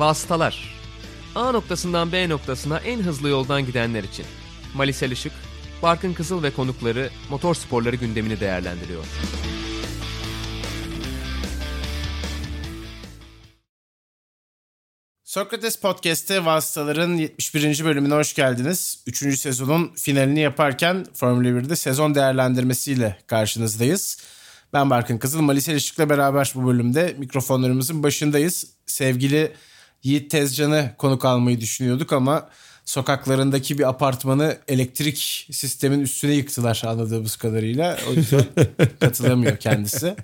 Vasıtalar 0.00 0.74
A 1.34 1.52
noktasından 1.52 2.12
B 2.12 2.28
noktasına 2.28 2.78
en 2.78 3.02
hızlı 3.02 3.28
yoldan 3.28 3.66
gidenler 3.66 4.04
için. 4.04 4.26
Malisel 4.74 5.10
Işık, 5.10 5.32
Barkın 5.82 6.14
Kızıl 6.14 6.42
ve 6.42 6.50
konukları 6.50 7.10
motor 7.30 7.54
sporları 7.54 7.96
gündemini 7.96 8.40
değerlendiriyor. 8.40 9.04
Sokrates 15.24 15.76
Podcast'te 15.80 16.44
Vasıtaların 16.44 17.16
71. 17.16 17.84
bölümüne 17.84 18.14
hoş 18.14 18.34
geldiniz. 18.34 19.04
3. 19.06 19.38
sezonun 19.38 19.92
finalini 19.96 20.40
yaparken 20.40 21.06
Formula 21.14 21.48
1'de 21.48 21.76
sezon 21.76 22.14
değerlendirmesiyle 22.14 23.18
karşınızdayız. 23.26 24.18
Ben 24.72 24.90
Barkın 24.90 25.18
Kızıl, 25.18 25.40
Malisel 25.40 25.76
Işık'la 25.76 26.10
beraber 26.10 26.52
bu 26.54 26.66
bölümde 26.66 27.14
mikrofonlarımızın 27.18 28.02
başındayız. 28.02 28.66
Sevgili 28.86 29.52
Yiğit 30.02 30.30
Tezcan'ı 30.30 30.94
konuk 30.98 31.24
almayı 31.24 31.60
düşünüyorduk 31.60 32.12
ama 32.12 32.48
sokaklarındaki 32.84 33.78
bir 33.78 33.88
apartmanı 33.88 34.58
elektrik 34.68 35.48
sistemin 35.52 36.00
üstüne 36.00 36.32
yıktılar 36.32 36.82
anladığımız 36.86 37.36
kadarıyla. 37.36 37.98
O 38.10 38.12
yüzden 38.12 38.44
katılamıyor 39.00 39.56
kendisi. 39.56 40.16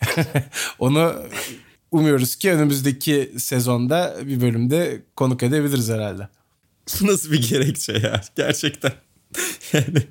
Onu 0.78 1.14
umuyoruz 1.90 2.36
ki 2.36 2.52
önümüzdeki 2.52 3.32
sezonda 3.38 4.16
bir 4.26 4.40
bölümde 4.40 5.02
konuk 5.16 5.42
edebiliriz 5.42 5.88
herhalde. 5.88 6.28
Bu 7.00 7.06
nasıl 7.06 7.32
bir 7.32 7.48
gerekçe 7.48 7.92
ya 7.92 8.20
gerçekten. 8.36 8.92
Yani 9.72 10.02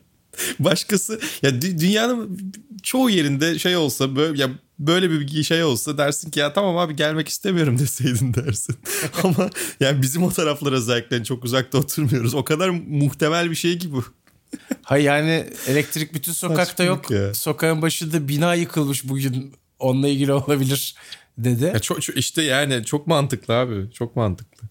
başkası 0.59 1.19
ya 1.41 1.61
dünyanın 1.61 2.52
çoğu 2.83 3.09
yerinde 3.09 3.59
şey 3.59 3.77
olsa 3.77 4.16
böyle 4.16 4.41
ya 4.41 4.49
böyle 4.79 5.11
bir 5.11 5.43
şey 5.43 5.63
olsa 5.63 5.97
dersin 5.97 6.31
ki 6.31 6.39
ya 6.39 6.53
tamam 6.53 6.77
abi 6.77 6.95
gelmek 6.95 7.27
istemiyorum 7.27 7.79
deseydin 7.79 8.33
dersin. 8.33 8.75
Ama 9.23 9.49
yani 9.80 10.02
bizim 10.02 10.23
o 10.23 10.31
taraflar 10.31 10.73
özellikle 10.73 11.23
çok 11.23 11.45
uzakta 11.45 11.77
oturmuyoruz. 11.77 12.33
O 12.33 12.44
kadar 12.44 12.69
muhtemel 12.69 13.52
bir 13.52 13.55
şey 13.55 13.77
ki 13.77 13.94
bu. 13.94 14.03
Hayır 14.83 15.05
yani 15.05 15.45
elektrik 15.67 16.13
bütün 16.13 16.31
sokakta 16.31 16.83
yok. 16.83 17.11
Ya. 17.11 17.33
Sokağın 17.33 17.81
başında 17.81 18.27
bina 18.27 18.55
yıkılmış 18.55 19.09
bugün. 19.09 19.53
Onunla 19.80 20.07
ilgili 20.07 20.33
olabilir 20.33 20.95
dedi. 21.38 21.63
Ya 21.63 21.80
çok, 21.80 22.02
çok 22.02 22.17
işte 22.17 22.41
yani 22.41 22.85
çok 22.85 23.07
mantıklı 23.07 23.53
abi. 23.53 23.91
Çok 23.91 24.16
mantıklı. 24.16 24.67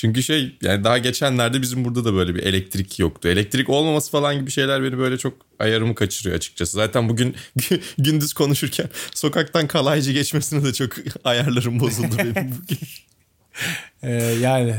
Çünkü 0.00 0.22
şey 0.22 0.56
yani 0.62 0.84
daha 0.84 0.98
geçenlerde 0.98 1.62
bizim 1.62 1.84
burada 1.84 2.04
da 2.04 2.14
böyle 2.14 2.34
bir 2.34 2.42
elektrik 2.42 2.98
yoktu. 2.98 3.28
Elektrik 3.28 3.68
olmaması 3.68 4.10
falan 4.10 4.40
gibi 4.40 4.50
şeyler 4.50 4.82
beni 4.82 4.98
böyle 4.98 5.18
çok 5.18 5.34
ayarımı 5.58 5.94
kaçırıyor 5.94 6.36
açıkçası. 6.36 6.72
Zaten 6.72 7.08
bugün 7.08 7.36
gündüz 7.98 8.32
konuşurken 8.32 8.88
sokaktan 9.14 9.66
kalaycı 9.66 10.12
geçmesine 10.12 10.64
de 10.64 10.72
çok 10.72 10.92
ayarlarım 11.24 11.80
bozuldu 11.80 12.18
benim 12.18 12.34
bugün. 12.34 12.78
ee, 14.02 14.12
yani 14.40 14.74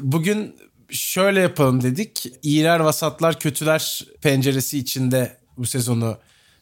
bugün 0.00 0.56
şöyle 0.90 1.40
yapalım 1.40 1.82
dedik. 1.82 2.26
İyiler 2.42 2.80
vasatlar 2.80 3.40
kötüler 3.40 4.04
penceresi 4.22 4.78
içinde 4.78 5.36
bu 5.56 5.66
sezonu 5.66 6.18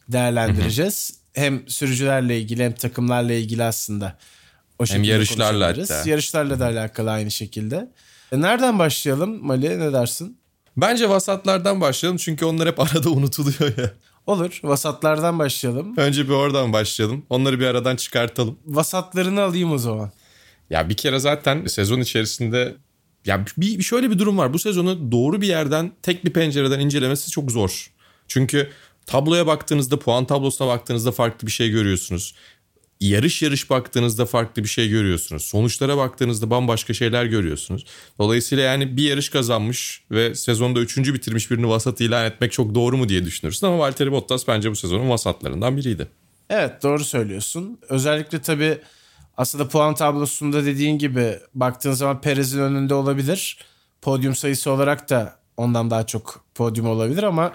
değerlendireceğiz. 0.07 1.19
hem 1.33 1.69
sürücülerle 1.69 2.39
ilgili 2.39 2.63
hem 2.63 2.73
takımlarla 2.73 3.33
ilgili 3.33 3.63
aslında 3.63 4.17
o 4.79 4.85
Hem 4.85 5.03
yarışlarla 5.03 5.67
hatta. 5.67 6.09
Yarışlarla 6.09 6.59
da 6.59 6.65
alakalı 6.65 7.11
aynı 7.11 7.31
şekilde. 7.31 7.91
E, 8.31 8.41
nereden 8.41 8.79
başlayalım 8.79 9.45
Mali 9.45 9.79
ne 9.79 9.93
dersin? 9.93 10.37
Bence 10.77 11.09
vasatlardan 11.09 11.81
başlayalım 11.81 12.17
çünkü 12.17 12.45
onlar 12.45 12.67
hep 12.67 12.79
arada 12.79 13.09
unutuluyor 13.09 13.77
ya. 13.77 13.91
Olur. 14.27 14.59
Vasatlardan 14.63 15.39
başlayalım. 15.39 15.97
Önce 15.97 16.25
bir 16.25 16.33
oradan 16.33 16.73
başlayalım. 16.73 17.25
Onları 17.29 17.59
bir 17.59 17.65
aradan 17.65 17.95
çıkartalım. 17.95 18.59
Vasatlarını 18.65 19.41
alayım 19.41 19.71
o 19.71 19.77
zaman. 19.77 20.11
Ya 20.69 20.89
bir 20.89 20.97
kere 20.97 21.19
zaten 21.19 21.65
sezon 21.65 21.99
içerisinde 21.99 22.75
ya 23.25 23.45
bir 23.57 23.83
şöyle 23.83 24.11
bir 24.11 24.19
durum 24.19 24.37
var. 24.37 24.53
Bu 24.53 24.59
sezonu 24.59 25.11
doğru 25.11 25.41
bir 25.41 25.47
yerden 25.47 25.91
tek 26.01 26.25
bir 26.25 26.33
pencereden 26.33 26.79
incelemesi 26.79 27.31
çok 27.31 27.51
zor. 27.51 27.91
Çünkü 28.27 28.69
tabloya 29.05 29.47
baktığınızda, 29.47 29.99
puan 29.99 30.25
tablosuna 30.25 30.67
baktığınızda 30.67 31.11
farklı 31.11 31.47
bir 31.47 31.51
şey 31.51 31.69
görüyorsunuz 31.69 32.35
yarış 32.99 33.41
yarış 33.41 33.69
baktığınızda 33.69 34.25
farklı 34.25 34.63
bir 34.63 34.67
şey 34.67 34.89
görüyorsunuz. 34.89 35.43
Sonuçlara 35.43 35.97
baktığınızda 35.97 36.49
bambaşka 36.49 36.93
şeyler 36.93 37.25
görüyorsunuz. 37.25 37.85
Dolayısıyla 38.19 38.63
yani 38.63 38.97
bir 38.97 39.03
yarış 39.03 39.29
kazanmış 39.29 40.03
ve 40.11 40.35
sezonda 40.35 40.79
üçüncü 40.79 41.13
bitirmiş 41.13 41.51
birini 41.51 41.69
vasat 41.69 42.01
ilan 42.01 42.25
etmek 42.25 42.51
çok 42.51 42.75
doğru 42.75 42.97
mu 42.97 43.09
diye 43.09 43.25
düşünürsün. 43.25 43.67
Ama 43.67 43.79
Valtteri 43.79 44.11
Bottas 44.11 44.47
bence 44.47 44.71
bu 44.71 44.75
sezonun 44.75 45.09
vasatlarından 45.09 45.77
biriydi. 45.77 46.07
Evet 46.49 46.83
doğru 46.83 47.05
söylüyorsun. 47.05 47.79
Özellikle 47.89 48.41
tabii 48.41 48.77
aslında 49.37 49.67
puan 49.67 49.95
tablosunda 49.95 50.65
dediğin 50.65 50.97
gibi 50.97 51.39
baktığın 51.55 51.91
zaman 51.91 52.21
Perez'in 52.21 52.59
önünde 52.59 52.93
olabilir. 52.93 53.57
Podyum 54.01 54.35
sayısı 54.35 54.71
olarak 54.71 55.09
da 55.09 55.39
ondan 55.57 55.91
daha 55.91 56.05
çok 56.05 56.45
podyum 56.55 56.87
olabilir 56.87 57.23
ama 57.23 57.51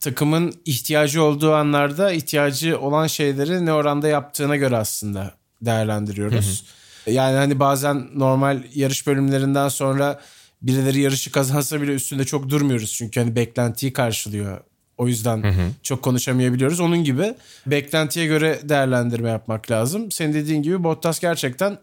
takımın 0.00 0.54
ihtiyacı 0.64 1.22
olduğu 1.22 1.54
anlarda 1.54 2.12
ihtiyacı 2.12 2.80
olan 2.80 3.06
şeyleri 3.06 3.66
ne 3.66 3.72
oranda 3.72 4.08
yaptığına 4.08 4.56
göre 4.56 4.76
aslında 4.76 5.34
değerlendiriyoruz. 5.62 6.64
Hı 7.04 7.10
hı. 7.10 7.14
Yani 7.14 7.36
hani 7.36 7.60
bazen 7.60 8.08
normal 8.14 8.62
yarış 8.74 9.06
bölümlerinden 9.06 9.68
sonra 9.68 10.20
birileri 10.62 11.00
yarışı 11.00 11.32
kazansa 11.32 11.82
bile 11.82 11.94
üstünde 11.94 12.24
çok 12.24 12.48
durmuyoruz. 12.48 12.92
Çünkü 12.92 13.20
hani 13.20 13.36
beklentiyi 13.36 13.92
karşılıyor. 13.92 14.60
O 14.98 15.08
yüzden 15.08 15.42
hı 15.42 15.48
hı. 15.48 15.70
çok 15.82 16.02
konuşamayabiliyoruz. 16.02 16.80
Onun 16.80 17.04
gibi 17.04 17.34
beklentiye 17.66 18.26
göre 18.26 18.60
değerlendirme 18.62 19.30
yapmak 19.30 19.70
lazım. 19.70 20.10
Senin 20.10 20.34
dediğin 20.34 20.62
gibi 20.62 20.84
Bottas 20.84 21.20
gerçekten 21.20 21.78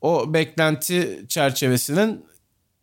o 0.00 0.34
beklenti 0.34 1.24
çerçevesinin 1.28 2.24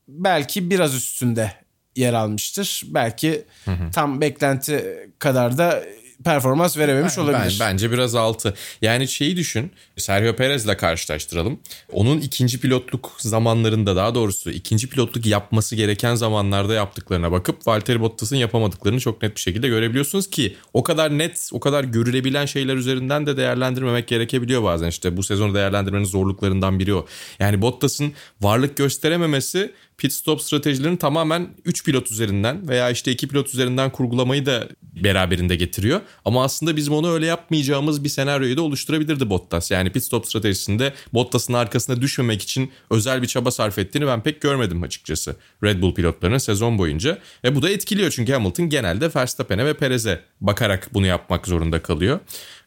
belki 0.07 0.69
biraz 0.69 0.95
üstünde 0.95 1.53
yer 1.95 2.13
almıştır. 2.13 2.83
Belki 2.85 3.45
hı 3.65 3.71
hı. 3.71 3.91
tam 3.91 4.21
beklenti 4.21 5.09
kadar 5.19 5.57
da 5.57 5.83
performans 6.23 6.77
verememiş 6.77 7.17
ben, 7.17 7.21
olabilir. 7.21 7.57
Ben, 7.59 7.73
bence 7.73 7.91
biraz 7.91 8.15
altı. 8.15 8.53
Yani 8.81 9.07
şeyi 9.07 9.37
düşün. 9.37 9.71
Sergio 9.97 10.35
Perez'le 10.35 10.77
karşılaştıralım. 10.77 11.59
Onun 11.91 12.21
ikinci 12.21 12.59
pilotluk 12.59 13.11
zamanlarında 13.17 13.95
daha 13.95 14.15
doğrusu 14.15 14.51
ikinci 14.51 14.89
pilotluk 14.89 15.25
yapması 15.25 15.75
gereken 15.75 16.15
zamanlarda 16.15 16.73
yaptıklarına 16.73 17.31
bakıp 17.31 17.67
Valtteri 17.67 18.01
Bottas'ın 18.01 18.35
yapamadıklarını 18.35 18.99
çok 18.99 19.21
net 19.21 19.35
bir 19.35 19.41
şekilde 19.41 19.67
görebiliyorsunuz 19.67 20.29
ki 20.29 20.55
o 20.73 20.83
kadar 20.83 21.17
net, 21.17 21.49
o 21.53 21.59
kadar 21.59 21.83
görülebilen 21.83 22.45
şeyler 22.45 22.75
üzerinden 22.75 23.25
de 23.25 23.37
değerlendirmemek 23.37 24.07
gerekebiliyor 24.07 24.63
bazen. 24.63 24.87
İşte 24.87 25.17
bu 25.17 25.23
sezonu 25.23 25.53
değerlendirmenin 25.53 26.05
zorluklarından 26.05 26.79
biri 26.79 26.93
o. 26.93 27.05
Yani 27.39 27.61
Bottas'ın 27.61 28.13
varlık 28.41 28.77
gösterememesi 28.77 29.73
pit 30.01 30.13
stop 30.13 30.41
stratejilerini 30.41 30.97
tamamen 30.97 31.49
3 31.65 31.85
pilot 31.85 32.11
üzerinden 32.11 32.67
veya 32.67 32.89
işte 32.89 33.11
2 33.11 33.27
pilot 33.27 33.47
üzerinden 33.53 33.89
kurgulamayı 33.89 34.45
da 34.45 34.67
beraberinde 34.83 35.55
getiriyor. 35.55 36.01
Ama 36.25 36.43
aslında 36.43 36.75
bizim 36.75 36.93
onu 36.93 37.11
öyle 37.11 37.25
yapmayacağımız 37.25 38.03
bir 38.03 38.09
senaryoyu 38.09 38.57
da 38.57 38.61
oluşturabilirdi 38.61 39.29
Bottas. 39.29 39.71
Yani 39.71 39.89
pit 39.89 40.03
stop 40.03 40.25
stratejisinde 40.27 40.93
Bottas'ın 41.13 41.53
arkasına 41.53 42.01
düşmemek 42.01 42.41
için 42.41 42.71
özel 42.89 43.21
bir 43.21 43.27
çaba 43.27 43.51
sarf 43.51 43.77
ettiğini 43.77 44.07
ben 44.07 44.23
pek 44.23 44.41
görmedim 44.41 44.83
açıkçası. 44.83 45.35
Red 45.63 45.81
Bull 45.81 45.93
pilotlarının 45.93 46.37
sezon 46.37 46.77
boyunca. 46.77 47.17
Ve 47.43 47.55
bu 47.55 47.61
da 47.61 47.69
etkiliyor 47.69 48.11
çünkü 48.11 48.33
Hamilton 48.33 48.69
genelde 48.69 49.09
Verstappen'e 49.15 49.65
ve 49.65 49.73
Perez'e 49.73 50.21
bakarak 50.41 50.89
bunu 50.93 51.05
yapmak 51.05 51.47
zorunda 51.47 51.81
kalıyor. 51.81 52.19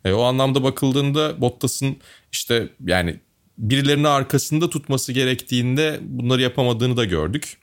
E, 0.05 0.13
o 0.13 0.23
anlamda 0.23 0.63
bakıldığında 0.63 1.41
Bottas'ın 1.41 1.97
işte 2.33 2.69
yani 2.87 3.21
birilerini 3.59 4.09
arkasında 4.09 4.71
tutması 4.71 5.13
gerektiğinde 5.13 6.01
bunları 6.03 6.43
yapamadığını 6.43 6.97
da 6.97 7.05
gördük. 7.05 7.57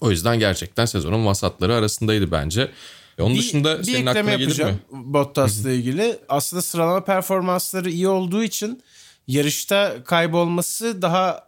O 0.00 0.10
yüzden 0.10 0.38
gerçekten 0.38 0.84
sezonun 0.84 1.26
vasatları 1.26 1.74
arasındaydı 1.74 2.30
bence. 2.30 2.70
E, 3.18 3.22
onun 3.22 3.34
bir, 3.34 3.38
dışında 3.38 3.78
bir 3.78 3.84
senin 3.84 4.06
aklına 4.06 4.34
gelir 4.34 4.64
mi? 4.64 4.78
Bottas'la 4.90 5.70
ilgili. 5.70 6.18
Aslında 6.28 6.62
sıralama 6.62 7.04
performansları 7.04 7.90
iyi 7.90 8.08
olduğu 8.08 8.42
için 8.42 8.82
yarışta 9.26 10.04
kaybolması 10.04 11.02
daha 11.02 11.46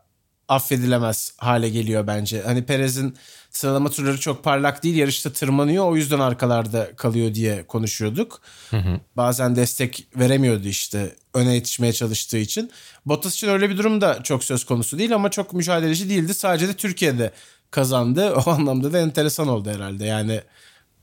affedilemez 0.49 1.33
hale 1.37 1.69
geliyor 1.69 2.07
bence. 2.07 2.43
Hani 2.43 2.65
Perez'in 2.65 3.17
sıralama 3.51 3.91
turları 3.91 4.21
çok 4.21 4.45
parlak 4.45 4.83
değil. 4.83 4.97
Yarışta 4.97 5.33
tırmanıyor. 5.33 5.85
O 5.85 5.97
yüzden 5.97 6.19
arkalarda 6.19 6.97
kalıyor 6.97 7.35
diye 7.35 7.67
konuşuyorduk. 7.67 8.41
Hı 8.71 8.77
hı. 8.77 9.01
Bazen 9.17 9.57
destek 9.57 10.07
veremiyordu 10.17 10.69
işte 10.69 11.15
öne 11.35 11.55
yetişmeye 11.55 11.93
çalıştığı 11.93 12.39
için. 12.39 12.71
Bottas 13.07 13.35
için 13.35 13.49
öyle 13.49 13.71
bir 13.71 13.79
durum 13.79 14.01
da 14.01 14.23
çok 14.23 14.45
söz 14.45 14.65
konusu 14.65 14.99
değil 14.99 15.15
ama 15.15 15.31
çok 15.31 15.53
mücadeleci 15.53 16.09
değildi. 16.11 16.35
Sadece 16.35 16.69
de 16.69 16.75
Türkiye'de 16.75 17.33
kazandı. 17.71 18.35
O 18.47 18.51
anlamda 18.51 18.93
da 18.93 18.99
enteresan 18.99 19.49
oldu 19.49 19.71
herhalde. 19.71 20.05
Yani 20.07 20.41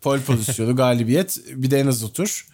pole 0.02 0.22
pozisyonu, 0.22 0.76
galibiyet 0.76 1.40
bir 1.48 1.72
de 1.72 1.80
en 1.80 1.88
hızlı 1.88 2.10
tur. 2.10 2.48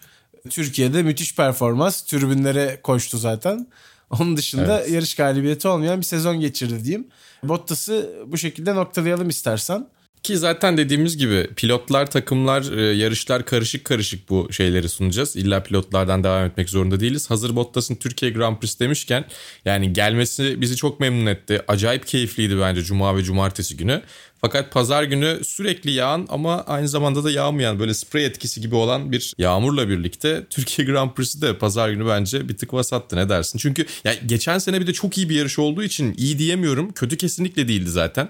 Türkiye'de 0.50 1.02
müthiş 1.02 1.34
performans. 1.34 2.02
Tribünlere 2.02 2.80
koştu 2.82 3.18
zaten. 3.18 3.66
Onun 4.10 4.36
dışında 4.36 4.80
evet. 4.80 4.90
yarış 4.90 5.14
galibiyeti 5.14 5.68
olmayan 5.68 6.00
bir 6.00 6.04
sezon 6.04 6.40
geçirdi 6.40 6.84
diyeyim. 6.84 7.06
Bottas'ı 7.42 8.12
bu 8.26 8.38
şekilde 8.38 8.74
noktalayalım 8.74 9.28
istersen. 9.28 9.86
Ki 10.22 10.38
zaten 10.38 10.76
dediğimiz 10.76 11.16
gibi 11.16 11.48
pilotlar, 11.56 12.10
takımlar, 12.10 12.72
e, 12.72 12.96
yarışlar 12.96 13.44
karışık 13.44 13.84
karışık 13.84 14.30
bu 14.30 14.52
şeyleri 14.52 14.88
sunacağız. 14.88 15.36
İlla 15.36 15.62
pilotlardan 15.62 16.24
devam 16.24 16.46
etmek 16.46 16.70
zorunda 16.70 17.00
değiliz. 17.00 17.30
Hazır 17.30 17.56
Bottas'ın 17.56 17.94
Türkiye 17.94 18.30
Grand 18.30 18.58
Prix 18.58 18.80
demişken 18.80 19.24
yani 19.64 19.92
gelmesi 19.92 20.60
bizi 20.60 20.76
çok 20.76 21.00
memnun 21.00 21.26
etti. 21.26 21.62
Acayip 21.68 22.06
keyifliydi 22.06 22.60
bence 22.60 22.82
Cuma 22.82 23.16
ve 23.16 23.22
Cumartesi 23.22 23.76
günü. 23.76 24.02
Fakat 24.44 24.72
pazar 24.72 25.02
günü 25.02 25.40
sürekli 25.44 25.90
yağan 25.90 26.26
ama 26.30 26.64
aynı 26.66 26.88
zamanda 26.88 27.24
da 27.24 27.30
yağmayan 27.30 27.78
böyle 27.78 27.94
sprey 27.94 28.26
etkisi 28.26 28.60
gibi 28.60 28.74
olan 28.74 29.12
bir 29.12 29.34
yağmurla 29.38 29.88
birlikte 29.88 30.46
Türkiye 30.50 30.88
Grand 30.88 31.10
Prix'si 31.10 31.42
de 31.42 31.58
pazar 31.58 31.90
günü 31.90 32.06
bence 32.06 32.48
bir 32.48 32.56
tık 32.56 32.74
vasattı 32.74 33.16
ne 33.16 33.28
dersin? 33.28 33.58
Çünkü 33.58 33.86
ya 34.04 34.14
geçen 34.26 34.58
sene 34.58 34.80
bir 34.80 34.86
de 34.86 34.92
çok 34.92 35.18
iyi 35.18 35.28
bir 35.28 35.34
yarış 35.36 35.58
olduğu 35.58 35.82
için 35.82 36.14
iyi 36.18 36.38
diyemiyorum. 36.38 36.92
Kötü 36.92 37.16
kesinlikle 37.16 37.68
değildi 37.68 37.90
zaten. 37.90 38.28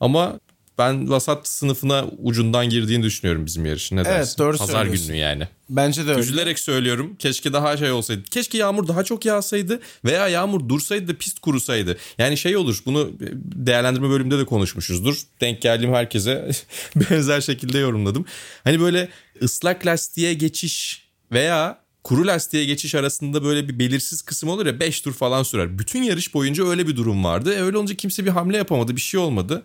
Ama 0.00 0.40
ben 0.80 1.10
vasat 1.10 1.48
sınıfına 1.48 2.04
ucundan 2.18 2.68
girdiğini 2.68 3.02
düşünüyorum 3.02 3.46
bizim 3.46 3.66
yarışın. 3.66 3.96
Ne 3.96 4.00
Evet, 4.00 4.10
dersin? 4.10 4.38
doğru 4.38 4.56
Pazar 4.56 4.86
günü 4.86 5.16
yani. 5.16 5.48
Bence 5.70 6.06
de 6.06 6.10
öyle. 6.10 6.20
Üzülerek 6.20 6.58
söylüyorum. 6.58 7.16
Keşke 7.18 7.52
daha 7.52 7.76
şey 7.76 7.90
olsaydı. 7.90 8.22
Keşke 8.22 8.58
yağmur 8.58 8.88
daha 8.88 9.04
çok 9.04 9.24
yağsaydı 9.24 9.80
veya 10.04 10.28
yağmur 10.28 10.68
dursaydı 10.68 11.08
da 11.08 11.18
pist 11.18 11.38
kurusaydı. 11.40 11.96
Yani 12.18 12.36
şey 12.36 12.56
olur. 12.56 12.82
Bunu 12.86 13.10
değerlendirme 13.54 14.10
bölümünde 14.10 14.38
de 14.38 14.44
konuşmuşuzdur. 14.44 15.22
Denk 15.40 15.62
geldiğim 15.62 15.94
herkese 15.94 16.50
benzer 16.96 17.40
şekilde 17.40 17.78
yorumladım. 17.78 18.24
Hani 18.64 18.80
böyle 18.80 19.08
ıslak 19.42 19.86
lastiğe 19.86 20.34
geçiş 20.34 21.06
veya 21.32 21.80
kuru 22.04 22.26
lastiğe 22.26 22.64
geçiş 22.64 22.94
arasında 22.94 23.44
böyle 23.44 23.68
bir 23.68 23.78
belirsiz 23.78 24.22
kısım 24.22 24.48
olur 24.48 24.66
ya 24.66 24.80
5 24.80 25.00
tur 25.00 25.12
falan 25.12 25.42
sürer. 25.42 25.78
Bütün 25.78 26.02
yarış 26.02 26.34
boyunca 26.34 26.66
öyle 26.66 26.88
bir 26.88 26.96
durum 26.96 27.24
vardı. 27.24 27.54
E 27.54 27.62
öyle 27.62 27.76
olunca 27.76 27.94
kimse 27.94 28.24
bir 28.24 28.30
hamle 28.30 28.56
yapamadı. 28.56 28.96
Bir 28.96 29.00
şey 29.00 29.20
olmadı. 29.20 29.62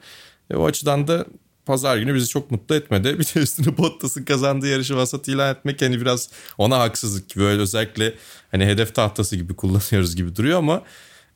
E 0.51 0.55
o 0.55 0.65
açıdan 0.65 1.07
da 1.07 1.25
pazar 1.65 1.97
günü 1.97 2.15
bizi 2.15 2.27
çok 2.27 2.51
mutlu 2.51 2.75
etmedi. 2.75 3.19
Bir 3.19 3.25
de 3.25 3.39
üstüne 3.39 3.77
Bottas'ın 3.77 4.23
kazandığı 4.25 4.67
yarışı 4.67 4.95
vasat 4.95 5.27
ilan 5.27 5.55
etmek 5.55 5.81
hani 5.81 6.01
biraz 6.01 6.29
ona 6.57 6.79
haksızlık 6.79 7.29
gibi. 7.29 7.43
Böyle 7.43 7.61
özellikle 7.61 8.13
hani 8.51 8.65
hedef 8.65 8.95
tahtası 8.95 9.35
gibi 9.35 9.55
kullanıyoruz 9.55 10.15
gibi 10.15 10.35
duruyor 10.35 10.57
ama 10.59 10.83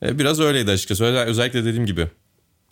e, 0.02 0.18
biraz 0.18 0.40
öyleydi 0.40 0.70
açıkçası. 0.70 1.04
Özel- 1.04 1.26
Özellikle 1.26 1.64
dediğim 1.64 1.86
gibi 1.86 2.06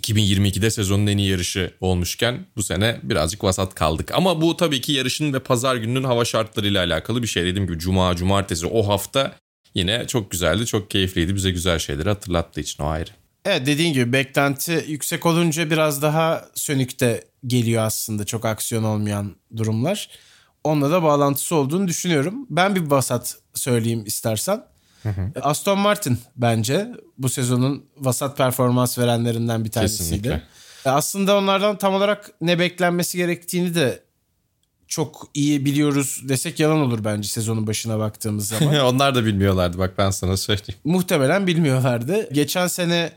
2022'de 0.03 0.71
sezonun 0.71 1.07
en 1.07 1.19
iyi 1.19 1.31
yarışı 1.31 1.71
olmuşken 1.81 2.47
bu 2.57 2.63
sene 2.63 3.01
birazcık 3.03 3.45
vasat 3.45 3.75
kaldık. 3.75 4.11
Ama 4.15 4.41
bu 4.41 4.57
tabii 4.57 4.81
ki 4.81 4.93
yarışın 4.93 5.33
ve 5.33 5.39
pazar 5.39 5.77
gününün 5.77 6.05
hava 6.05 6.25
şartlarıyla 6.25 6.85
alakalı 6.85 7.23
bir 7.23 7.27
şey. 7.29 7.45
Dediğim 7.45 7.67
gibi 7.67 7.79
cuma, 7.79 8.17
cumartesi 8.17 8.67
o 8.67 8.89
hafta 8.89 9.37
yine 9.75 10.07
çok 10.07 10.31
güzeldi, 10.31 10.67
çok 10.67 10.91
keyifliydi. 10.91 11.35
Bize 11.35 11.51
güzel 11.51 11.79
şeyleri 11.79 12.09
hatırlattığı 12.09 12.61
için 12.61 12.83
o 12.83 12.87
ayrı. 12.87 13.11
Evet 13.45 13.67
dediğin 13.67 13.93
gibi 13.93 14.13
beklenti 14.13 14.85
yüksek 14.89 15.27
olunca 15.27 15.71
biraz 15.71 16.03
daha 16.03 16.45
sönükte 16.55 17.25
geliyor 17.47 17.83
aslında 17.83 18.25
çok 18.25 18.45
aksiyon 18.45 18.85
olmayan 18.85 19.37
durumlar. 19.57 20.09
Onunla 20.65 20.91
da 20.91 21.03
bağlantısı 21.03 21.55
olduğunu 21.55 21.89
düşünüyorum. 21.89 22.47
Ben 22.51 22.75
bir 22.75 22.81
vasat 22.91 23.37
söyleyeyim 23.55 24.03
istersen. 24.07 24.63
Aston 25.43 25.79
Martin 25.79 26.19
bence 26.37 26.89
bu 27.19 27.29
sezonun 27.29 27.85
vasat 27.97 28.37
performans 28.37 28.99
verenlerinden 28.99 29.65
bir 29.65 29.71
tanesiydi. 29.71 30.05
Kesinlikle. 30.23 30.43
E, 30.87 30.91
Aslında 30.91 31.37
onlardan 31.39 31.79
tam 31.79 31.95
olarak 31.95 32.31
ne 32.41 32.59
beklenmesi 32.59 33.17
gerektiğini 33.19 33.75
de 33.75 34.03
çok 34.89 35.29
iyi 35.35 35.65
biliyoruz 35.65 36.21
desek 36.29 36.61
yalan 36.61 36.79
olur 36.81 37.05
bence 37.05 37.29
sezonun 37.29 37.67
başına 37.67 37.99
baktığımız 37.99 38.49
zaman. 38.49 38.81
Onlar 38.95 39.15
da 39.15 39.25
bilmiyorlardı 39.25 39.79
bak 39.79 39.95
ben 39.99 40.11
sana 40.11 40.37
söyleyeyim. 40.37 40.81
Muhtemelen 40.85 41.47
bilmiyorlardı. 41.47 42.29
Geçen 42.33 42.67
sene 42.67 43.13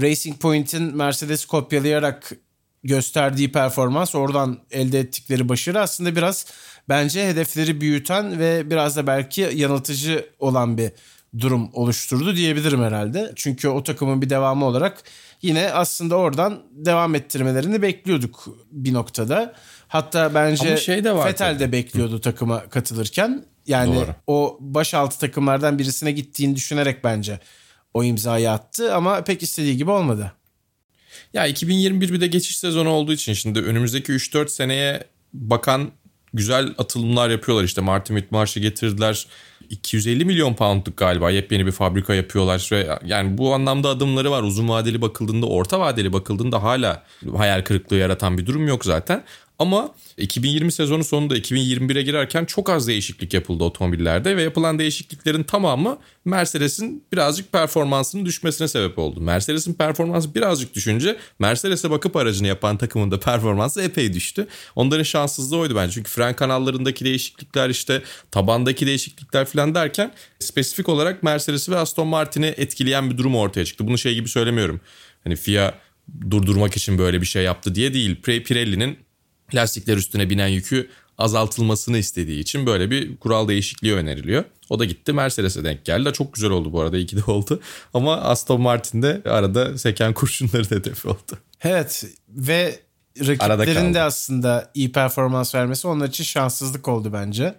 Racing 0.00 0.38
Point'in 0.38 0.96
Mercedes 0.96 1.44
kopyalayarak 1.44 2.32
gösterdiği 2.84 3.52
performans, 3.52 4.14
oradan 4.14 4.58
elde 4.70 5.00
ettikleri 5.00 5.48
başarı 5.48 5.80
aslında 5.80 6.16
biraz 6.16 6.46
bence 6.88 7.28
hedefleri 7.28 7.80
büyüten 7.80 8.38
ve 8.38 8.70
biraz 8.70 8.96
da 8.96 9.06
belki 9.06 9.50
yanıltıcı 9.54 10.26
olan 10.38 10.78
bir 10.78 10.92
durum 11.38 11.70
oluşturdu 11.72 12.36
diyebilirim 12.36 12.82
herhalde. 12.82 13.32
Çünkü 13.36 13.68
o 13.68 13.82
takımın 13.82 14.22
bir 14.22 14.30
devamı 14.30 14.64
olarak 14.64 15.02
yine 15.42 15.72
aslında 15.72 16.16
oradan 16.16 16.62
devam 16.70 17.14
ettirmelerini 17.14 17.82
bekliyorduk 17.82 18.44
bir 18.70 18.92
noktada. 18.92 19.54
Hatta 19.94 20.34
bence 20.34 20.68
Ama 20.68 20.76
şey 20.76 21.04
de 21.04 21.14
var 21.14 21.36
tabii. 21.36 21.58
de 21.58 21.72
bekliyordu 21.72 22.20
takıma 22.20 22.68
katılırken. 22.68 23.44
Yani 23.66 23.94
Doğru. 23.94 24.14
o 24.26 24.58
başaltı 24.60 25.18
takımlardan 25.18 25.78
birisine 25.78 26.12
gittiğini 26.12 26.56
düşünerek 26.56 27.04
bence 27.04 27.40
o 27.94 28.04
imzayı 28.04 28.50
attı 28.50 28.94
ama 28.94 29.24
pek 29.24 29.42
istediği 29.42 29.76
gibi 29.76 29.90
olmadı. 29.90 30.32
Ya 31.32 31.46
2021 31.46 32.12
bir 32.12 32.20
de 32.20 32.26
geçiş 32.26 32.58
sezonu 32.58 32.88
olduğu 32.88 33.12
için 33.12 33.32
şimdi 33.32 33.60
önümüzdeki 33.60 34.12
3-4 34.12 34.48
seneye 34.48 35.04
bakan 35.32 35.90
güzel 36.32 36.74
atılımlar 36.78 37.30
yapıyorlar. 37.30 37.64
İşte 37.64 37.80
Martin 37.80 38.14
Whitmarsh'ı 38.14 38.60
getirdiler. 38.60 39.26
250 39.70 40.24
milyon 40.24 40.54
poundluk 40.54 40.96
galiba 40.96 41.30
yepyeni 41.30 41.66
bir 41.66 41.72
fabrika 41.72 42.14
yapıyorlar. 42.14 42.68
Ve 42.72 42.98
yani 43.04 43.38
bu 43.38 43.54
anlamda 43.54 43.88
adımları 43.88 44.30
var. 44.30 44.42
Uzun 44.42 44.68
vadeli 44.68 45.02
bakıldığında, 45.02 45.46
orta 45.46 45.80
vadeli 45.80 46.12
bakıldığında 46.12 46.62
hala 46.62 47.02
hayal 47.36 47.62
kırıklığı 47.62 47.96
yaratan 47.96 48.38
bir 48.38 48.46
durum 48.46 48.68
yok 48.68 48.84
zaten. 48.84 49.24
Ama 49.58 49.94
2020 50.16 50.72
sezonu 50.72 51.04
sonunda 51.04 51.38
2021'e 51.38 52.02
girerken 52.02 52.44
çok 52.44 52.70
az 52.70 52.88
değişiklik 52.88 53.34
yapıldı 53.34 53.64
otomobillerde 53.64 54.36
ve 54.36 54.42
yapılan 54.42 54.78
değişikliklerin 54.78 55.42
tamamı 55.42 55.98
Mercedes'in 56.24 57.04
birazcık 57.12 57.52
performansının 57.52 58.26
düşmesine 58.26 58.68
sebep 58.68 58.98
oldu. 58.98 59.20
Mercedes'in 59.20 59.74
performansı 59.74 60.34
birazcık 60.34 60.74
düşünce 60.74 61.16
Mercedes'e 61.38 61.90
bakıp 61.90 62.16
aracını 62.16 62.46
yapan 62.46 62.76
takımın 62.76 63.10
da 63.10 63.20
performansı 63.20 63.82
epey 63.82 64.12
düştü. 64.12 64.46
Onların 64.76 65.02
şanssızlığı 65.02 65.56
oydu 65.56 65.76
bence. 65.76 65.92
Çünkü 65.92 66.10
fren 66.10 66.36
kanallarındaki 66.36 67.04
değişiklikler 67.04 67.70
işte 67.70 68.02
tabandaki 68.30 68.86
değişiklikler 68.86 69.44
falan 69.44 69.74
derken 69.74 70.12
spesifik 70.38 70.88
olarak 70.88 71.22
Mercedes'i 71.22 71.72
ve 71.72 71.76
Aston 71.76 72.06
Martin'i 72.06 72.46
etkileyen 72.46 73.10
bir 73.10 73.18
durum 73.18 73.36
ortaya 73.36 73.64
çıktı. 73.64 73.86
Bunu 73.86 73.98
şey 73.98 74.14
gibi 74.14 74.28
söylemiyorum. 74.28 74.80
Hani 75.24 75.36
FIA 75.36 75.74
durdurmak 76.30 76.76
için 76.76 76.98
böyle 76.98 77.20
bir 77.20 77.26
şey 77.26 77.44
yaptı 77.44 77.74
diye 77.74 77.94
değil. 77.94 78.22
Pirelli'nin 78.22 78.98
lastikler 79.54 79.96
üstüne 79.96 80.30
binen 80.30 80.48
yükü 80.48 80.88
azaltılmasını 81.18 81.98
istediği 81.98 82.40
için 82.40 82.66
böyle 82.66 82.90
bir 82.90 83.16
kural 83.16 83.48
değişikliği 83.48 83.94
öneriliyor. 83.94 84.44
O 84.70 84.78
da 84.78 84.84
gitti 84.84 85.12
Mercedes'e 85.12 85.64
denk 85.64 85.84
geldi. 85.84 86.12
Çok 86.12 86.34
güzel 86.34 86.50
oldu 86.50 86.72
bu 86.72 86.80
arada 86.80 86.96
iyi 86.96 87.06
ki 87.06 87.16
de 87.16 87.24
oldu. 87.30 87.60
Ama 87.94 88.16
Aston 88.16 88.60
Martin'de 88.60 89.22
arada 89.24 89.78
seken 89.78 90.14
kurşunları 90.14 90.70
da 90.70 90.74
hedefi 90.74 91.08
oldu. 91.08 91.38
Evet 91.62 92.04
ve 92.28 92.78
rakiplerin 93.20 93.94
de 93.94 94.02
aslında 94.02 94.70
iyi 94.74 94.92
performans 94.92 95.54
vermesi 95.54 95.88
onlar 95.88 96.08
için 96.08 96.24
şanssızlık 96.24 96.88
oldu 96.88 97.12
bence. 97.12 97.54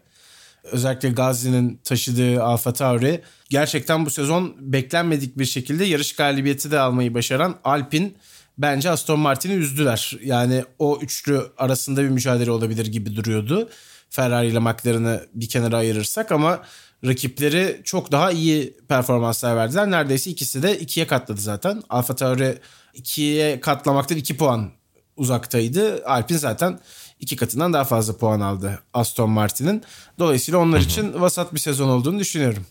Özellikle 0.63 1.09
Gazi'nin 1.09 1.79
taşıdığı 1.83 2.43
Alfa 2.43 2.73
Tauri 2.73 3.21
gerçekten 3.49 4.05
bu 4.05 4.09
sezon 4.09 4.55
beklenmedik 4.59 5.37
bir 5.37 5.45
şekilde 5.45 5.85
yarış 5.85 6.15
galibiyeti 6.15 6.71
de 6.71 6.79
almayı 6.79 7.13
başaran 7.13 7.55
Alpine 7.63 8.11
bence 8.57 8.89
Aston 8.89 9.19
Martin'i 9.19 9.53
üzdüler. 9.53 10.17
Yani 10.23 10.63
o 10.79 10.99
üçlü 11.01 11.41
arasında 11.57 12.03
bir 12.03 12.09
mücadele 12.09 12.51
olabilir 12.51 12.85
gibi 12.85 13.15
duruyordu. 13.15 13.69
Ferrari 14.09 14.47
ile 14.47 14.59
McLaren'ı 14.59 15.25
bir 15.33 15.49
kenara 15.49 15.77
ayırırsak 15.77 16.31
ama 16.31 16.63
rakipleri 17.05 17.81
çok 17.83 18.11
daha 18.11 18.31
iyi 18.31 18.77
performanslar 18.87 19.55
verdiler. 19.55 19.91
Neredeyse 19.91 20.31
ikisi 20.31 20.63
de 20.63 20.79
ikiye 20.79 21.07
katladı 21.07 21.41
zaten. 21.41 21.83
Alfa 21.89 22.15
Tauri 22.15 22.57
ikiye 22.93 23.59
katlamaktan 23.59 24.17
iki 24.17 24.37
puan 24.37 24.71
uzaktaydı. 25.17 26.05
Alpine 26.05 26.37
zaten 26.37 26.79
iki 27.19 27.35
katından 27.35 27.73
daha 27.73 27.83
fazla 27.83 28.17
puan 28.17 28.39
aldı 28.39 28.79
Aston 28.93 29.29
Martin'in. 29.29 29.83
Dolayısıyla 30.19 30.59
onlar 30.59 30.79
için 30.79 31.21
vasat 31.21 31.53
bir 31.53 31.59
sezon 31.59 31.89
olduğunu 31.89 32.19
düşünüyorum. 32.19 32.65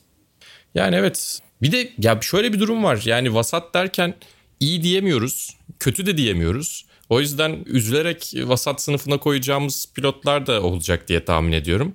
Yani 0.74 0.96
evet. 0.96 1.40
Bir 1.62 1.72
de 1.72 1.90
ya 1.98 2.18
şöyle 2.20 2.52
bir 2.52 2.60
durum 2.60 2.84
var. 2.84 3.02
Yani 3.04 3.34
vasat 3.34 3.74
derken 3.74 4.14
iyi 4.60 4.82
diyemiyoruz. 4.82 5.56
Kötü 5.81 6.07
de 6.07 6.16
diyemiyoruz. 6.16 6.85
O 7.09 7.21
yüzden 7.21 7.62
üzülerek 7.66 8.33
vasat 8.37 8.83
sınıfına 8.83 9.19
koyacağımız 9.19 9.88
pilotlar 9.95 10.47
da 10.47 10.62
olacak 10.62 11.09
diye 11.09 11.25
tahmin 11.25 11.52
ediyorum. 11.52 11.95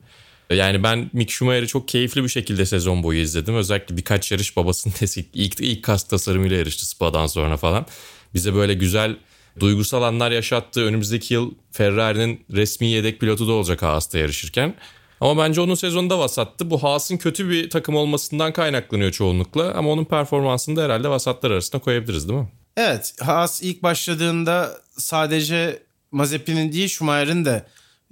Yani 0.50 0.84
ben 0.84 1.10
Mick 1.14 1.32
Schumacher'i 1.32 1.68
çok 1.68 1.88
keyifli 1.88 2.24
bir 2.24 2.30
şekilde 2.30 2.66
sezon 2.66 3.04
boyu 3.04 3.20
izledim. 3.20 3.56
Özellikle 3.56 3.98
birkaç 3.98 4.32
yarış 4.32 4.58
babasının 4.58 4.94
ilk, 5.34 5.60
ilk 5.60 5.84
kask 5.84 6.10
tasarımıyla 6.10 6.58
yarıştı 6.58 6.90
Spa'dan 6.90 7.28
sonra 7.28 7.58
falan. 7.58 7.86
Bize 8.34 8.54
böyle 8.54 8.74
güzel 8.74 9.18
duygusal 9.60 10.04
anlar 10.04 10.32
yaşattığı 10.32 10.86
önümüzdeki 10.86 11.34
yıl 11.34 11.52
Ferrari'nin 11.72 12.46
resmi 12.52 12.88
yedek 12.88 13.20
pilotu 13.20 13.48
da 13.48 13.52
olacak 13.52 13.82
Haas'ta 13.82 14.18
yarışırken. 14.18 14.76
Ama 15.22 15.44
bence 15.44 15.62
onun 15.62 15.76
sezonunda 15.76 16.20
vasattı. 16.20 16.70
Bu 16.70 16.84
Haas'ın 16.84 17.18
kötü 17.18 17.50
bir 17.50 17.70
takım 17.70 17.96
olmasından 17.96 18.54
kaynaklanıyor 18.54 19.12
çoğunlukla. 19.12 19.74
Ama 19.74 19.90
onun 19.90 20.06
performansını 20.06 20.76
da 20.76 20.84
herhalde 20.84 21.10
vasatlar 21.10 21.52
arasında 21.52 21.82
koyabiliriz 21.82 22.30
değil 22.30 22.40
mi? 22.40 22.50
Evet 22.78 23.14
Haas 23.22 23.62
ilk 23.62 23.84
başladığında 23.84 24.82
sadece 24.98 25.84
Mazepin'in 26.12 26.72
değil 26.74 26.88
Schumacher'in 26.88 27.46
de 27.46 27.66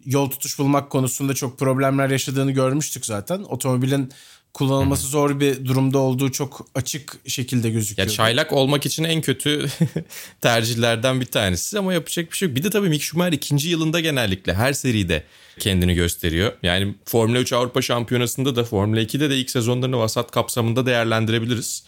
yol 0.06 0.30
tutuş 0.30 0.60
bulmak 0.60 0.90
konusunda 0.90 1.34
çok 1.34 1.60
problemler 1.60 2.10
yaşadığını 2.10 2.52
görmüştük 2.52 3.06
zaten. 3.06 3.40
Otomobilin 3.44 4.12
kullanılması 4.54 5.08
zor 5.08 5.40
bir 5.40 5.66
durumda 5.66 5.98
olduğu 5.98 6.32
çok 6.32 6.68
açık 6.76 7.18
şekilde 7.28 7.68
Ya 7.68 7.74
gözüküyor. 7.74 8.10
çaylak 8.10 8.54
olmak 8.54 8.86
için 8.86 9.04
en 9.04 9.22
kötü 9.22 9.66
tercihlerden 10.42 11.22
bir 11.22 11.26
tanesi 11.26 11.80
ama 11.80 11.94
yapacak 11.94 12.32
bir 12.32 12.38
şey 12.38 12.48
yok. 12.48 12.58
Bir 12.58 12.64
de 12.64 12.70
tabii 12.70 12.90
Mick 12.90 13.04
Schumacher 13.04 13.32
ikinci 13.34 13.70
yılında 13.70 14.00
genellikle 14.00 14.54
her 14.54 14.74
seride 14.74 15.24
kendini 15.60 15.94
gösteriyor. 15.96 16.52
Yani 16.64 16.96
Formula 17.06 17.40
3 17.40 17.54
Avrupa 17.54 17.82
Şampiyonası'nda 17.82 18.56
da 18.56 18.64
Formula 18.64 19.02
2'de 19.02 19.30
de 19.30 19.38
ilk 19.38 19.50
sezonlarını 19.50 19.98
vasat 19.98 20.32
kapsamında 20.32 20.86
değerlendirebiliriz. 20.86 21.84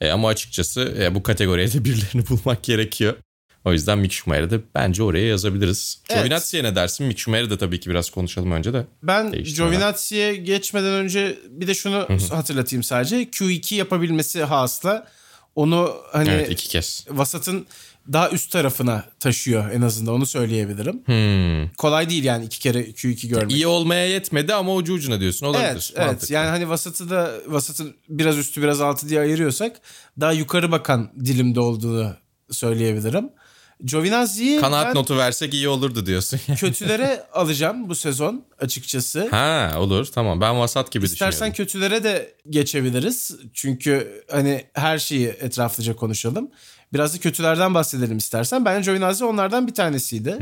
E, 0.00 0.10
ama 0.10 0.28
açıkçası 0.28 0.94
e, 1.00 1.14
bu 1.14 1.22
kategoriye 1.22 1.72
de 1.72 1.84
birilerini 1.84 2.28
bulmak 2.28 2.62
gerekiyor. 2.62 3.16
O 3.64 3.72
yüzden 3.72 3.98
Mick 3.98 4.12
Schumacher'ı 4.12 4.50
da 4.50 4.56
bence 4.74 5.02
oraya 5.02 5.26
yazabiliriz. 5.26 6.00
Evet. 6.10 6.18
Giovinazzi'ye 6.20 6.64
ne 6.64 6.74
dersin? 6.76 7.06
Mick 7.06 7.18
Schumacher'ı 7.18 7.50
da 7.50 7.58
tabii 7.58 7.80
ki 7.80 7.90
biraz 7.90 8.10
konuşalım 8.10 8.52
önce 8.52 8.72
de. 8.72 8.86
Ben. 9.02 9.32
Giovinazzi'ye 9.32 10.36
geçmeden 10.36 10.92
önce 10.92 11.38
bir 11.50 11.66
de 11.66 11.74
şunu 11.74 12.08
hatırlatayım 12.30 12.82
sadece. 12.82 13.22
Q2 13.22 13.74
yapabilmesi 13.74 14.42
Haas'la 14.44 15.06
onu 15.54 15.96
hani 16.12 16.28
Evet 16.30 16.50
iki 16.50 16.68
kez. 16.68 17.06
vasatın 17.10 17.66
daha 18.12 18.30
üst 18.30 18.52
tarafına 18.52 19.04
taşıyor 19.20 19.70
en 19.70 19.82
azından 19.82 20.14
onu 20.14 20.26
söyleyebilirim. 20.26 21.02
Hmm. 21.04 21.74
Kolay 21.74 22.10
değil 22.10 22.24
yani 22.24 22.44
iki 22.44 22.58
kere 22.58 22.80
Q2 22.80 23.28
görmek. 23.28 23.52
İyi 23.52 23.66
olmaya 23.66 24.06
yetmedi 24.06 24.54
ama 24.54 24.74
ucu 24.74 24.92
ucuna 24.92 25.20
diyorsun. 25.20 25.46
Olabilir. 25.46 25.64
Evet, 25.66 25.92
evet. 25.96 26.06
Mantıklı. 26.06 26.34
Yani 26.34 26.48
hani 26.48 26.68
vasatı 26.68 27.10
da 27.10 27.32
vasatın 27.46 27.94
biraz 28.08 28.38
üstü 28.38 28.62
biraz 28.62 28.80
altı 28.80 29.08
diye 29.08 29.20
ayırıyorsak 29.20 29.76
daha 30.20 30.32
yukarı 30.32 30.72
bakan 30.72 31.10
dilimde 31.24 31.60
olduğunu 31.60 32.14
söyleyebilirim. 32.50 33.30
Giovinazzi'yi 33.84 34.60
Kanaat 34.60 34.86
ben 34.86 34.94
notu 34.94 35.16
versek 35.16 35.54
iyi 35.54 35.68
olurdu 35.68 36.06
diyorsun. 36.06 36.40
kötülere 36.56 37.22
alacağım 37.32 37.88
bu 37.88 37.94
sezon 37.94 38.44
açıkçası. 38.58 39.28
ha 39.30 39.74
olur 39.78 40.06
tamam 40.06 40.40
ben 40.40 40.58
vasat 40.58 40.92
gibi 40.92 41.04
İstersen 41.04 41.30
düşünüyorum. 41.30 41.56
kötülere 41.56 42.04
de 42.04 42.34
geçebiliriz. 42.50 43.36
Çünkü 43.54 44.24
hani 44.30 44.64
her 44.74 44.98
şeyi 44.98 45.26
etraflıca 45.26 45.96
konuşalım. 45.96 46.50
Biraz 46.92 47.14
da 47.14 47.18
kötülerden 47.18 47.74
bahsedelim 47.74 48.18
istersen. 48.18 48.64
Bence 48.64 48.90
Giovinazzi 48.90 49.24
onlardan 49.24 49.66
bir 49.66 49.74
tanesiydi. 49.74 50.38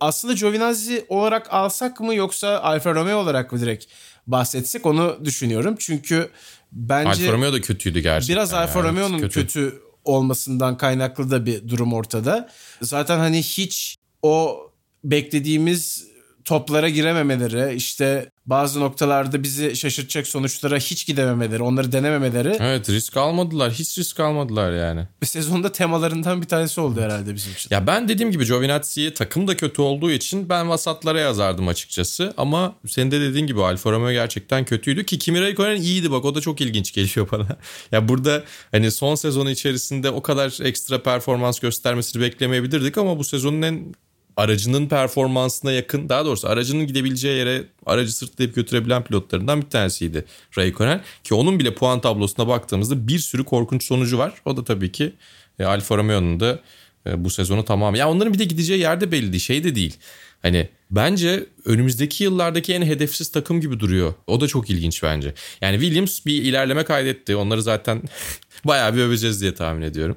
Aslında 0.00 0.34
Giovinazzi 0.34 1.04
olarak 1.08 1.54
alsak 1.54 2.00
mı 2.00 2.14
yoksa 2.14 2.58
Alfa 2.60 2.94
Romeo 2.94 3.18
olarak 3.18 3.52
mı 3.52 3.60
direkt 3.60 3.84
bahsetsek 4.26 4.86
onu 4.86 5.18
düşünüyorum. 5.24 5.76
Çünkü 5.78 6.30
bence 6.72 7.08
Alfa 7.08 7.32
Romeo 7.32 7.52
da 7.52 7.60
kötüydü 7.60 8.00
gerçekten. 8.00 8.36
biraz 8.36 8.54
Alfa 8.54 8.78
yani. 8.78 8.88
Romeo'nun 8.88 9.18
Evet, 9.18 9.34
kötü. 9.34 9.82
olmasından 10.04 10.76
kaynaklı 10.76 11.30
da 11.30 11.46
bir 11.46 11.68
durum 11.68 11.92
ortada. 11.92 12.48
Zaten 12.82 13.18
hani 13.18 13.42
hiç 13.42 13.96
o 14.22 14.60
beklediğimiz 15.04 16.08
toplara 16.44 16.88
girememeleri, 16.88 17.74
işte 17.74 18.30
bazı 18.48 18.80
noktalarda 18.80 19.42
bizi 19.42 19.76
şaşırtacak 19.76 20.26
sonuçlara 20.26 20.76
hiç 20.76 21.06
gidememeleri, 21.06 21.62
onları 21.62 21.92
denememeleri 21.92 22.56
Evet 22.60 22.90
risk 22.90 23.16
almadılar. 23.16 23.72
Hiç 23.72 23.98
risk 23.98 24.20
almadılar 24.20 24.72
yani. 24.72 25.06
bir 25.22 25.26
sezonda 25.26 25.72
temalarından 25.72 26.42
bir 26.42 26.46
tanesi 26.46 26.80
oldu 26.80 27.00
herhalde 27.00 27.34
bizim 27.34 27.52
için. 27.52 27.68
Ya 27.74 27.86
ben 27.86 28.08
dediğim 28.08 28.32
gibi 28.32 28.46
Giovinazzi'yi 28.46 29.14
takım 29.14 29.48
da 29.48 29.56
kötü 29.56 29.82
olduğu 29.82 30.10
için 30.10 30.48
ben 30.48 30.68
vasatlara 30.68 31.20
yazardım 31.20 31.68
açıkçası. 31.68 32.34
Ama 32.36 32.74
senin 32.86 33.10
de 33.10 33.20
dediğin 33.20 33.46
gibi 33.46 33.62
Alfa 33.62 33.90
Romeo 33.90 34.12
gerçekten 34.12 34.64
kötüydü 34.64 35.06
ki 35.06 35.18
Kimi 35.18 35.38
Räikkönen 35.38 35.80
iyiydi 35.80 36.10
bak 36.10 36.24
o 36.24 36.34
da 36.34 36.40
çok 36.40 36.60
ilginç 36.60 36.92
geliyor 36.92 37.28
bana. 37.32 37.46
ya 37.92 38.08
burada 38.08 38.44
hani 38.70 38.90
son 38.90 39.14
sezonu 39.14 39.50
içerisinde 39.50 40.10
o 40.10 40.22
kadar 40.22 40.64
ekstra 40.64 41.02
performans 41.02 41.58
göstermesini 41.58 42.22
beklemeyebilirdik 42.22 42.98
ama 42.98 43.18
bu 43.18 43.24
sezonun 43.24 43.62
en 43.62 43.94
aracının 44.38 44.88
performansına 44.88 45.72
yakın 45.72 46.08
daha 46.08 46.24
doğrusu 46.24 46.48
aracının 46.48 46.86
gidebileceği 46.86 47.38
yere 47.38 47.64
aracı 47.86 48.16
sırtlayıp 48.16 48.54
götürebilen 48.54 49.04
pilotlarından 49.04 49.62
bir 49.62 49.70
tanesiydi 49.70 50.24
Raikkonen. 50.58 51.02
Ki 51.24 51.34
onun 51.34 51.58
bile 51.58 51.74
puan 51.74 52.00
tablosuna 52.00 52.48
baktığımızda 52.48 53.08
bir 53.08 53.18
sürü 53.18 53.44
korkunç 53.44 53.84
sonucu 53.84 54.18
var. 54.18 54.34
O 54.44 54.56
da 54.56 54.64
tabii 54.64 54.92
ki 54.92 55.12
e, 55.58 55.64
Alfa 55.64 55.96
Romeo'nun 55.96 56.40
da 56.40 56.60
e, 57.06 57.24
bu 57.24 57.30
sezonu 57.30 57.64
tamam. 57.64 57.94
Ya 57.94 58.10
onların 58.10 58.34
bir 58.34 58.38
de 58.38 58.44
gideceği 58.44 58.80
yerde 58.80 59.12
belli 59.12 59.32
değil. 59.32 59.42
Şey 59.42 59.64
de 59.64 59.74
değil. 59.74 59.96
Hani 60.42 60.68
bence 60.90 61.46
önümüzdeki 61.64 62.24
yıllardaki 62.24 62.74
en 62.74 62.82
hedefsiz 62.82 63.30
takım 63.30 63.60
gibi 63.60 63.80
duruyor. 63.80 64.14
O 64.26 64.40
da 64.40 64.46
çok 64.46 64.70
ilginç 64.70 65.02
bence. 65.02 65.34
Yani 65.60 65.80
Williams 65.80 66.26
bir 66.26 66.42
ilerleme 66.42 66.84
kaydetti. 66.84 67.36
Onları 67.36 67.62
zaten 67.62 68.02
bayağı 68.64 68.94
bir 68.94 69.00
öveceğiz 69.00 69.40
diye 69.40 69.54
tahmin 69.54 69.82
ediyorum. 69.82 70.16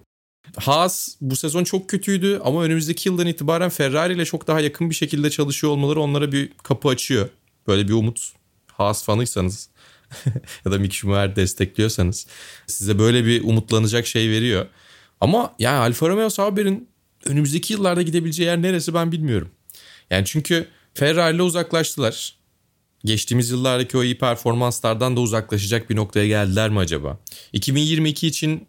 Haas 0.57 1.15
bu 1.21 1.35
sezon 1.35 1.63
çok 1.63 1.89
kötüydü 1.89 2.41
ama 2.43 2.63
önümüzdeki 2.63 3.09
yıldan 3.09 3.27
itibaren 3.27 3.69
Ferrari 3.69 4.13
ile 4.13 4.25
çok 4.25 4.47
daha 4.47 4.59
yakın 4.59 4.89
bir 4.89 4.95
şekilde 4.95 5.29
çalışıyor 5.29 5.73
olmaları 5.73 6.01
onlara 6.01 6.31
bir 6.31 6.49
kapı 6.63 6.89
açıyor. 6.89 7.29
Böyle 7.67 7.87
bir 7.87 7.93
umut. 7.93 8.33
Haas 8.67 9.03
fanıysanız 9.03 9.69
ya 10.65 10.71
da 10.71 10.77
Mick 10.77 10.93
Schumacher 10.93 11.35
destekliyorsanız 11.35 12.27
size 12.67 12.99
böyle 12.99 13.25
bir 13.25 13.43
umutlanacak 13.43 14.07
şey 14.07 14.29
veriyor. 14.29 14.65
Ama 15.21 15.53
yani 15.59 15.77
Alfa 15.77 16.09
Romeo 16.09 16.29
Sauber'in 16.29 16.89
önümüzdeki 17.25 17.73
yıllarda 17.73 18.01
gidebileceği 18.01 18.47
yer 18.47 18.61
neresi 18.61 18.93
ben 18.93 19.11
bilmiyorum. 19.11 19.51
Yani 20.09 20.25
çünkü 20.25 20.67
Ferrari 20.93 21.35
ile 21.35 21.41
uzaklaştılar. 21.41 22.35
Geçtiğimiz 23.05 23.49
yıllardaki 23.49 23.97
o 23.97 24.03
iyi 24.03 24.17
performanslardan 24.17 25.15
da 25.15 25.21
uzaklaşacak 25.21 25.89
bir 25.89 25.95
noktaya 25.95 26.27
geldiler 26.27 26.69
mi 26.69 26.79
acaba? 26.79 27.19
2022 27.53 28.27
için 28.27 28.67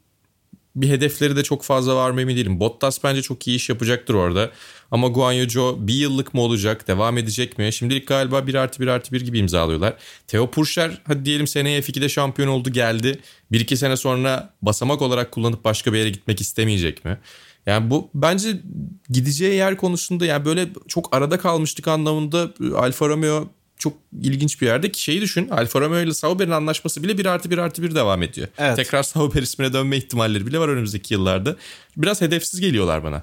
bir 0.76 0.88
hedefleri 0.88 1.36
de 1.36 1.42
çok 1.42 1.62
fazla 1.62 1.96
var 1.96 2.10
mı 2.10 2.20
emin 2.20 2.36
değilim. 2.36 2.60
Bottas 2.60 3.04
bence 3.04 3.22
çok 3.22 3.48
iyi 3.48 3.56
iş 3.56 3.68
yapacaktır 3.68 4.14
orada. 4.14 4.50
Ama 4.90 5.08
Guan 5.08 5.32
Yu 5.32 5.50
Zhou 5.50 5.76
bir 5.78 5.94
yıllık 5.94 6.34
mı 6.34 6.40
olacak? 6.40 6.88
Devam 6.88 7.18
edecek 7.18 7.58
mi? 7.58 7.72
Şimdilik 7.72 8.08
galiba 8.08 8.46
1 8.46 8.54
artı 8.54 8.80
1 8.82 8.86
artı 8.86 9.12
1 9.12 9.20
gibi 9.20 9.38
imzalıyorlar. 9.38 9.94
Theo 10.26 10.50
Purcher 10.50 11.02
hadi 11.06 11.24
diyelim 11.24 11.46
seneye 11.46 11.80
F2'de 11.80 12.08
şampiyon 12.08 12.48
oldu 12.48 12.70
geldi. 12.70 13.18
1-2 13.52 13.76
sene 13.76 13.96
sonra 13.96 14.54
basamak 14.62 15.02
olarak 15.02 15.32
kullanıp 15.32 15.64
başka 15.64 15.92
bir 15.92 15.98
yere 15.98 16.10
gitmek 16.10 16.40
istemeyecek 16.40 17.04
mi? 17.04 17.18
Yani 17.66 17.90
bu 17.90 18.10
bence 18.14 18.60
gideceği 19.08 19.54
yer 19.54 19.76
konusunda 19.76 20.26
yani 20.26 20.44
böyle 20.44 20.68
çok 20.88 21.16
arada 21.16 21.38
kalmıştık 21.38 21.88
anlamında 21.88 22.54
Alfa 22.76 23.08
Romeo 23.08 23.48
çok 23.82 23.92
ilginç 24.22 24.60
bir 24.60 24.66
yerde 24.66 24.92
ki 24.92 25.02
şeyi 25.02 25.20
düşün 25.20 25.48
Alfa 25.48 25.80
Romeo 25.80 26.00
ile 26.00 26.14
Sauber'in 26.14 26.50
anlaşması 26.50 27.02
bile 27.02 27.18
1 27.18 27.26
artı 27.26 27.50
1 27.50 27.58
artı 27.58 27.82
1 27.82 27.94
devam 27.94 28.22
ediyor. 28.22 28.48
Evet. 28.58 28.76
Tekrar 28.76 29.02
Sauber 29.02 29.42
ismine 29.42 29.72
dönme 29.72 29.96
ihtimalleri 29.96 30.46
bile 30.46 30.58
var 30.58 30.68
önümüzdeki 30.68 31.14
yıllarda. 31.14 31.56
Biraz 31.96 32.20
hedefsiz 32.20 32.60
geliyorlar 32.60 33.04
bana. 33.04 33.22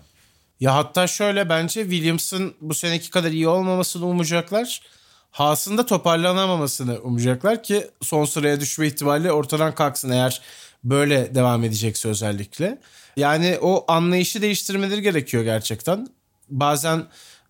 Ya 0.59 0.75
hatta 0.75 1.07
şöyle 1.07 1.49
bence 1.49 1.81
Williams'ın 1.81 2.53
bu 2.61 2.73
seneki 2.73 3.09
kadar 3.09 3.31
iyi 3.31 3.47
olmamasını 3.47 4.05
umacaklar. 4.05 4.81
Haas'ın 5.31 5.77
da 5.77 5.85
toparlanamamasını 5.85 6.99
umacaklar 6.99 7.63
ki 7.63 7.87
son 8.01 8.25
sıraya 8.25 8.59
düşme 8.59 8.87
ihtimali 8.87 9.31
ortadan 9.31 9.75
kalksın 9.75 10.09
eğer 10.09 10.41
böyle 10.83 11.35
devam 11.35 11.63
edecekse 11.63 12.09
özellikle. 12.09 12.77
Yani 13.17 13.57
o 13.61 13.85
anlayışı 13.87 14.41
değiştirmeleri 14.41 15.01
gerekiyor 15.01 15.43
gerçekten. 15.43 16.07
Bazen 16.49 17.05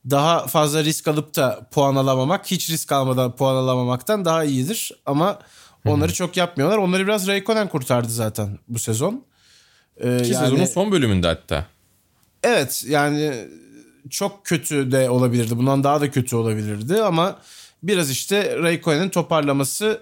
daha 0.09 0.47
fazla 0.47 0.83
risk 0.83 1.07
alıp 1.07 1.35
da 1.35 1.67
puan 1.71 1.95
alamamak 1.95 2.51
hiç 2.51 2.69
risk 2.69 2.91
almadan 2.91 3.35
puan 3.35 3.55
alamamaktan 3.55 4.25
daha 4.25 4.43
iyidir. 4.43 4.91
Ama 5.05 5.39
onları 5.85 6.13
çok 6.13 6.37
yapmıyorlar. 6.37 6.77
Onları 6.77 7.03
biraz 7.07 7.27
Raikkonen 7.27 7.67
kurtardı 7.67 8.09
zaten 8.09 8.59
bu 8.67 8.79
sezon. 8.79 9.25
Ee, 9.97 10.01
Ki 10.01 10.07
yani- 10.07 10.25
sezonun 10.25 10.65
son 10.65 10.91
bölümünde 10.91 11.27
hatta. 11.27 11.65
Evet 12.43 12.83
yani 12.87 13.33
çok 14.09 14.45
kötü 14.45 14.91
de 14.91 15.09
olabilirdi. 15.09 15.57
Bundan 15.57 15.83
daha 15.83 16.01
da 16.01 16.11
kötü 16.11 16.35
olabilirdi 16.35 17.01
ama 17.01 17.39
biraz 17.83 18.09
işte 18.11 18.57
Raikkonen'in 18.57 19.09
toparlaması 19.09 20.01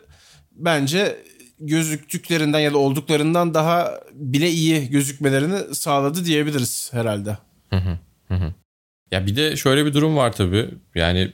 bence 0.52 1.24
gözüktüklerinden 1.60 2.60
ya 2.60 2.74
da 2.74 2.78
olduklarından 2.78 3.54
daha 3.54 4.00
bile 4.14 4.50
iyi 4.50 4.90
gözükmelerini 4.90 5.76
sağladı 5.76 6.26
diyebiliriz 6.26 6.90
herhalde. 6.94 7.38
Ya 9.12 9.28
bir 9.28 9.36
de 9.36 9.58
şöyle 9.58 9.86
bir 9.86 9.94
durum 9.94 10.18
var 10.18 10.34
tabii. 10.34 10.70
Yani 10.96 11.34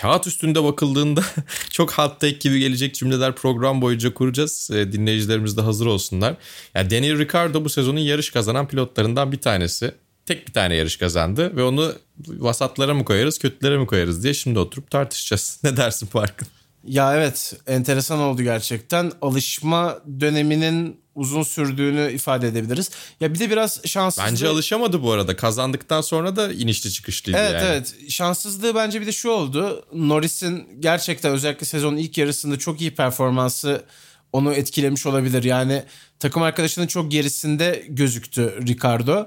kağıt 0.00 0.26
üstünde 0.26 0.64
bakıldığında 0.64 1.22
çok 1.70 1.92
hot 1.92 2.20
take 2.20 2.38
gibi 2.38 2.58
gelecek 2.58 2.94
cümleler 2.94 3.34
program 3.34 3.82
boyunca 3.82 4.14
kuracağız. 4.14 4.70
E, 4.74 4.92
dinleyicilerimiz 4.92 5.56
de 5.56 5.60
hazır 5.60 5.86
olsunlar. 5.86 6.34
Ya 6.74 6.90
Daniel 6.90 7.18
Ricciardo 7.18 7.64
bu 7.64 7.68
sezonun 7.68 8.00
yarış 8.00 8.30
kazanan 8.30 8.68
pilotlarından 8.68 9.32
bir 9.32 9.40
tanesi. 9.40 9.94
Tek 10.26 10.48
bir 10.48 10.52
tane 10.52 10.74
yarış 10.74 10.96
kazandı 10.96 11.56
ve 11.56 11.62
onu 11.62 11.92
vasatlara 12.28 12.94
mı 12.94 13.04
koyarız, 13.04 13.38
kötülere 13.38 13.78
mi 13.78 13.86
koyarız 13.86 14.22
diye 14.22 14.34
şimdi 14.34 14.58
oturup 14.58 14.90
tartışacağız. 14.90 15.60
Ne 15.64 15.76
dersin 15.76 16.06
Farkın? 16.06 16.48
Ya 16.84 17.16
evet 17.16 17.54
enteresan 17.66 18.18
oldu 18.18 18.42
gerçekten. 18.42 19.12
Alışma 19.22 19.98
döneminin 20.20 21.00
uzun 21.18 21.42
sürdüğünü 21.42 22.12
ifade 22.12 22.48
edebiliriz. 22.48 22.90
Ya 23.20 23.34
bir 23.34 23.38
de 23.38 23.50
biraz 23.50 23.80
şanssızlığı... 23.84 24.30
Bence 24.30 24.48
alışamadı 24.48 25.02
bu 25.02 25.12
arada. 25.12 25.36
Kazandıktan 25.36 26.00
sonra 26.00 26.36
da 26.36 26.52
inişli 26.52 26.92
çıkışlıydı 26.92 27.38
Evet 27.38 27.52
yani. 27.52 27.64
evet. 27.64 27.94
Şanssızlığı 28.08 28.74
bence 28.74 29.00
bir 29.00 29.06
de 29.06 29.12
şu 29.12 29.30
oldu. 29.30 29.84
Norris'in 29.92 30.68
gerçekten 30.80 31.32
özellikle 31.32 31.66
sezonun 31.66 31.96
ilk 31.96 32.18
yarısında 32.18 32.58
çok 32.58 32.80
iyi 32.80 32.94
performansı 32.94 33.84
onu 34.32 34.52
etkilemiş 34.52 35.06
olabilir. 35.06 35.42
Yani 35.44 35.82
takım 36.18 36.42
arkadaşının 36.42 36.86
çok 36.86 37.10
gerisinde 37.10 37.84
gözüktü 37.88 38.58
Ricardo. 38.66 39.26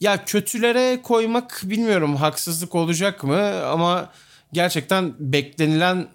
Ya 0.00 0.24
kötülere 0.24 1.02
koymak 1.02 1.60
bilmiyorum 1.64 2.16
haksızlık 2.16 2.74
olacak 2.74 3.24
mı 3.24 3.64
ama 3.66 4.10
gerçekten 4.52 5.14
beklenilen 5.18 6.08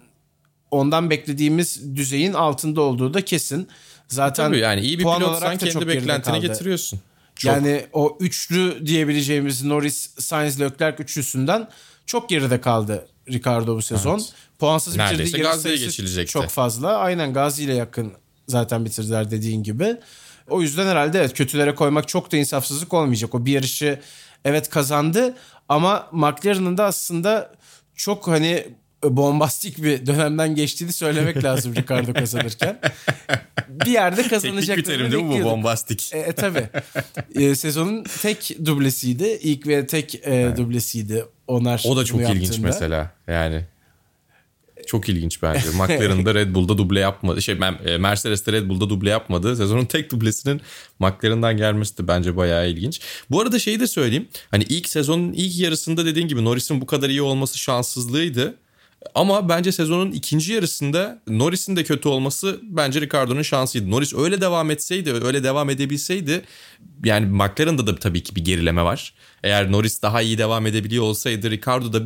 ondan 0.70 1.10
beklediğimiz 1.10 1.96
düzeyin 1.96 2.32
altında 2.32 2.80
olduğu 2.80 3.14
da 3.14 3.24
kesin. 3.24 3.68
Zaten 4.08 4.46
Tabii 4.48 4.58
yani 4.58 4.80
iyi 4.80 4.98
bir 4.98 5.04
puan 5.04 5.18
pilotsan 5.18 5.58
kendi 5.58 5.88
beklentini 5.88 6.40
getiriyorsun. 6.40 7.00
Çok. 7.36 7.52
Yani 7.52 7.86
o 7.92 8.16
üçlü 8.20 8.86
diyebileceğimiz 8.86 9.64
Norris, 9.64 10.10
Sainz, 10.18 10.60
Leclerc 10.60 11.02
üçlüsünden 11.02 11.68
çok 12.06 12.28
geride 12.28 12.60
kaldı 12.60 13.08
Ricardo 13.30 13.76
bu 13.76 13.82
sezon. 13.82 14.18
Evet. 14.18 14.32
Puansız 14.58 14.96
Neredeyse 14.96 15.24
bitirdiği 15.24 15.44
yarış 15.44 15.60
sayısı 15.60 15.84
geçilecekti. 15.84 16.32
çok 16.32 16.48
fazla. 16.48 16.96
Aynen 16.96 17.32
Gazi 17.32 17.64
ile 17.64 17.74
yakın 17.74 18.12
zaten 18.48 18.84
bitirdiler 18.84 19.30
dediğin 19.30 19.62
gibi. 19.62 19.96
O 20.48 20.62
yüzden 20.62 20.86
herhalde 20.86 21.18
evet 21.18 21.34
kötülere 21.34 21.74
koymak 21.74 22.08
çok 22.08 22.32
da 22.32 22.36
insafsızlık 22.36 22.94
olmayacak. 22.94 23.34
O 23.34 23.46
bir 23.46 23.52
yarışı 23.52 24.00
evet 24.44 24.70
kazandı 24.70 25.34
ama 25.68 26.08
McLaren'ın 26.12 26.78
da 26.78 26.84
aslında 26.84 27.52
çok 27.94 28.28
hani 28.28 28.68
bombastik 29.10 29.82
bir 29.82 30.06
dönemden 30.06 30.54
geçtiğini 30.54 30.92
söylemek 30.92 31.44
lazım 31.44 31.74
Ricardo 31.74 32.12
kazanırken. 32.12 32.78
Bir 33.68 33.90
yerde 33.90 34.16
Teknik 34.16 34.30
kazanacak. 34.30 34.78
bir 34.78 34.84
terim 34.84 35.12
değil 35.12 35.24
mi 35.24 35.40
bu 35.40 35.44
bombastik? 35.44 36.10
E, 36.14 36.18
e 36.18 36.32
tabi. 36.32 36.68
E, 37.34 37.54
sezonun 37.54 38.04
tek 38.22 38.56
dublesiydi. 38.64 39.38
İlk 39.42 39.66
ve 39.66 39.86
tek 39.86 40.14
e, 40.14 40.54
dublesiydi. 40.56 41.24
Onlar 41.46 41.82
O 41.86 41.96
da 41.96 42.04
çok 42.04 42.20
bunu 42.20 42.28
ilginç 42.28 42.44
yaptığında. 42.44 42.66
mesela. 42.66 43.12
Yani 43.28 43.64
çok 44.86 45.08
ilginç 45.08 45.42
bence. 45.42 45.68
McLaren'da 45.74 46.34
Red 46.34 46.54
Bull'da 46.54 46.78
duble 46.78 47.00
yapmadı. 47.00 47.42
Şey 47.42 47.58
e, 47.84 47.98
Mercedes'te 47.98 48.52
Red 48.52 48.68
Bull'da 48.68 48.90
duble 48.90 49.10
yapmadı. 49.10 49.56
Sezonun 49.56 49.84
tek 49.84 50.12
dublesinin 50.12 50.60
McLaren'dan 50.98 51.56
gelmesi 51.56 51.98
de 51.98 52.08
bence 52.08 52.36
bayağı 52.36 52.68
ilginç. 52.68 53.00
Bu 53.30 53.40
arada 53.40 53.58
şeyi 53.58 53.80
de 53.80 53.86
söyleyeyim. 53.86 54.28
Hani 54.50 54.64
ilk 54.64 54.88
sezonun 54.88 55.32
ilk 55.32 55.58
yarısında 55.58 56.06
dediğin 56.06 56.28
gibi 56.28 56.44
Norris'in 56.44 56.80
bu 56.80 56.86
kadar 56.86 57.08
iyi 57.08 57.22
olması 57.22 57.58
şanssızlığıydı. 57.58 58.54
Ama 59.14 59.48
bence 59.48 59.72
sezonun 59.72 60.12
ikinci 60.12 60.52
yarısında 60.52 61.22
Norris'in 61.28 61.76
de 61.76 61.84
kötü 61.84 62.08
olması 62.08 62.60
bence 62.62 63.00
Ricardo'nun 63.00 63.42
şansıydı. 63.42 63.90
Norris 63.90 64.14
öyle 64.14 64.40
devam 64.40 64.70
etseydi, 64.70 65.12
öyle 65.12 65.44
devam 65.44 65.70
edebilseydi 65.70 66.42
yani 67.04 67.26
McLaren'da 67.26 67.86
da 67.86 67.96
tabii 67.96 68.22
ki 68.22 68.36
bir 68.36 68.44
gerileme 68.44 68.82
var. 68.82 69.14
Eğer 69.42 69.72
Norris 69.72 70.02
daha 70.02 70.22
iyi 70.22 70.38
devam 70.38 70.66
edebiliyor 70.66 71.04
olsaydı 71.04 71.50
Ricardo 71.50 71.92
da 71.92 72.02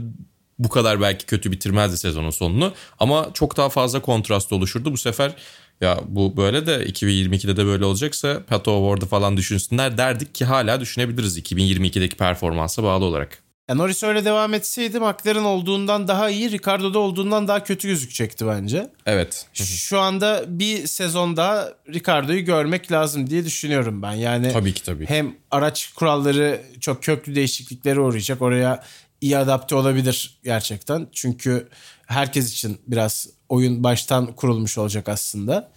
bu 0.59 0.69
kadar 0.69 1.01
belki 1.01 1.27
kötü 1.27 1.53
bitirmezdi 1.53 1.99
sezonun 1.99 2.31
sonunu. 2.31 2.73
Ama 2.99 3.31
çok 3.35 3.57
daha 3.57 3.69
fazla 3.69 4.03
kontrast 4.03 4.53
oluşurdu. 4.53 4.93
Bu 4.93 4.99
sefer 4.99 5.35
ya 5.81 6.01
bu 6.09 6.37
böyle 6.37 6.67
de 6.67 6.87
2022'de 6.87 7.57
de 7.57 7.67
böyle 7.67 7.85
olacaksa 7.85 8.43
Pato 8.47 8.73
Award'ı 8.73 9.07
falan 9.07 9.37
düşünsünler 9.37 9.99
derdik 9.99 10.35
ki 10.35 10.45
hala 10.45 10.81
düşünebiliriz 10.81 11.39
2022'deki 11.39 12.17
performansa 12.17 12.83
bağlı 12.83 13.05
olarak. 13.05 13.48
Ya 13.69 13.75
Norris 13.75 14.05
öyle 14.05 14.25
devam 14.25 14.55
etseydi 14.55 15.01
McLaren 15.01 15.45
olduğundan 15.45 16.09
daha 16.09 16.31
iyi, 16.31 16.51
Ricardo'da 16.51 16.99
olduğundan 16.99 17.49
daha 17.49 17.65
kötü 17.65 17.89
gözükecekti 17.89 18.47
bence. 18.47 18.91
Evet. 19.07 19.47
Şu 19.55 20.01
anda 20.01 20.45
bir 20.49 20.87
sezon 20.87 21.37
daha 21.37 21.69
Ricardo'yu 21.89 22.45
görmek 22.45 22.93
lazım 22.93 23.31
diye 23.31 23.45
düşünüyorum 23.45 24.03
ben. 24.03 24.13
Yani 24.13 24.53
Tabii 24.53 24.75
ki 24.75 24.83
tabii. 24.83 25.07
hem 25.07 25.35
araç 25.51 25.93
kuralları 25.95 26.63
çok 26.81 27.03
köklü 27.03 27.35
değişikliklere 27.35 28.01
uğrayacak. 28.01 28.43
Oraya 28.43 28.85
iyi 29.21 29.39
adapte 29.39 29.75
olabilir 29.75 30.39
gerçekten. 30.45 31.09
Çünkü 31.13 31.69
herkes 32.07 32.53
için 32.53 32.79
biraz 32.87 33.29
oyun 33.49 33.85
baştan 33.85 34.27
kurulmuş 34.27 34.79
olacak 34.79 35.09
aslında. 35.09 35.71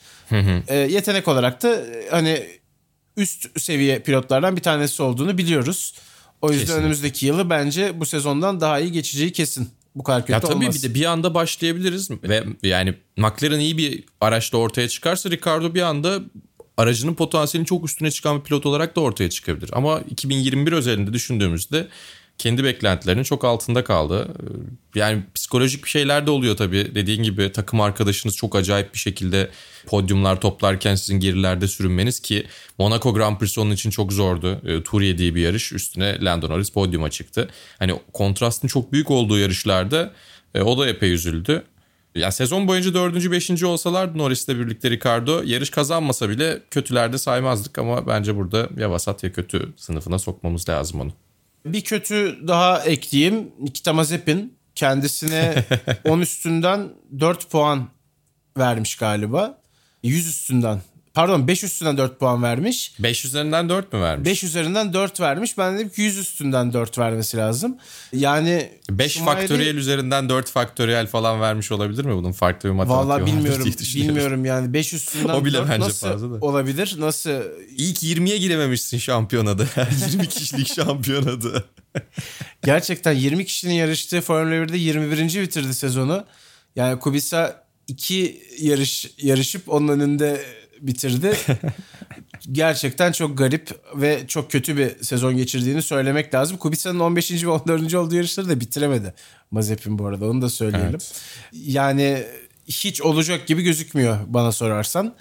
E, 0.67 0.75
yetenek 0.75 1.27
olarak 1.27 1.63
da 1.63 1.77
hani 2.12 2.43
üst 3.17 3.62
seviye 3.62 4.00
pilotlardan 4.00 4.55
bir 4.55 4.62
tanesi 4.62 5.03
olduğunu 5.03 5.38
biliyoruz. 5.38 5.93
O 6.41 6.48
yüzden 6.50 6.60
Kesinlikle. 6.65 6.81
önümüzdeki 6.83 7.25
yılı 7.25 7.50
bence 7.50 8.00
bu 8.00 8.05
sezondan 8.05 8.62
daha 8.62 8.79
iyi 8.79 8.91
geçeceği 8.91 9.31
kesin. 9.31 9.69
Bu 9.95 10.03
kadar 10.03 10.21
kötü 10.21 10.31
Ya 10.31 10.39
tabii 10.39 10.53
olmaz. 10.53 10.75
bir 10.83 10.89
de 10.89 10.93
bir 10.93 11.05
anda 11.05 11.33
başlayabiliriz 11.33 12.10
ve 12.12 12.43
yani 12.63 12.93
McLaren 13.17 13.60
iyi 13.60 13.77
bir 13.77 14.03
araçla 14.21 14.57
ortaya 14.57 14.88
çıkarsa 14.89 15.29
Ricardo 15.31 15.74
bir 15.74 15.81
anda 15.81 16.19
aracının 16.77 17.13
potansiyelinin 17.13 17.65
çok 17.65 17.86
üstüne 17.86 18.12
çıkan 18.12 18.39
bir 18.39 18.43
pilot 18.43 18.65
olarak 18.65 18.95
da 18.95 19.01
ortaya 19.01 19.29
çıkabilir. 19.29 19.69
Ama 19.74 20.00
2021 20.10 20.71
özelinde 20.71 21.13
düşündüğümüzde 21.13 21.88
kendi 22.38 22.64
beklentilerinin 22.64 23.24
çok 23.24 23.46
altında 23.46 23.84
kaldı. 23.84 24.28
Yani 24.96 25.24
psikolojik 25.36 25.84
bir 25.84 25.90
şeyler 25.90 26.28
de 26.28 26.32
oluyor 26.32 26.58
tabii. 26.58 26.96
Dediğin 26.96 27.24
gibi 27.24 27.52
takım 27.52 27.82
arkadaşınız 27.82 28.36
çok 28.36 28.56
acayip 28.56 28.94
bir 28.94 29.00
şekilde 29.00 29.50
podyumlar 29.86 30.42
toplarken 30.42 30.96
sizin 30.96 31.20
gerilerde 31.20 31.68
sürünmeniz 31.68 32.20
ki 32.20 32.48
Monaco 32.80 33.14
Grand 33.14 33.38
Prix 33.38 33.58
onun 33.58 33.72
için 33.72 33.90
çok 33.90 34.14
zordu. 34.14 34.62
E, 34.66 34.84
tur 34.84 35.02
yediği 35.02 35.36
bir 35.36 35.42
yarış 35.42 35.72
üstüne 35.72 36.26
Lando 36.26 36.50
Norris 36.50 36.70
podyuma 36.70 37.10
çıktı. 37.10 37.50
Hani 37.80 38.00
kontrastın 38.13 38.67
çok 38.67 38.91
büyük 38.94 39.12
olduğu 39.12 39.39
yarışlarda 39.39 40.13
e, 40.56 40.62
o 40.62 40.78
da 40.78 40.88
epey 40.88 41.12
üzüldü. 41.12 41.63
Ya 42.15 42.32
sezon 42.32 42.67
boyunca 42.67 42.94
dördüncü, 42.94 43.32
beşinci 43.32 43.65
olsalardı 43.65 44.17
Norris'le 44.17 44.50
birlikte 44.50 44.89
Ricardo 44.91 45.41
yarış 45.46 45.70
kazanmasa 45.70 46.30
bile 46.30 46.62
kötülerde 46.72 47.17
saymazdık 47.17 47.78
ama 47.78 48.08
bence 48.08 48.36
burada 48.36 48.70
ya 48.78 48.91
vasat 48.91 49.24
ya 49.24 49.32
kötü 49.32 49.74
sınıfına 49.78 50.20
sokmamız 50.20 50.70
lazım 50.70 51.02
onu. 51.02 51.12
Bir 51.65 51.82
kötü 51.82 52.47
daha 52.47 52.84
ekleyeyim. 52.84 53.52
Nikita 53.60 53.93
Mazepin 53.93 54.58
kendisine 54.76 55.65
10 56.06 56.19
üstünden 56.19 56.89
4 57.19 57.50
puan 57.50 57.89
vermiş 58.58 58.95
galiba. 58.95 59.62
100 60.04 60.28
üstünden 60.28 60.82
pardon 61.13 61.47
5 61.47 61.63
üstünden 61.63 61.97
4 61.97 62.19
puan 62.19 62.43
vermiş. 62.43 62.93
5 63.00 63.26
üzerinden 63.26 63.69
4 63.69 63.93
mü 63.93 64.00
vermiş? 64.02 64.26
5 64.30 64.43
üzerinden 64.43 64.93
4 64.93 65.19
vermiş. 65.19 65.58
Ben 65.58 65.76
dedim 65.76 65.89
ki 65.89 66.02
100 66.02 66.17
üstünden 66.17 66.74
4 66.74 66.97
vermesi 66.97 67.38
lazım. 67.38 67.78
Yani 68.13 68.71
5 68.89 69.12
Schumacher'i- 69.17 69.26
faktöriyel 69.26 69.76
üzerinden 69.76 70.30
4 70.30 70.50
faktöriyel 70.50 71.08
falan 71.08 71.41
vermiş 71.41 71.71
olabilir 71.71 72.06
mi? 72.06 72.15
Bunun 72.15 72.32
farklı 72.32 72.69
bir 72.69 72.74
matematiği 72.74 73.06
Vallahi 73.10 73.21
vardır 73.21 73.34
bilmiyorum. 73.38 73.65
Bilmiyorum 73.95 74.45
yani 74.45 74.74
5 74.74 74.93
üstünden 74.93 75.34
O 75.34 75.45
bile 75.45 75.58
4 75.58 75.69
bence 75.69 75.80
nasıl 75.80 76.08
fazla 76.08 76.32
da. 76.41 76.45
olabilir? 76.45 76.95
Nasıl 77.00 77.30
İlk 77.78 78.04
20'ye 78.04 78.38
girememişsin 78.38 78.97
şampiyonada. 78.97 79.65
20 80.12 80.28
kişilik 80.30 80.74
şampiyonada. 80.76 81.63
Gerçekten 82.63 83.12
20 83.13 83.45
kişinin 83.45 83.74
yarıştığı 83.74 84.21
Formula 84.21 84.56
1'de 84.56 84.78
21. 84.78 85.41
bitirdi 85.41 85.74
sezonu. 85.74 86.26
Yani 86.76 87.00
Kubica 87.00 87.63
iki 87.88 88.43
yarış 88.60 89.08
yarışıp 89.21 89.69
onun 89.69 89.88
önünde 89.88 90.41
bitirdi. 90.82 91.38
Gerçekten 92.52 93.12
çok 93.12 93.38
garip 93.38 93.70
ve 93.96 94.28
çok 94.28 94.52
kötü 94.52 94.78
bir 94.78 95.04
sezon 95.04 95.38
geçirdiğini 95.38 95.82
söylemek 95.82 96.34
lazım. 96.34 96.58
Kubica'nın 96.58 97.00
15. 97.00 97.44
ve 97.44 97.50
14. 97.50 97.94
olduğu 97.96 98.15
yarışları 98.15 98.50
da 98.50 98.60
bitiremedi 98.60 99.13
Mazepin 99.52 100.00
bu 100.00 100.06
arada 100.06 100.26
onu 100.26 100.41
da 100.41 100.50
söyleyelim. 100.50 100.89
Evet. 100.89 101.13
Yani 101.54 102.24
hiç 102.67 103.02
olacak 103.02 103.48
gibi 103.48 103.62
gözükmüyor 103.63 104.17
bana 104.28 104.52
sorarsan. 104.52 105.15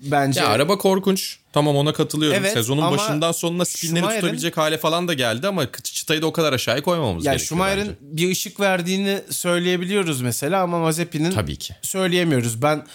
Bence 0.00 0.40
Ya 0.40 0.48
araba 0.48 0.78
korkunç. 0.78 1.38
Tamam 1.52 1.76
ona 1.76 1.92
katılıyorum. 1.92 2.38
Evet, 2.40 2.52
Sezonun 2.52 2.90
başından 2.90 3.32
sonuna 3.32 3.64
spinleri 3.64 4.02
tutabilecek 4.14 4.56
hale 4.56 4.78
falan 4.78 5.08
da 5.08 5.14
geldi 5.14 5.48
ama 5.48 5.72
çıtayı 5.82 6.22
da 6.22 6.26
o 6.26 6.32
kadar 6.32 6.52
aşağıya 6.52 6.82
koymamamız 6.82 7.24
yani 7.24 7.34
gerekiyor 7.34 7.48
Schumacher'in 7.48 7.86
bence. 7.86 7.96
bir 8.16 8.30
ışık 8.30 8.60
verdiğini 8.60 9.20
söyleyebiliyoruz 9.30 10.20
mesela 10.20 10.62
ama 10.62 10.78
Mazepin'in 10.78 11.30
Tabii 11.30 11.56
ki. 11.56 11.74
söyleyemiyoruz. 11.82 12.62
Ben 12.62 12.86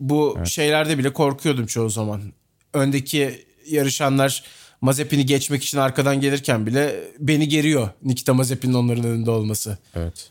bu 0.00 0.38
şeylerde 0.44 0.98
bile 0.98 1.12
korkuyordum 1.12 1.66
çoğu 1.66 1.90
zaman. 1.90 2.22
Öndeki 2.72 3.44
yarışanlar 3.66 4.44
Mazepin'i 4.80 5.26
geçmek 5.26 5.62
için 5.62 5.78
arkadan 5.78 6.20
gelirken 6.20 6.66
bile 6.66 7.00
beni 7.18 7.48
geriyor 7.48 7.90
Nikita 8.02 8.34
Mazepin'in 8.34 8.74
onların 8.74 9.04
önünde 9.04 9.30
olması. 9.30 9.78
Evet. 9.94 10.30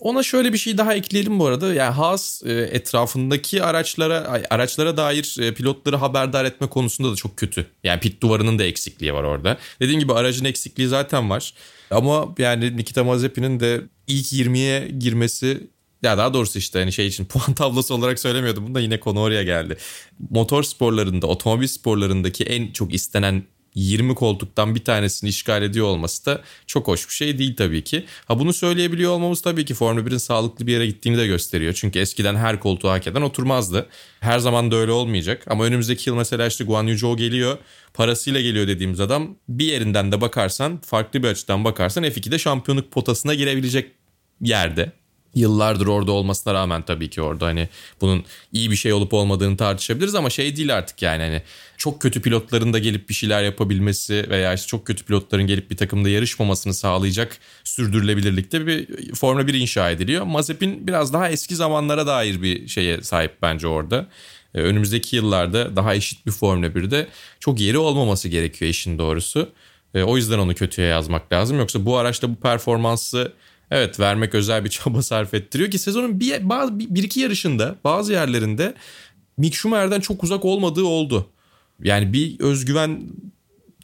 Ona 0.00 0.22
şöyle 0.22 0.52
bir 0.52 0.58
şey 0.58 0.78
daha 0.78 0.94
ekleyelim 0.94 1.38
bu 1.38 1.46
arada. 1.46 1.74
Yani 1.74 1.94
Haas 1.94 2.42
e, 2.44 2.52
etrafındaki 2.52 3.62
araçlara 3.62 4.42
araçlara 4.50 4.96
dair 4.96 5.36
e, 5.40 5.54
pilotları 5.54 5.96
haberdar 5.96 6.44
etme 6.44 6.66
konusunda 6.66 7.12
da 7.12 7.16
çok 7.16 7.36
kötü. 7.36 7.66
Yani 7.84 8.00
pit 8.00 8.22
duvarının 8.22 8.58
da 8.58 8.64
eksikliği 8.64 9.14
var 9.14 9.22
orada. 9.22 9.58
Dediğim 9.80 10.00
gibi 10.00 10.12
aracın 10.12 10.44
eksikliği 10.44 10.88
zaten 10.88 11.30
var. 11.30 11.54
Ama 11.90 12.34
yani 12.38 12.76
Nikita 12.76 13.04
Mazepin'in 13.04 13.60
de 13.60 13.80
ilk 14.06 14.26
20'ye 14.32 14.88
girmesi 14.88 15.70
ya 16.02 16.18
daha 16.18 16.34
doğrusu 16.34 16.58
işte 16.58 16.78
hani 16.78 16.92
şey 16.92 17.06
için 17.06 17.24
puan 17.24 17.54
tablosu 17.54 17.94
olarak 17.94 18.18
söylemiyordum. 18.18 18.66
Bunu 18.66 18.74
da 18.74 18.80
yine 18.80 19.00
konu 19.00 19.20
oraya 19.20 19.42
geldi. 19.42 19.76
Motor 20.30 20.62
sporlarında, 20.62 21.26
otomobil 21.26 21.66
sporlarındaki 21.66 22.44
en 22.44 22.72
çok 22.72 22.94
istenen 22.94 23.44
20 23.74 24.14
koltuktan 24.14 24.74
bir 24.74 24.84
tanesini 24.84 25.30
işgal 25.30 25.62
ediyor 25.62 25.86
olması 25.86 26.26
da 26.26 26.42
çok 26.66 26.88
hoş 26.88 27.08
bir 27.08 27.14
şey 27.14 27.38
değil 27.38 27.56
tabii 27.56 27.84
ki. 27.84 28.04
Ha 28.24 28.38
bunu 28.38 28.52
söyleyebiliyor 28.52 29.12
olmamız 29.12 29.40
tabii 29.42 29.64
ki 29.64 29.74
Formula 29.74 30.06
1'in 30.06 30.18
sağlıklı 30.18 30.66
bir 30.66 30.72
yere 30.72 30.86
gittiğini 30.86 31.18
de 31.18 31.26
gösteriyor. 31.26 31.72
Çünkü 31.72 31.98
eskiden 31.98 32.36
her 32.36 32.60
koltuğu 32.60 32.90
hak 32.90 33.06
eden 33.06 33.22
oturmazdı. 33.22 33.88
Her 34.20 34.38
zaman 34.38 34.70
da 34.70 34.76
öyle 34.76 34.92
olmayacak. 34.92 35.44
Ama 35.46 35.64
önümüzdeki 35.64 36.10
yıl 36.10 36.16
mesela 36.16 36.46
işte 36.46 36.64
Guan 36.64 36.86
Yu 36.86 36.98
Zhou 36.98 37.16
geliyor. 37.16 37.58
Parasıyla 37.94 38.40
geliyor 38.40 38.68
dediğimiz 38.68 39.00
adam 39.00 39.36
bir 39.48 39.64
yerinden 39.64 40.12
de 40.12 40.20
bakarsan 40.20 40.80
farklı 40.80 41.22
bir 41.22 41.28
açıdan 41.28 41.64
bakarsan 41.64 42.04
F2'de 42.04 42.38
şampiyonluk 42.38 42.92
potasına 42.92 43.34
girebilecek 43.34 43.90
yerde. 44.40 44.99
Yıllardır 45.34 45.86
orada 45.86 46.12
olmasına 46.12 46.54
rağmen 46.54 46.82
tabii 46.82 47.10
ki 47.10 47.22
orada 47.22 47.46
hani 47.46 47.68
bunun 48.00 48.24
iyi 48.52 48.70
bir 48.70 48.76
şey 48.76 48.92
olup 48.92 49.14
olmadığını 49.14 49.56
tartışabiliriz 49.56 50.14
ama 50.14 50.30
şey 50.30 50.56
değil 50.56 50.76
artık 50.76 51.02
yani 51.02 51.22
hani 51.22 51.42
çok 51.76 52.00
kötü 52.00 52.22
pilotların 52.22 52.72
da 52.72 52.78
gelip 52.78 53.08
bir 53.08 53.14
şeyler 53.14 53.42
yapabilmesi 53.42 54.26
veya 54.30 54.54
işte 54.54 54.66
çok 54.66 54.86
kötü 54.86 55.04
pilotların 55.04 55.46
gelip 55.46 55.70
bir 55.70 55.76
takımda 55.76 56.08
yarışmamasını 56.08 56.74
sağlayacak 56.74 57.38
sürdürülebilirlikte 57.64 58.66
bir 58.66 59.14
Formula 59.14 59.46
1 59.46 59.54
inşa 59.54 59.90
ediliyor. 59.90 60.24
Mazepin 60.24 60.86
biraz 60.86 61.12
daha 61.12 61.28
eski 61.28 61.56
zamanlara 61.56 62.06
dair 62.06 62.42
bir 62.42 62.68
şeye 62.68 63.02
sahip 63.02 63.42
bence 63.42 63.66
orada. 63.66 64.08
Ee, 64.54 64.60
önümüzdeki 64.60 65.16
yıllarda 65.16 65.76
daha 65.76 65.94
eşit 65.94 66.26
bir 66.26 66.32
Formula 66.32 66.66
1'de 66.66 67.08
çok 67.40 67.60
yeri 67.60 67.78
olmaması 67.78 68.28
gerekiyor 68.28 68.70
işin 68.70 68.98
doğrusu. 68.98 69.48
Ee, 69.94 70.02
o 70.02 70.16
yüzden 70.16 70.38
onu 70.38 70.54
kötüye 70.54 70.86
yazmak 70.88 71.32
lazım. 71.32 71.58
Yoksa 71.58 71.84
bu 71.84 71.96
araçta 71.96 72.30
bu 72.30 72.36
performansı 72.36 73.32
Evet 73.70 74.00
vermek 74.00 74.34
özel 74.34 74.64
bir 74.64 74.70
çaba 74.70 75.02
sarf 75.02 75.34
ettiriyor 75.34 75.70
ki 75.70 75.78
sezonun 75.78 76.20
bir, 76.20 76.48
bazı, 76.48 76.78
bir 76.78 77.02
iki 77.02 77.20
yarışında 77.20 77.76
bazı 77.84 78.12
yerlerinde 78.12 78.74
Mick 79.36 79.54
Schumacher'den 79.54 80.00
çok 80.00 80.24
uzak 80.24 80.44
olmadığı 80.44 80.84
oldu. 80.84 81.26
Yani 81.82 82.12
bir 82.12 82.40
özgüven 82.40 83.02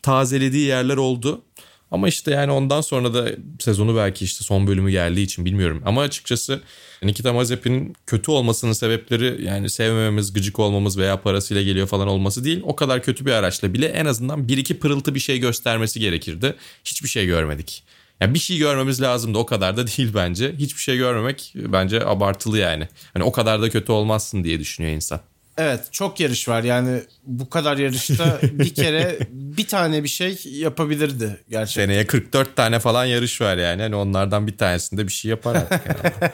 tazelediği 0.02 0.66
yerler 0.66 0.96
oldu. 0.96 1.42
Ama 1.90 2.08
işte 2.08 2.30
yani 2.30 2.52
ondan 2.52 2.80
sonra 2.80 3.14
da 3.14 3.28
sezonu 3.60 3.96
belki 3.96 4.24
işte 4.24 4.44
son 4.44 4.66
bölümü 4.66 4.90
geldiği 4.90 5.22
için 5.22 5.44
bilmiyorum. 5.44 5.82
Ama 5.86 6.00
açıkçası 6.00 6.62
Nikita 7.02 7.32
Mazepin'in 7.32 7.96
kötü 8.06 8.30
olmasının 8.30 8.72
sebepleri 8.72 9.44
yani 9.44 9.70
sevmememiz, 9.70 10.32
gıcık 10.32 10.58
olmamız 10.58 10.98
veya 10.98 11.22
parasıyla 11.22 11.62
geliyor 11.62 11.86
falan 11.86 12.08
olması 12.08 12.44
değil. 12.44 12.60
O 12.64 12.76
kadar 12.76 13.02
kötü 13.02 13.26
bir 13.26 13.32
araçla 13.32 13.74
bile 13.74 13.86
en 13.86 14.06
azından 14.06 14.48
bir 14.48 14.58
iki 14.58 14.78
pırıltı 14.78 15.14
bir 15.14 15.20
şey 15.20 15.38
göstermesi 15.38 16.00
gerekirdi. 16.00 16.54
Hiçbir 16.84 17.08
şey 17.08 17.26
görmedik. 17.26 17.84
Yani 18.20 18.34
bir 18.34 18.38
şey 18.38 18.58
görmemiz 18.58 19.02
lazımdı 19.02 19.38
o 19.38 19.46
kadar 19.46 19.76
da 19.76 19.86
değil 19.96 20.10
bence. 20.14 20.54
Hiçbir 20.58 20.80
şey 20.80 20.96
görmemek 20.96 21.52
bence 21.56 22.06
abartılı 22.06 22.58
yani. 22.58 22.88
Hani 23.14 23.24
o 23.24 23.32
kadar 23.32 23.62
da 23.62 23.70
kötü 23.70 23.92
olmazsın 23.92 24.44
diye 24.44 24.60
düşünüyor 24.60 24.94
insan. 24.94 25.20
Evet 25.58 25.88
çok 25.92 26.20
yarış 26.20 26.48
var 26.48 26.62
yani 26.62 27.02
bu 27.26 27.50
kadar 27.50 27.76
yarışta 27.76 28.38
bir 28.42 28.74
kere 28.74 29.18
bir 29.30 29.66
tane 29.66 30.02
bir 30.02 30.08
şey 30.08 30.38
yapabilirdi 30.44 31.40
gerçekten. 31.48 31.82
Seneye 31.82 32.06
44 32.06 32.56
tane 32.56 32.78
falan 32.78 33.04
yarış 33.04 33.40
var 33.40 33.56
yani 33.56 33.82
hani 33.82 33.96
onlardan 33.96 34.46
bir 34.46 34.56
tanesinde 34.56 35.06
bir 35.06 35.12
şey 35.12 35.28
yapar 35.28 35.54
artık 35.54 35.82
yani. 35.86 36.30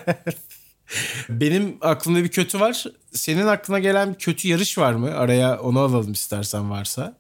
Benim 1.29 1.77
aklımda 1.81 2.25
bir 2.25 2.29
kötü 2.29 2.61
var. 2.61 2.85
Senin 3.13 3.47
aklına 3.47 3.79
gelen 3.79 4.15
bir 4.15 4.19
kötü 4.19 4.49
yarış 4.49 4.79
var 4.79 4.93
mı? 4.93 5.15
Araya 5.15 5.61
onu 5.61 5.79
alalım 5.79 6.13
istersen 6.13 6.71
varsa. 6.71 7.17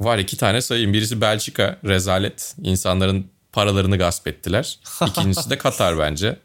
Var 0.00 0.18
iki 0.18 0.36
tane 0.36 0.60
sayayım. 0.60 0.92
Birisi 0.92 1.20
Belçika 1.20 1.78
rezalet. 1.84 2.54
İnsanların 2.62 3.26
paralarını 3.52 3.98
gasp 3.98 4.28
ettiler. 4.28 4.78
İkincisi 5.06 5.50
de 5.50 5.58
Katar 5.58 5.98
bence. 5.98 6.38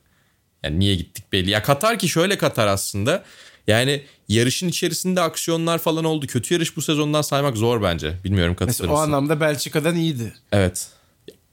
Yani 0.63 0.79
niye 0.79 0.95
gittik 0.95 1.33
belli. 1.33 1.49
Ya 1.49 1.63
Katar 1.63 1.99
ki 1.99 2.09
şöyle 2.09 2.37
Katar 2.37 2.67
aslında. 2.67 3.23
Yani 3.67 4.03
yarışın 4.29 4.67
içerisinde 4.67 5.21
aksiyonlar 5.21 5.77
falan 5.77 6.03
oldu. 6.03 6.27
Kötü 6.27 6.53
yarış 6.53 6.77
bu 6.77 6.81
sezondan 6.81 7.21
saymak 7.21 7.57
zor 7.57 7.81
bence. 7.81 8.13
Bilmiyorum 8.23 8.55
katılır 8.55 8.67
Mesela 8.67 8.93
o 8.93 8.97
anlamda 8.97 9.39
Belçika'dan 9.39 9.95
iyiydi. 9.95 10.33
Evet. 10.51 10.87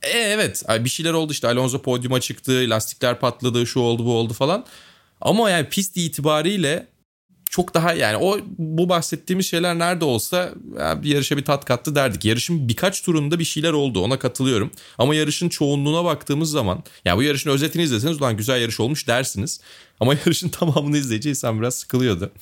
E, 0.02 0.08
evet 0.08 0.64
bir 0.70 0.88
şeyler 0.88 1.12
oldu 1.12 1.32
işte 1.32 1.48
Alonso 1.48 1.82
podyuma 1.82 2.20
çıktı 2.20 2.64
lastikler 2.66 3.20
patladı 3.20 3.66
şu 3.66 3.80
oldu 3.80 4.04
bu 4.04 4.16
oldu 4.16 4.32
falan. 4.32 4.64
Ama 5.20 5.50
yani 5.50 5.68
pist 5.68 5.96
itibariyle 5.96 6.86
çok 7.52 7.74
daha 7.74 7.92
yani 7.92 8.16
o 8.16 8.40
bu 8.58 8.88
bahsettiğimiz 8.88 9.46
şeyler 9.46 9.78
nerede 9.78 10.04
olsa 10.04 10.52
bir 10.76 11.08
yarışa 11.08 11.36
bir 11.36 11.44
tat 11.44 11.64
kattı 11.64 11.94
derdik. 11.94 12.24
Yarışın 12.24 12.68
birkaç 12.68 13.02
turunda 13.02 13.38
bir 13.38 13.44
şeyler 13.44 13.72
oldu 13.72 14.00
ona 14.00 14.18
katılıyorum. 14.18 14.70
Ama 14.98 15.14
yarışın 15.14 15.48
çoğunluğuna 15.48 16.04
baktığımız 16.04 16.50
zaman 16.50 16.84
ya 17.04 17.16
bu 17.16 17.22
yarışın 17.22 17.50
özetini 17.50 17.82
izleseniz 17.82 18.20
ulan 18.20 18.36
güzel 18.36 18.60
yarış 18.60 18.80
olmuş 18.80 19.08
dersiniz. 19.08 19.60
Ama 20.00 20.14
yarışın 20.26 20.48
tamamını 20.48 20.96
izleyince 20.96 21.30
insan 21.30 21.60
biraz 21.60 21.74
sıkılıyordu. 21.74 22.32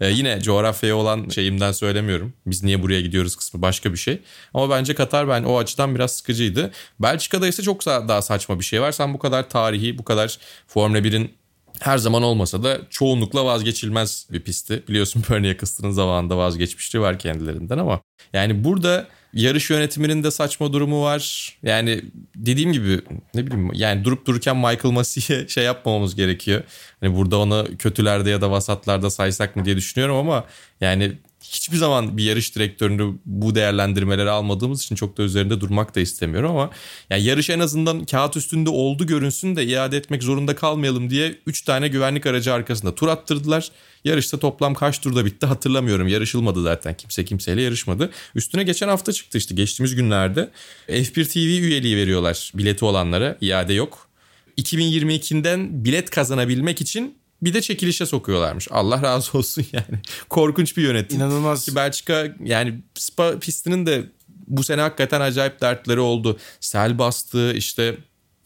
Ee, 0.00 0.10
yine 0.10 0.40
coğrafyaya 0.42 0.96
olan 0.96 1.28
şeyimden 1.28 1.72
söylemiyorum. 1.72 2.32
Biz 2.46 2.62
niye 2.62 2.82
buraya 2.82 3.00
gidiyoruz 3.00 3.36
kısmı 3.36 3.62
başka 3.62 3.92
bir 3.92 3.98
şey. 3.98 4.18
Ama 4.54 4.70
bence 4.70 4.94
Katar 4.94 5.28
ben 5.28 5.42
o 5.42 5.58
açıdan 5.58 5.94
biraz 5.94 6.12
sıkıcıydı. 6.12 6.70
Belçika'da 7.00 7.48
ise 7.48 7.62
çok 7.62 7.86
daha 7.86 8.22
saçma 8.22 8.58
bir 8.58 8.64
şey 8.64 8.80
var. 8.80 8.92
Sen 8.92 9.14
bu 9.14 9.18
kadar 9.18 9.48
tarihi, 9.48 9.98
bu 9.98 10.04
kadar 10.04 10.38
Formula 10.66 10.98
1'in 10.98 11.39
her 11.80 11.98
zaman 11.98 12.22
olmasa 12.22 12.62
da 12.62 12.78
çoğunlukla 12.90 13.44
vazgeçilmez 13.44 14.26
bir 14.32 14.40
pistti. 14.40 14.82
Biliyorsun 14.88 15.22
Bernie 15.30 15.50
Eccleston'ın 15.50 15.90
zamanında 15.92 16.36
vazgeçmişliği 16.36 17.02
var 17.02 17.18
kendilerinden 17.18 17.78
ama 17.78 18.00
yani 18.32 18.64
burada 18.64 19.08
yarış 19.32 19.70
yönetiminin 19.70 20.24
de 20.24 20.30
saçma 20.30 20.72
durumu 20.72 21.02
var. 21.02 21.54
Yani 21.62 22.02
dediğim 22.36 22.72
gibi 22.72 23.00
ne 23.34 23.46
bileyim 23.46 23.70
yani 23.72 24.04
durup 24.04 24.26
dururken 24.26 24.56
Michael 24.56 24.94
Massey'e 24.94 25.48
şey 25.48 25.64
yapmamamız 25.64 26.14
gerekiyor. 26.14 26.62
Hani 27.00 27.16
burada 27.16 27.38
onu 27.38 27.66
kötülerde 27.78 28.30
ya 28.30 28.40
da 28.40 28.50
vasatlarda 28.50 29.10
saysak 29.10 29.56
mı 29.56 29.64
diye 29.64 29.76
düşünüyorum 29.76 30.16
ama 30.16 30.44
yani 30.80 31.12
hiçbir 31.44 31.76
zaman 31.76 32.16
bir 32.16 32.24
yarış 32.24 32.56
direktörünü 32.56 33.18
bu 33.24 33.54
değerlendirmeleri 33.54 34.30
almadığımız 34.30 34.82
için 34.82 34.94
çok 34.94 35.18
da 35.18 35.22
üzerinde 35.22 35.60
durmak 35.60 35.94
da 35.96 36.00
istemiyorum 36.00 36.50
ama 36.50 36.70
yani 37.10 37.22
yarış 37.22 37.50
en 37.50 37.60
azından 37.60 38.04
kağıt 38.04 38.36
üstünde 38.36 38.70
oldu 38.70 39.06
görünsün 39.06 39.56
de 39.56 39.64
iade 39.64 39.96
etmek 39.96 40.22
zorunda 40.22 40.54
kalmayalım 40.54 41.10
diye 41.10 41.34
3 41.46 41.62
tane 41.62 41.88
güvenlik 41.88 42.26
aracı 42.26 42.52
arkasında 42.54 42.94
tur 42.94 43.08
attırdılar. 43.08 43.70
Yarışta 44.04 44.38
toplam 44.38 44.74
kaç 44.74 45.00
turda 45.00 45.24
bitti 45.24 45.46
hatırlamıyorum. 45.46 46.08
Yarışılmadı 46.08 46.62
zaten. 46.62 46.94
Kimse 46.94 47.24
kimseyle 47.24 47.62
yarışmadı. 47.62 48.10
Üstüne 48.34 48.62
geçen 48.62 48.88
hafta 48.88 49.12
çıktı 49.12 49.38
işte 49.38 49.54
geçtiğimiz 49.54 49.94
günlerde. 49.94 50.50
F1 50.88 51.24
TV 51.24 51.38
üyeliği 51.38 51.96
veriyorlar 51.96 52.52
bileti 52.54 52.84
olanlara. 52.84 53.36
iade 53.40 53.72
yok. 53.72 54.10
2022'den 54.58 55.84
bilet 55.84 56.10
kazanabilmek 56.10 56.80
için 56.80 57.19
bir 57.42 57.54
de 57.54 57.60
çekilişe 57.60 58.06
sokuyorlarmış. 58.06 58.68
Allah 58.70 59.02
razı 59.02 59.38
olsun 59.38 59.66
yani. 59.72 60.00
Korkunç 60.28 60.76
bir 60.76 60.82
yönetim. 60.82 61.16
İnanılmaz. 61.16 61.64
Ki 61.64 61.74
Belçika 61.74 62.36
yani 62.44 62.80
Spa 62.94 63.38
pistinin 63.38 63.86
de 63.86 64.04
bu 64.46 64.62
sene 64.64 64.80
hakikaten 64.80 65.20
acayip 65.20 65.60
dertleri 65.60 66.00
oldu. 66.00 66.38
Sel 66.60 66.98
bastı 66.98 67.52
işte 67.52 67.96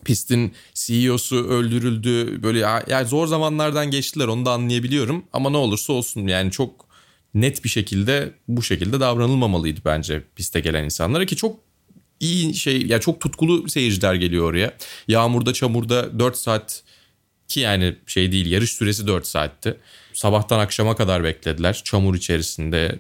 pistin 0.05 0.53
CEO'su 0.75 1.37
öldürüldü. 1.37 2.43
Böyle 2.43 2.59
yani 2.89 3.09
zor 3.09 3.27
zamanlardan 3.27 3.91
geçtiler 3.91 4.27
onu 4.27 4.47
da 4.47 4.53
anlayabiliyorum. 4.53 5.25
Ama 5.33 5.51
ne 5.51 5.57
olursa 5.57 5.93
olsun 5.93 6.27
yani 6.27 6.51
çok 6.51 6.87
net 7.35 7.65
bir 7.65 7.69
şekilde 7.69 8.35
bu 8.49 8.63
şekilde 8.63 9.01
davranılmamalıydı 9.01 9.81
bence 9.85 10.23
piste 10.37 10.61
gelen 10.61 10.85
insanlara 10.85 11.27
ki 11.27 11.37
çok 11.37 11.61
iyi 12.21 12.55
şey 12.55 12.81
ya 12.81 12.87
yani 12.87 13.01
çok 13.01 13.21
tutkulu 13.21 13.69
seyirciler 13.69 14.15
geliyor 14.15 14.51
oraya. 14.51 14.75
Yağmurda 15.09 15.53
çamurda 15.53 16.19
4 16.19 16.37
saat 16.37 16.83
ki 17.49 17.61
yani 17.61 17.97
şey 18.07 18.33
değil 18.33 18.51
yarış 18.51 18.73
süresi 18.73 19.07
4 19.07 19.27
saatti. 19.27 19.77
Sabahtan 20.13 20.59
akşama 20.59 20.97
kadar 20.97 21.25
beklediler. 21.25 21.81
Çamur 21.85 22.15
içerisinde 22.15 22.99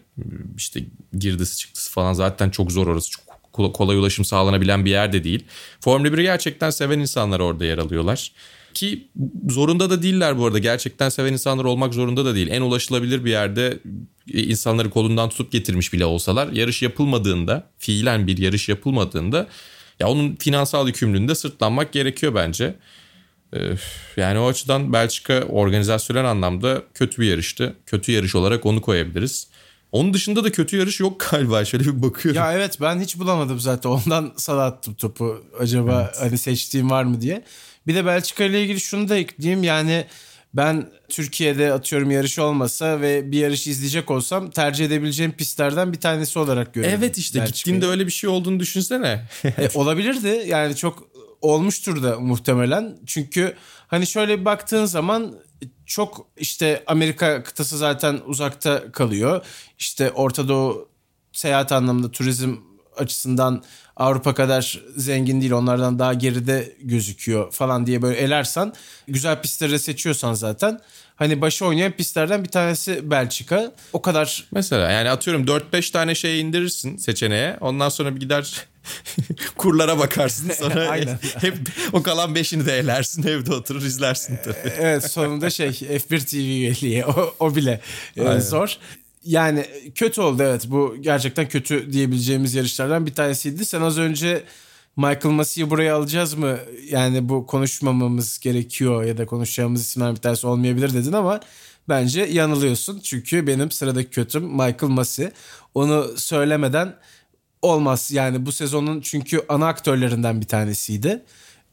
işte 0.57 0.80
girdisi 1.18 1.57
çıktısı 1.57 1.90
falan 1.90 2.12
zaten 2.12 2.50
çok 2.50 2.72
zor 2.72 2.87
orası. 2.87 3.11
Çok 3.11 3.74
kolay 3.74 3.96
ulaşım 3.96 4.24
sağlanabilen 4.24 4.85
bir 4.85 4.90
yer 4.90 5.12
de 5.12 5.24
değil. 5.24 5.44
Formula 5.80 6.09
1'i 6.09 6.22
gerçekten 6.22 6.70
seven 6.70 6.98
insanlar 6.98 7.40
orada 7.40 7.64
yer 7.64 7.78
alıyorlar. 7.78 8.33
Ki 8.74 9.09
zorunda 9.48 9.90
da 9.90 10.02
değiller 10.02 10.38
bu 10.38 10.46
arada. 10.46 10.59
Gerçekten 10.59 11.09
seven 11.09 11.33
insanlar 11.33 11.64
olmak 11.64 11.94
zorunda 11.94 12.24
da 12.24 12.35
değil. 12.35 12.48
En 12.50 12.61
ulaşılabilir 12.61 13.24
bir 13.24 13.30
yerde 13.30 13.78
insanları 14.33 14.90
kolundan 14.90 15.28
tutup 15.28 15.52
getirmiş 15.52 15.92
bile 15.92 16.04
olsalar 16.04 16.52
yarış 16.52 16.83
yapılmadığında, 16.83 17.70
fiilen 17.78 18.26
bir 18.26 18.38
yarış 18.38 18.68
yapılmadığında 18.68 19.48
ya 20.00 20.09
onun 20.09 20.37
finansal 20.37 20.87
yükümlülüğünde 20.87 21.28
de 21.28 21.35
sırtlanmak 21.35 21.92
gerekiyor 21.92 22.35
bence. 22.35 22.74
Yani 24.17 24.38
o 24.38 24.49
açıdan 24.49 24.93
Belçika 24.93 25.40
organizasyonel 25.40 26.25
anlamda 26.25 26.83
kötü 26.95 27.23
bir 27.23 27.27
yarıştı. 27.27 27.77
Kötü 27.87 28.12
yarış 28.12 28.35
olarak 28.35 28.67
onu 28.67 28.81
koyabiliriz. 28.81 29.49
Onun 29.93 30.14
dışında 30.14 30.45
da 30.45 30.53
kötü 30.53 30.77
yarış 30.77 31.01
yok 31.01 31.27
galiba. 31.31 31.64
Şöyle 31.64 31.85
bir 31.85 32.03
bakıyorum. 32.03 32.40
Ya 32.43 32.53
evet 32.53 32.81
ben 32.81 33.01
hiç 33.01 33.19
bulamadım 33.19 33.61
zaten. 33.61 33.90
Ondan 33.90 34.33
sana 34.37 34.64
attım 34.64 34.95
topu. 34.95 35.45
Acaba 35.61 36.03
evet. 36.05 36.17
hani 36.21 36.38
seçtiğim 36.38 36.90
var 36.90 37.05
mı 37.05 37.21
diye. 37.21 37.45
Bir 37.87 37.95
de 37.95 38.07
Belçika 38.07 38.45
ile 38.45 38.62
ilgili 38.62 38.81
şunu 38.81 39.09
da 39.09 39.17
ekleyeyim. 39.17 39.62
Yani 39.62 40.07
ben 40.55 40.90
Türkiye'de 41.09 41.73
atıyorum 41.73 42.11
yarış 42.11 42.38
olmasa 42.38 43.01
ve 43.01 43.33
bir 43.33 43.38
yarış 43.38 43.67
izleyecek 43.67 44.11
olsam 44.11 44.51
tercih 44.51 44.87
edebileceğim 44.87 45.33
pistlerden 45.33 45.93
bir 45.93 46.01
tanesi 46.01 46.38
olarak 46.38 46.75
görüyorum. 46.75 46.99
Evet 46.99 47.19
işte 47.19 47.40
Belçika'yı. 47.40 47.55
gittiğinde 47.55 47.87
öyle 47.87 48.07
bir 48.07 48.12
şey 48.12 48.31
olduğunu 48.31 48.61
düşünsene. 48.61 49.25
e, 49.45 49.69
olabilirdi. 49.75 50.45
Yani 50.47 50.77
çok 50.77 51.13
olmuştur 51.44 52.02
da 52.02 52.20
muhtemelen. 52.20 52.98
Çünkü 53.07 53.54
hani 53.87 54.07
şöyle 54.07 54.44
baktığın 54.44 54.85
zaman 54.85 55.35
çok 55.87 56.26
işte 56.37 56.85
Amerika 56.87 57.42
kıtası 57.42 57.78
zaten 57.78 58.20
uzakta 58.26 58.92
kalıyor. 58.92 59.46
İşte 59.78 60.11
Orta 60.11 60.48
Doğu 60.48 60.88
seyahat 61.33 61.72
anlamında 61.72 62.11
turizm 62.11 62.57
açısından 62.96 63.62
Avrupa 63.96 64.35
kadar 64.35 64.80
zengin 64.96 65.40
değil 65.40 65.52
onlardan 65.52 65.98
daha 65.98 66.14
geride 66.14 66.76
gözüküyor 66.80 67.52
falan 67.52 67.87
diye 67.87 68.02
böyle 68.02 68.18
elersen 68.18 68.72
güzel 69.07 69.42
pistleri 69.42 69.78
seçiyorsan 69.78 70.35
zaten 70.35 70.80
hani 71.16 71.40
başı 71.40 71.66
oynayan 71.66 71.92
pistlerden 71.92 72.44
bir 72.44 72.48
tanesi 72.48 73.11
Belçika. 73.11 73.72
O 73.92 74.02
kadar. 74.02 74.44
Mesela 74.52 74.90
yani 74.90 75.11
atıyorum 75.11 75.44
4-5 75.44 75.92
tane 75.92 76.14
şey 76.14 76.40
indirirsin 76.40 76.96
seçeneğe 76.96 77.57
ondan 77.61 77.88
sonra 77.88 78.14
bir 78.14 78.20
gider 78.20 78.66
kurlara 79.57 79.99
bakarsın 79.99 80.51
sonra 80.51 80.88
Aynen. 80.90 81.18
hep 81.40 81.57
o 81.92 82.03
kalan 82.03 82.35
beşini 82.35 82.66
de 82.66 82.79
elersin 82.79 83.23
evde 83.23 83.55
oturur 83.55 83.83
izlersin 83.83 84.38
tabii. 84.44 84.73
evet 84.79 85.11
sonunda 85.11 85.51
şey 85.51 85.68
F1 85.68 86.27
TV 86.27 86.37
üyeliği 86.37 87.05
o, 87.05 87.35
o 87.40 87.57
bile 87.57 87.81
e, 88.16 88.40
zor. 88.40 88.79
Yani 89.25 89.66
kötü 89.94 90.20
oldu 90.20 90.42
evet 90.42 90.64
bu 90.66 90.97
gerçekten 91.01 91.49
kötü 91.49 91.92
diyebileceğimiz 91.92 92.55
yarışlardan 92.55 93.07
bir 93.07 93.14
tanesiydi. 93.14 93.64
Sen 93.64 93.81
az 93.81 93.99
önce 93.99 94.44
Michael 94.97 95.35
Massey'i 95.35 95.70
buraya 95.70 95.97
alacağız 95.97 96.35
mı? 96.35 96.59
Yani 96.90 97.29
bu 97.29 97.47
konuşmamamız 97.47 98.38
gerekiyor 98.38 99.05
ya 99.05 99.18
da 99.18 99.27
konuşacağımız 99.27 99.81
isimler 99.81 100.11
bir 100.11 100.20
tanesi 100.20 100.47
olmayabilir 100.47 100.94
dedin 100.94 101.12
ama 101.12 101.40
bence 101.88 102.23
yanılıyorsun. 102.23 103.01
Çünkü 103.01 103.47
benim 103.47 103.70
sıradaki 103.70 104.11
kötüm 104.11 104.42
Michael 104.42 104.92
Massey. 104.92 105.29
Onu 105.75 106.11
söylemeden 106.16 106.94
olmaz. 107.64 108.11
Yani 108.12 108.46
bu 108.46 108.53
sezonun 108.53 109.00
çünkü 109.00 109.44
ana 109.48 109.66
aktörlerinden 109.68 110.40
bir 110.40 110.46
tanesiydi. 110.46 111.22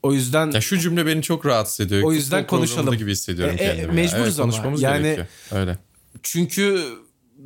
O 0.04 0.13
yüzden 0.13 0.51
Ya 0.51 0.62
şu 0.62 0.77
cümle 0.80 1.06
beni 1.06 1.21
çok 1.21 1.45
rahatsız 1.45 1.80
ediyor. 1.86 2.04
O 2.04 2.12
yüzden 2.13 2.41
Futbol 2.41 2.58
konuşalım. 2.58 2.97
gibi 2.97 3.12
hissediyorum 3.12 3.56
E, 3.60 3.63
e, 3.63 3.67
kendimi. 3.67 3.88
ya. 3.88 3.93
mecburuz 3.93 4.23
evet, 4.27 4.39
ama. 4.39 4.51
konuşmamız 4.51 4.82
Yani- 4.82 5.04
gerekiyor. 5.04 5.27
Öyle. 5.51 5.77
Çünkü 6.23 6.84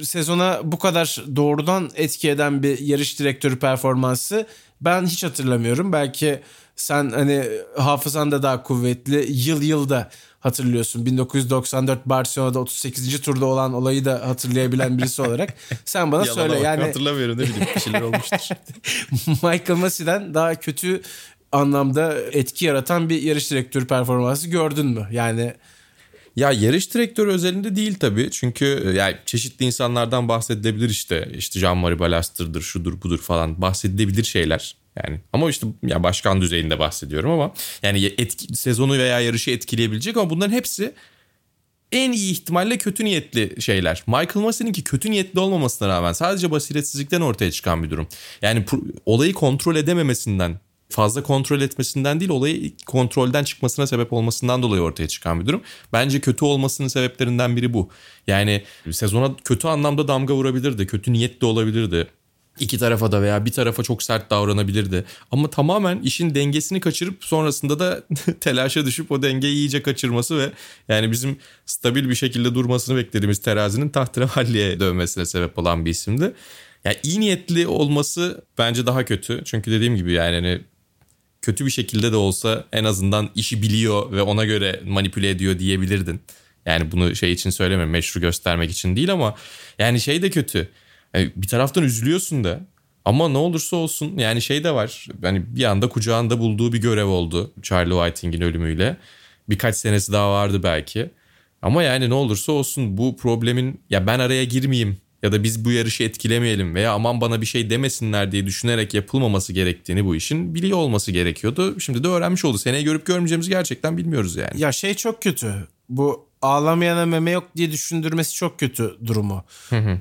sezona 0.01 0.59
bu 0.63 0.79
kadar 0.79 1.23
doğrudan 1.35 1.89
etki 1.95 2.29
eden 2.29 2.63
bir 2.63 2.79
yarış 2.79 3.19
direktörü 3.19 3.59
performansı 3.59 4.47
ben 4.81 5.05
hiç 5.05 5.23
hatırlamıyorum. 5.23 5.93
Belki 5.93 6.39
sen 6.75 7.09
hani 7.11 7.43
hafızan 7.77 8.31
da 8.31 8.43
daha 8.43 8.63
kuvvetli 8.63 9.25
yıl 9.31 9.61
yılda 9.61 10.09
hatırlıyorsun. 10.45 11.05
1994 11.05 12.05
Barcelona'da 12.05 12.59
38. 12.59 13.21
turda 13.21 13.45
olan 13.45 13.73
olayı 13.73 14.05
da 14.05 14.27
hatırlayabilen 14.27 14.97
birisi 14.97 15.21
olarak 15.21 15.53
sen 15.85 16.11
bana 16.11 16.25
söyle 16.25 16.55
bak, 16.55 16.63
yani 16.63 16.83
hatırlamıyorum 16.83 17.37
ne 17.37 17.43
bileyim 17.43 17.67
bir 17.75 17.81
şeyler 17.81 18.01
olmuştur. 18.01 18.55
Michael 19.27 19.79
Massey'den 19.79 20.33
daha 20.33 20.55
kötü 20.55 21.01
anlamda 21.51 22.15
etki 22.31 22.65
yaratan 22.65 23.09
bir 23.09 23.21
yarış 23.21 23.51
direktörü 23.51 23.87
performansı 23.87 24.49
gördün 24.49 24.85
mü? 24.85 25.07
Yani 25.11 25.53
Ya 26.35 26.51
yarış 26.51 26.93
direktörü 26.93 27.31
özelinde 27.31 27.75
değil 27.75 27.95
tabii. 27.99 28.31
Çünkü 28.31 28.83
e, 28.85 28.89
yani 28.89 29.15
çeşitli 29.25 29.65
insanlardan 29.65 30.27
bahsedilebilir 30.27 30.89
işte. 30.89 31.31
İşte 31.37 31.59
Jean-Marie 31.59 31.99
Balaster'dır, 31.99 32.61
şudur 32.61 33.01
budur 33.01 33.19
falan 33.19 33.61
bahsedilebilir 33.61 34.23
şeyler. 34.23 34.75
Yani 35.03 35.19
ama 35.33 35.49
işte 35.49 35.67
ya 35.83 36.03
başkan 36.03 36.41
düzeyinde 36.41 36.79
bahsediyorum 36.79 37.31
ama 37.31 37.53
yani 37.83 38.05
etki, 38.17 38.55
sezonu 38.55 38.97
veya 38.97 39.19
yarışı 39.19 39.51
etkileyebilecek 39.51 40.17
ama 40.17 40.29
bunların 40.29 40.53
hepsi 40.53 40.93
en 41.91 42.11
iyi 42.11 42.31
ihtimalle 42.31 42.77
kötü 42.77 43.05
niyetli 43.05 43.61
şeyler. 43.61 44.03
Michael 44.07 44.45
Massey'ninki 44.45 44.83
kötü 44.83 45.11
niyetli 45.11 45.39
olmamasına 45.39 45.87
rağmen 45.87 46.13
sadece 46.13 46.51
basiretsizlikten 46.51 47.21
ortaya 47.21 47.51
çıkan 47.51 47.83
bir 47.83 47.89
durum. 47.89 48.07
Yani 48.41 48.65
olayı 49.05 49.33
kontrol 49.33 49.75
edememesinden, 49.75 50.59
fazla 50.89 51.23
kontrol 51.23 51.61
etmesinden 51.61 52.19
değil 52.19 52.31
olayı 52.31 52.71
kontrolden 52.85 53.43
çıkmasına 53.43 53.87
sebep 53.87 54.13
olmasından 54.13 54.63
dolayı 54.63 54.81
ortaya 54.81 55.07
çıkan 55.07 55.41
bir 55.41 55.45
durum. 55.45 55.61
Bence 55.93 56.21
kötü 56.21 56.45
olmasının 56.45 56.87
sebeplerinden 56.87 57.55
biri 57.55 57.73
bu. 57.73 57.89
Yani 58.27 58.63
sezona 58.91 59.35
kötü 59.43 59.67
anlamda 59.67 60.07
damga 60.07 60.33
vurabilirdi, 60.33 60.87
kötü 60.87 61.13
niyetli 61.13 61.45
olabilirdi. 61.45 62.07
İki 62.59 62.77
tarafa 62.77 63.11
da 63.11 63.21
veya 63.21 63.45
bir 63.45 63.51
tarafa 63.51 63.83
çok 63.83 64.03
sert 64.03 64.29
davranabilirdi. 64.29 65.05
Ama 65.31 65.49
tamamen 65.49 65.99
işin 65.99 66.35
dengesini 66.35 66.79
kaçırıp 66.79 67.23
sonrasında 67.23 67.79
da 67.79 68.03
telaşa 68.39 68.85
düşüp 68.85 69.11
o 69.11 69.21
dengeyi 69.21 69.55
iyice 69.55 69.81
kaçırması 69.81 70.37
ve 70.37 70.51
yani 70.87 71.11
bizim 71.11 71.37
stabil 71.65 72.09
bir 72.09 72.15
şekilde 72.15 72.55
durmasını 72.55 72.97
beklediğimiz 72.97 73.41
terazinin 73.41 73.89
tahterevalliye 73.89 74.79
dönmesine 74.79 75.25
sebep 75.25 75.59
olan 75.59 75.85
bir 75.85 75.91
isimdi. 75.91 76.33
Yani 76.85 76.95
iyi 77.03 77.19
niyetli 77.19 77.67
olması 77.67 78.43
bence 78.57 78.85
daha 78.85 79.05
kötü. 79.05 79.41
Çünkü 79.45 79.71
dediğim 79.71 79.95
gibi 79.95 80.11
yani 80.11 80.35
hani 80.35 80.61
kötü 81.41 81.65
bir 81.65 81.71
şekilde 81.71 82.11
de 82.11 82.15
olsa 82.15 82.65
en 82.71 82.83
azından 82.83 83.29
işi 83.35 83.61
biliyor 83.61 84.11
ve 84.11 84.21
ona 84.21 84.45
göre 84.45 84.81
manipüle 84.85 85.29
ediyor 85.29 85.59
diyebilirdin. 85.59 86.21
Yani 86.65 86.91
bunu 86.91 87.15
şey 87.15 87.31
için 87.31 87.49
söylemiyorum 87.49 87.91
meşru 87.91 88.19
göstermek 88.21 88.71
için 88.71 88.95
değil 88.95 89.11
ama 89.11 89.35
yani 89.79 89.99
şey 89.99 90.21
de 90.21 90.29
kötü. 90.29 90.69
Yani 91.15 91.31
bir 91.35 91.47
taraftan 91.47 91.83
üzülüyorsun 91.83 92.43
da 92.43 92.59
ama 93.05 93.29
ne 93.29 93.37
olursa 93.37 93.75
olsun 93.75 94.17
yani 94.17 94.41
şey 94.41 94.63
de 94.63 94.71
var. 94.71 95.07
Hani 95.21 95.55
bir 95.55 95.63
anda 95.63 95.89
kucağında 95.89 96.39
bulduğu 96.39 96.73
bir 96.73 96.81
görev 96.81 97.05
oldu 97.05 97.51
Charlie 97.61 97.93
Whiting'in 97.93 98.41
ölümüyle. 98.41 98.97
Birkaç 99.49 99.75
senesi 99.75 100.11
daha 100.13 100.31
vardı 100.31 100.63
belki. 100.63 101.09
Ama 101.61 101.83
yani 101.83 102.09
ne 102.09 102.13
olursa 102.13 102.51
olsun 102.51 102.97
bu 102.97 103.17
problemin 103.17 103.81
ya 103.89 104.07
ben 104.07 104.19
araya 104.19 104.43
girmeyeyim 104.43 104.97
ya 105.23 105.31
da 105.31 105.43
biz 105.43 105.65
bu 105.65 105.71
yarışı 105.71 106.03
etkilemeyelim 106.03 106.75
veya 106.75 106.93
aman 106.93 107.21
bana 107.21 107.41
bir 107.41 107.45
şey 107.45 107.69
demesinler 107.69 108.31
diye 108.31 108.45
düşünerek 108.45 108.93
yapılmaması 108.93 109.53
gerektiğini 109.53 110.05
bu 110.05 110.15
işin 110.15 110.55
biliyor 110.55 110.77
olması 110.77 111.11
gerekiyordu. 111.11 111.79
Şimdi 111.79 112.03
de 112.03 112.07
öğrenmiş 112.07 112.45
oldu. 112.45 112.57
Seneye 112.57 112.83
görüp 112.83 113.05
görmeyeceğimizi 113.05 113.49
gerçekten 113.49 113.97
bilmiyoruz 113.97 114.35
yani. 114.35 114.61
Ya 114.61 114.71
şey 114.71 114.93
çok 114.93 115.21
kötü. 115.21 115.67
Bu 115.89 116.27
ağlamayana 116.45 117.05
meme 117.05 117.31
yok 117.31 117.43
diye 117.55 117.71
düşündürmesi 117.71 118.33
çok 118.33 118.59
kötü 118.59 118.97
durumu. 119.05 119.43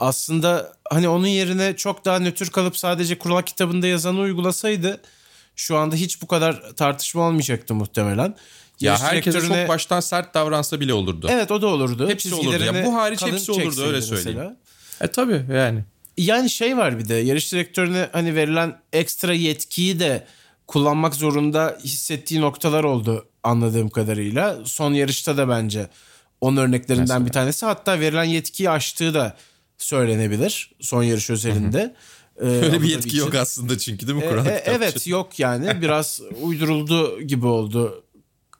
Aslında 0.01 0.73
hani 0.91 1.09
onun 1.09 1.27
yerine 1.27 1.77
çok 1.77 2.05
daha 2.05 2.19
nötr 2.19 2.47
kalıp 2.51 2.77
sadece 2.77 3.19
kural 3.19 3.43
kitabında 3.43 3.87
yazanı 3.87 4.21
uygulasaydı 4.21 5.01
şu 5.57 5.77
anda 5.77 5.97
hiç 5.97 6.23
bu 6.23 6.27
kadar 6.27 6.73
tartışma 6.77 7.23
olmayacaktı 7.23 7.75
muhtemelen. 7.75 8.35
Ya 8.81 8.93
Yarış 8.93 9.03
herkese 9.03 9.39
direktörüne- 9.39 9.61
çok 9.61 9.69
baştan 9.69 10.01
sert 10.01 10.35
davransa 10.35 10.81
bile 10.81 10.95
olurdu. 10.95 11.27
Evet 11.31 11.51
o 11.51 11.63
da 11.63 11.67
olurdu. 11.67 12.09
Hepsi 12.09 12.35
olurdu. 12.35 12.65
Ya 12.65 12.85
bu 12.85 12.95
hariç 12.95 13.23
hepsi 13.23 13.53
olurdu, 13.53 13.83
öyle 13.83 13.97
mesela. 13.97 14.23
söyleyeyim. 14.23 14.57
E 15.01 15.07
tabii 15.07 15.45
yani. 15.53 15.85
Yani 16.17 16.51
şey 16.51 16.77
var 16.77 16.99
bir 16.99 17.09
de 17.09 17.15
yarış 17.15 17.53
direktörüne 17.53 18.09
hani 18.13 18.35
verilen 18.35 18.79
ekstra 18.93 19.35
yetkiyi 19.35 20.01
de 20.01 20.27
kullanmak 20.67 21.15
zorunda 21.15 21.79
hissettiği 21.85 22.41
noktalar 22.41 22.85
oldu 22.85 23.27
anladığım 23.43 23.89
kadarıyla. 23.89 24.59
Son 24.65 24.93
yarışta 24.95 25.37
da 25.37 25.49
bence 25.49 25.89
onun 26.41 26.57
örneklerinden 26.57 27.03
Mesela. 27.05 27.27
bir 27.27 27.33
tanesi. 27.33 27.67
Hatta 27.67 28.01
verilen 28.01 28.25
yetkiyi 28.25 28.71
aştığı 28.71 29.15
da 29.15 29.37
söylenebilir 29.79 30.71
son 30.81 31.03
yarış 31.03 31.31
özelinde. 31.31 31.95
Ee, 32.41 32.45
Öyle 32.47 32.83
bir 32.83 32.89
yetki 32.89 33.09
için. 33.09 33.19
yok 33.19 33.35
aslında 33.35 33.79
çünkü 33.79 34.07
değil 34.07 34.19
mi 34.19 34.25
E, 34.25 34.29
Kur'an 34.29 34.47
e, 34.47 34.49
kitapçı? 34.49 34.71
evet 34.71 35.07
yok 35.07 35.39
yani 35.39 35.69
biraz 35.83 36.21
uyduruldu 36.43 37.21
gibi 37.23 37.47
oldu 37.47 38.05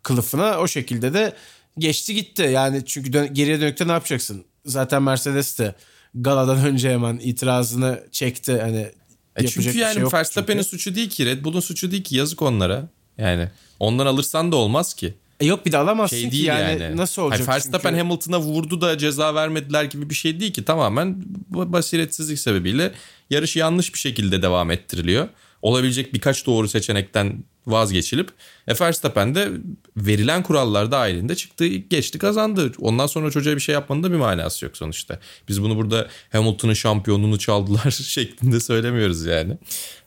kılıfına 0.03 0.59
o 0.59 0.69
şekilde 0.69 1.15
de 1.15 1.33
geçti 1.79 2.15
gitti 2.15 2.43
yani 2.43 2.85
çünkü 2.87 3.13
dön- 3.13 3.35
geriye 3.35 3.61
dönükte 3.61 3.89
ne 3.89 3.93
yapacaksın 3.93 4.45
zaten 4.65 5.03
Mercedes 5.03 5.59
de 5.59 5.75
galadan 6.15 6.59
önce 6.67 6.91
hemen 6.91 7.19
itirazını 7.23 8.05
çekti 8.13 8.61
hani 8.61 8.91
E 9.37 9.47
çünkü 9.47 9.79
yani 9.79 9.95
şey 9.95 10.05
Verstappen'in 10.13 10.63
suçu 10.63 10.95
değil 10.95 11.11
ki 11.11 11.27
Red 11.27 11.45
Bull'un 11.45 11.61
suçu 11.61 11.91
değil 11.91 12.05
ki 12.05 12.17
yazık 12.17 12.43
onlara. 12.43 12.89
Yani 13.19 13.49
ondan 13.81 14.07
alırsan 14.07 14.53
da 14.53 14.57
olmaz 14.57 14.95
ki. 14.95 15.15
E 15.41 15.47
yok 15.47 15.67
bir 15.67 15.73
de 15.73 15.79
alamazsın 15.79 16.17
Şey 16.17 16.25
ki 16.25 16.33
değil 16.33 16.45
yani, 16.45 16.83
yani. 16.83 16.97
nasıl 16.97 17.23
olacak 17.23 17.39
Hayır, 17.39 17.49
Verstappen 17.49 17.91
çünkü? 17.91 18.03
Hamilton'a 18.03 18.41
vurdu 18.41 18.81
da 18.81 18.99
ceza 18.99 19.35
vermediler 19.35 19.85
gibi 19.85 20.11
bir 20.11 20.15
şey 20.15 20.41
değil 20.41 20.53
ki. 20.53 20.65
Tamamen 20.65 21.23
basiretsizlik 21.49 22.39
sebebiyle 22.39 22.93
yarış 23.31 23.57
yanlış 23.57 23.95
bir 23.95 23.99
şekilde 23.99 24.43
devam 24.43 24.71
ettiriliyor. 24.71 25.29
Olabilecek 25.63 26.15
birkaç 26.15 26.47
doğru 26.47 26.69
seçenekten 26.69 27.45
vazgeçilip 27.67 28.31
e, 28.69 28.81
Verstappen 28.81 29.35
de 29.35 29.51
verilen 29.97 30.43
kurallar 30.43 30.91
dahilinde 30.91 31.35
çıktı, 31.35 31.67
geçti, 31.67 32.19
kazandı. 32.19 32.73
Ondan 32.79 33.07
sonra 33.07 33.31
çocuğa 33.31 33.55
bir 33.55 33.61
şey 33.61 33.73
yapmanın 33.73 34.03
da 34.03 34.11
bir 34.13 34.17
manası 34.17 34.65
yok 34.65 34.77
sonuçta. 34.77 35.19
Biz 35.49 35.63
bunu 35.63 35.77
burada 35.77 36.09
Hamilton'ın 36.33 36.75
şampiyonluğunu 36.75 37.39
çaldılar 37.39 37.91
şeklinde 38.09 38.61
söylemiyoruz 38.61 39.25
yani. 39.25 39.59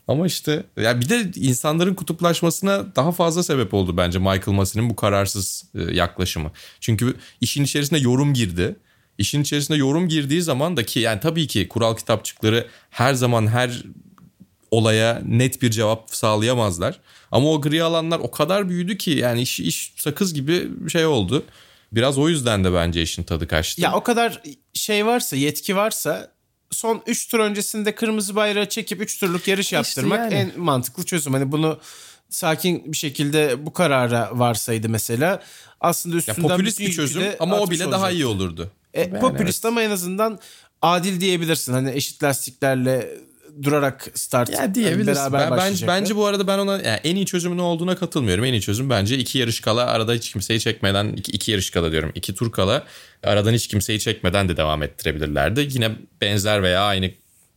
Ama 0.08 0.28
işte 0.28 0.63
ya 0.78 1.02
bir 1.02 1.10
de 1.10 1.32
insanların 1.36 1.93
kutuplaşmasına 1.93 2.96
daha 2.96 3.12
fazla 3.12 3.43
sebep 3.43 3.74
oldu 3.74 3.98
bence 3.98 4.20
Michael 4.20 4.56
Massey'nin 4.56 4.89
bu 4.89 4.96
kararsız 4.96 5.65
e, 5.76 5.96
yaklaşımı. 5.96 6.52
Çünkü 6.80 7.15
işin 7.41 7.63
içerisine 7.63 8.00
yorum 8.00 8.34
girdi. 8.34 8.76
İşin 9.17 9.41
içerisine 9.41 9.78
yorum 9.78 10.08
girdiği 10.08 10.41
zaman 10.41 10.78
da 10.78 10.86
ki 10.86 11.00
yani 11.00 11.20
tabii 11.20 11.48
ki 11.48 11.67
kural 11.67 11.96
kitapçıkları 11.96 12.67
her 12.89 13.13
zaman 13.13 13.48
her 13.48 13.84
olaya 14.72 15.22
net 15.26 15.62
bir 15.62 15.72
cevap 15.72 16.10
sağlayamazlar. 16.15 17.00
Ama 17.32 17.52
o 17.52 17.62
gri 17.62 17.84
alanlar 17.84 18.20
o 18.20 18.32
kadar 18.32 18.70
büyüdü 18.70 18.98
ki 18.98 19.12
yani 19.12 19.41
iş, 19.41 19.60
iş 19.60 19.93
sakız 19.98 20.34
gibi 20.34 20.89
şey 20.89 21.06
oldu. 21.06 21.43
Biraz 21.91 22.17
o 22.17 22.30
yüzden 22.30 22.63
de 22.63 22.74
bence 22.74 23.02
işin 23.02 23.24
tadı 23.24 23.48
kaçtı. 23.48 23.82
Ya 23.82 23.93
o 23.93 24.04
kadar 24.04 24.41
şey 24.74 25.06
varsa 25.06 25.36
yetki 25.36 25.76
varsa 25.76 26.32
son 26.72 27.02
3 27.08 27.28
tur 27.28 27.40
öncesinde 27.40 27.96
kırmızı 27.96 28.36
bayrağı 28.36 28.70
çekip 28.70 29.02
3 29.02 29.20
turluk 29.20 29.48
yarış 29.48 29.74
yaptırmak 29.74 30.20
yani. 30.20 30.34
en 30.34 30.60
mantıklı 30.60 31.06
çözüm. 31.06 31.34
Hani 31.34 31.52
bunu 31.52 31.80
sakin 32.30 32.92
bir 32.92 32.98
şekilde 32.98 33.66
bu 33.66 33.74
karara 33.74 34.30
varsaydı 34.34 34.90
mesela 34.90 35.44
aslında 35.82 36.16
Ya 36.16 36.20
üstünden 36.20 36.42
popülist 36.50 36.80
bütün 36.80 36.92
bir 36.92 36.96
çözüm 36.96 37.24
ama 37.40 37.60
o 37.60 37.70
bile 37.70 37.84
daha 37.92 38.02
olacak. 38.02 38.14
iyi 38.14 38.26
olurdu. 38.26 38.72
E, 38.94 39.02
Yani 39.02 39.20
popülist 39.20 39.66
ama 39.66 39.82
en 39.84 39.92
azından 39.92 40.40
adil 40.82 41.22
diyebilirsin. 41.22 41.74
Hani 41.74 41.92
eşit 41.92 42.24
lastiklerle 42.24 43.18
durarak 43.63 44.08
start 44.13 44.50
Ya 44.50 44.76
diyebilirsin. 44.76 45.15
beraber 45.34 45.41
Ben, 45.41 45.52
başlayacaklar. 45.52 46.02
bence 46.02 46.15
bu 46.15 46.26
arada 46.26 46.48
ben 46.48 46.58
ona 46.58 46.72
yani 46.74 47.00
en 47.04 47.15
iyi 47.15 47.26
çözümün 47.26 47.58
olduğuna 47.58 47.96
katılmıyorum. 47.96 48.46
En 48.46 48.54
iyi 48.54 48.62
çözüm 48.62 48.89
bence 48.89 49.17
iki 49.17 49.38
yarış 49.38 49.60
kala 49.60 49.86
arada 49.86 50.13
hiç 50.13 50.32
kimseyi 50.32 50.60
çekmeden 50.60 51.10
iki, 51.13 51.32
iki 51.32 51.52
yarış 51.52 51.70
kala 51.70 51.91
diyorum. 51.91 52.12
iki 52.15 52.36
tur 52.36 52.52
kala 52.52 52.84
aradan 53.24 53.54
hiç 53.54 53.67
kimseyi 53.67 54.00
çekmeden 54.00 54.50
de 54.50 54.58
devam 54.58 54.84
ettirebilirlerdi. 54.84 55.67
Yine 55.72 55.91
benzer 56.22 56.63
veya 56.63 56.82
aynı 56.82 57.12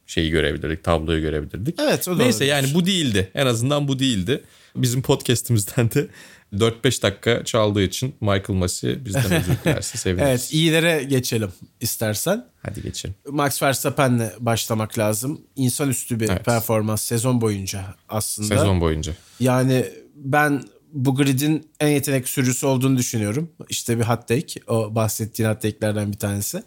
şeyi 0.07 0.31
görebilirdik, 0.31 0.85
tabloyu 0.85 1.21
görebilirdik. 1.21 1.75
Evet 1.81 2.09
o 2.09 2.13
da 2.13 2.17
Neyse 2.17 2.37
olabilir. 2.37 2.51
yani 2.51 2.75
bu 2.75 2.87
değildi. 2.87 3.31
En 3.35 3.47
azından 3.47 3.89
bu 3.89 3.99
değildi. 3.99 4.43
Bizim 4.77 5.03
podcast'imizden 5.03 5.91
de 5.91 6.07
4-5 6.53 7.03
dakika 7.03 7.45
çaldığı 7.45 7.83
için 7.83 8.15
Michael 8.21 8.59
Masi 8.59 9.05
bizden 9.05 9.33
özür 9.33 9.53
dilerse 9.65 9.99
seviniriz. 9.99 10.29
Evet 10.29 10.49
iyilere 10.53 11.03
geçelim 11.05 11.53
istersen. 11.81 12.47
Hadi 12.67 12.83
geçelim. 12.83 13.15
Max 13.29 13.63
Verstappen'le 13.63 14.31
başlamak 14.41 14.99
lazım. 14.99 15.41
İnsanüstü 15.57 16.21
bir 16.21 16.29
Evet. 16.29 16.45
performans 16.45 17.03
sezon 17.03 17.41
boyunca 17.41 17.85
aslında. 18.09 18.49
Sezon 18.49 18.81
boyunca. 18.81 19.13
Yani 19.41 19.85
ben 20.15 20.63
bu 20.93 21.15
gridin 21.15 21.69
en 21.81 21.89
yetenek 21.89 22.29
sürücüsü 22.29 22.67
olduğunu 22.67 22.99
düşünüyorum. 22.99 23.51
İşte 23.69 23.99
bir 23.99 24.03
hot 24.05 24.29
take. 24.29 24.61
O 24.67 24.95
bahsettiğin 24.95 25.49
hot 25.51 25.63
take'lerden 25.63 26.13
bir 26.13 26.17
tanesi. 26.19 26.63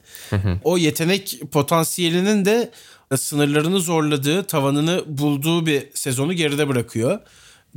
o 0.63 0.77
yetenek 0.77 1.39
potansiyelinin 1.51 2.45
de 2.45 2.71
sınırlarını 3.15 3.79
zorladığı, 3.79 4.43
tavanını 4.43 5.03
bulduğu 5.07 5.65
bir 5.65 5.83
sezonu 5.93 6.33
geride 6.33 6.67
bırakıyor. 6.67 7.19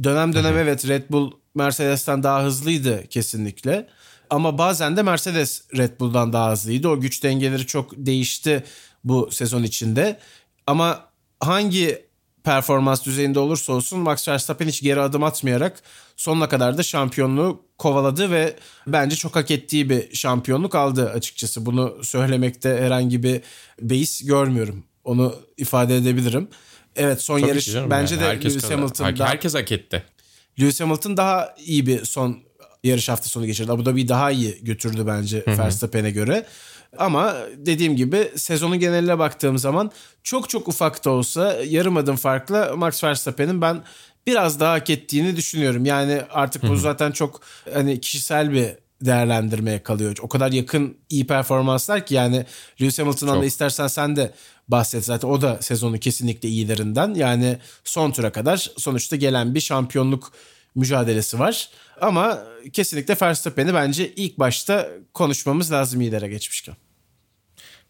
Dönem 0.03 0.35
dönem 0.35 0.59
evet 0.59 0.89
Red 0.89 1.03
Bull 1.11 1.33
Mercedes'ten 1.57 2.23
daha 2.23 2.45
hızlıydı 2.45 3.07
kesinlikle. 3.11 3.89
Ama 4.31 4.59
bazen 4.59 4.97
de 4.97 5.03
Mercedes 5.03 5.63
Red 5.77 6.01
Bull'dan 6.01 6.33
daha 6.33 6.53
hızlıydı. 6.53 6.89
O 6.89 7.01
güç 7.01 7.23
dengeleri 7.23 7.67
çok 7.67 7.93
değişti 7.97 8.65
bu 9.05 9.29
sezon 9.33 9.63
içinde. 9.63 10.19
Ama 10.67 11.05
hangi 11.41 12.07
performans 12.45 13.05
düzeyinde 13.07 13.39
olursa 13.39 13.73
olsun 13.73 13.99
Max 14.01 14.29
Verstappen 14.29 14.69
hiç 14.69 14.83
geri 14.83 15.01
adım 15.01 15.23
atmayarak 15.25 15.83
sonuna 16.17 16.49
kadar 16.49 16.79
da 16.79 16.83
şampiyonluğu 16.83 17.63
kovaladı 17.79 18.31
ve 18.31 18.57
bence 18.87 19.17
çok 19.17 19.37
hak 19.37 19.51
ettiği 19.51 19.91
bir 19.91 20.15
şampiyonluk 20.15 20.75
aldı 20.75 21.11
açıkçası. 21.11 21.67
Bunu 21.67 21.99
söylemekte 22.03 22.69
herhangi 22.81 23.23
bir 23.23 23.41
beis 23.81 24.25
görmüyorum. 24.27 24.85
Onu 25.05 25.35
ifade 25.57 25.97
edebilirim. 25.97 26.49
Evet 26.97 27.23
son 27.23 27.41
Tabii 27.41 27.49
yarış 27.49 27.73
canım 27.73 27.91
bence 27.91 28.15
yani. 28.15 28.25
de 28.25 28.29
herkes 28.29 28.53
Lewis 28.53 28.63
kadar- 28.65 28.79
Hamilton 28.79 29.05
her- 29.05 29.19
daha- 29.19 29.29
herkes 29.29 29.55
hak 29.55 29.73
etti. 29.73 30.03
Lewis 30.61 30.81
Hamilton 30.81 31.17
daha 31.17 31.55
iyi 31.67 31.87
bir 31.87 32.05
son 32.05 32.39
yarış 32.85 33.09
hafta 33.09 33.29
sonu 33.29 33.47
geçirdi. 33.47 33.73
Abu 33.73 33.87
Dhabi'yi 33.87 34.09
daha 34.09 34.31
iyi 34.31 34.59
götürdü 34.63 35.05
bence 35.07 35.45
Verstappen'e 35.47 36.11
göre. 36.11 36.47
Ama 36.99 37.37
dediğim 37.57 37.97
gibi 37.97 38.31
sezonun 38.37 38.79
geneline 38.79 39.19
baktığım 39.19 39.59
zaman 39.59 39.91
çok 40.23 40.49
çok 40.49 40.69
ufak 40.69 41.05
da 41.05 41.11
olsa 41.11 41.57
yarım 41.65 41.97
adım 41.97 42.17
farklı 42.17 42.77
Max 42.77 43.05
Verstappen'in 43.05 43.61
ben 43.61 43.83
biraz 44.27 44.61
daha 44.61 44.73
hak 44.73 44.91
ettiğini 44.91 45.37
düşünüyorum. 45.37 45.85
Yani 45.85 46.23
artık 46.31 46.63
bu 46.63 46.77
zaten 46.77 47.13
çok 47.13 47.41
hani 47.75 48.01
kişisel 48.01 48.53
bir 48.53 48.69
değerlendirmeye 49.01 49.83
kalıyor. 49.83 50.17
O 50.21 50.29
kadar 50.29 50.53
yakın 50.53 50.97
iyi 51.11 51.27
performanslar 51.27 52.07
ki 52.07 52.15
yani 52.15 52.47
Lewis 52.81 52.99
Hamilton'dan 52.99 53.35
Çok. 53.35 53.43
da 53.43 53.47
istersen 53.47 53.87
sen 53.87 54.17
de 54.17 54.33
bahset 54.69 55.05
zaten. 55.05 55.29
O 55.29 55.41
da 55.43 55.59
sezonun 55.63 55.99
kesinlikle 55.99 56.49
iyilerinden. 56.49 57.15
Yani 57.15 57.59
son 57.85 58.11
tura 58.11 58.33
kadar 58.33 58.71
sonuçta 58.77 59.17
gelen 59.17 59.55
bir 59.55 59.61
şampiyonluk 59.61 60.33
mücadelesi 60.75 61.39
var. 61.39 61.69
Ama 62.01 62.43
kesinlikle 62.73 63.17
Verstappen'i 63.23 63.75
bence 63.75 64.13
ilk 64.15 64.39
başta 64.39 64.89
konuşmamız 65.15 65.73
lazım 65.73 66.01
iyilere 66.01 66.29
geçmişken. 66.29 66.77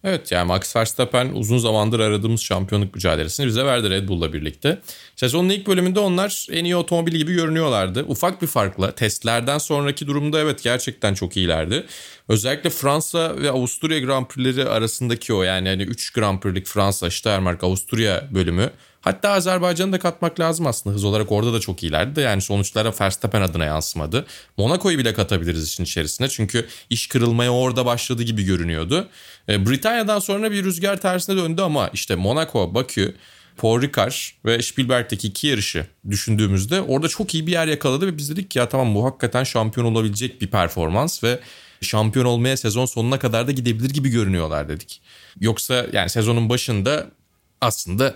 Evet 0.05 0.33
yani 0.33 0.47
Max 0.47 0.77
Verstappen 0.77 1.29
uzun 1.29 1.59
zamandır 1.59 2.01
aradığımız 2.01 2.41
şampiyonluk 2.41 2.95
mücadelesini 2.95 3.47
bize 3.47 3.65
verdi 3.65 3.91
Red 3.91 4.09
Bull'la 4.09 4.33
birlikte. 4.33 4.79
Sezonun 5.17 5.49
ilk 5.49 5.67
bölümünde 5.67 6.01
onlar 6.01 6.47
en 6.51 6.65
iyi 6.65 6.77
otomobil 6.77 7.13
gibi 7.13 7.35
görünüyorlardı. 7.35 8.05
Ufak 8.09 8.43
bir 8.43 8.47
farkla 8.47 8.95
testlerden 8.95 9.59
sonraki 9.59 10.07
durumda 10.07 10.41
evet 10.41 10.63
gerçekten 10.63 11.15
çok 11.15 11.37
iyilerdi. 11.37 11.87
Özellikle 12.29 12.71
Fransa 12.71 13.37
ve 13.37 13.51
Avusturya 13.51 13.99
Grand 13.99 14.27
Prix'leri 14.27 14.69
arasındaki 14.69 15.35
o 15.35 15.43
yani 15.43 15.69
hani 15.69 15.83
3 15.83 16.11
Grand 16.13 16.41
Prix'lik 16.41 16.67
Fransa, 16.67 17.11
Steiermark, 17.11 17.65
Avusturya 17.65 18.29
bölümü. 18.31 18.71
Hatta 19.07 19.31
Azerbaycan'ı 19.31 19.93
da 19.93 19.99
katmak 19.99 20.41
lazım 20.41 20.67
aslında. 20.67 20.97
Hız 20.97 21.05
olarak 21.05 21.33
orada 21.33 21.53
da 21.53 21.61
çok 21.61 21.83
iyilerdi 21.83 22.17
de 22.17 22.21
yani 22.21 22.43
sonuçlara 22.43 22.93
Verstappen 23.01 23.41
adına 23.41 23.65
yansımadı. 23.65 24.27
Monaco'yu 24.57 24.99
bile 24.99 25.15
katabiliriz 25.15 25.69
işin 25.69 25.85
içerisine. 25.85 26.29
Çünkü 26.29 26.67
iş 26.91 27.07
kırılmaya 27.07 27.53
orada 27.53 27.87
başladı 27.87 28.23
gibi 28.23 28.45
görünüyordu. 28.45 29.09
E, 29.49 29.67
Britanya'dan 29.67 30.19
sonra 30.19 30.51
bir 30.53 30.65
rüzgar 30.65 31.01
tersine 31.01 31.37
döndü 31.37 31.63
ama 31.63 31.91
işte 31.93 32.15
Monaco, 32.15 32.75
Bakü, 32.75 33.15
Paul 33.57 33.83
Ricard 33.83 34.13
ve 34.45 34.63
Spielberg'teki 34.63 35.29
iki 35.29 35.47
yarışı 35.47 35.87
düşündüğümüzde 36.11 36.81
orada 36.81 37.09
çok 37.09 37.35
iyi 37.35 37.47
bir 37.47 37.53
yer 37.53 37.67
yakaladı 37.67 38.07
ve 38.07 38.17
biz 38.17 38.31
dedik 38.31 38.51
ki 38.51 38.59
ya 38.59 38.69
tamam 38.69 38.95
bu 38.95 39.05
hakikaten 39.05 39.45
şampiyon 39.45 39.87
olabilecek 39.87 40.41
bir 40.41 40.47
performans 40.47 41.25
ve 41.25 41.41
şampiyon 41.81 42.27
olmaya 42.27 42.57
sezon 42.57 42.87
sonuna 42.87 43.19
kadar 43.19 43.47
da 43.47 43.53
gidebilir 43.53 43.91
gibi 43.91 44.09
görünüyorlar 44.09 44.69
dedik. 44.69 45.01
Yoksa 45.41 45.87
yani 45.93 46.09
sezonun 46.09 46.49
başında 46.49 47.07
aslında 47.61 48.15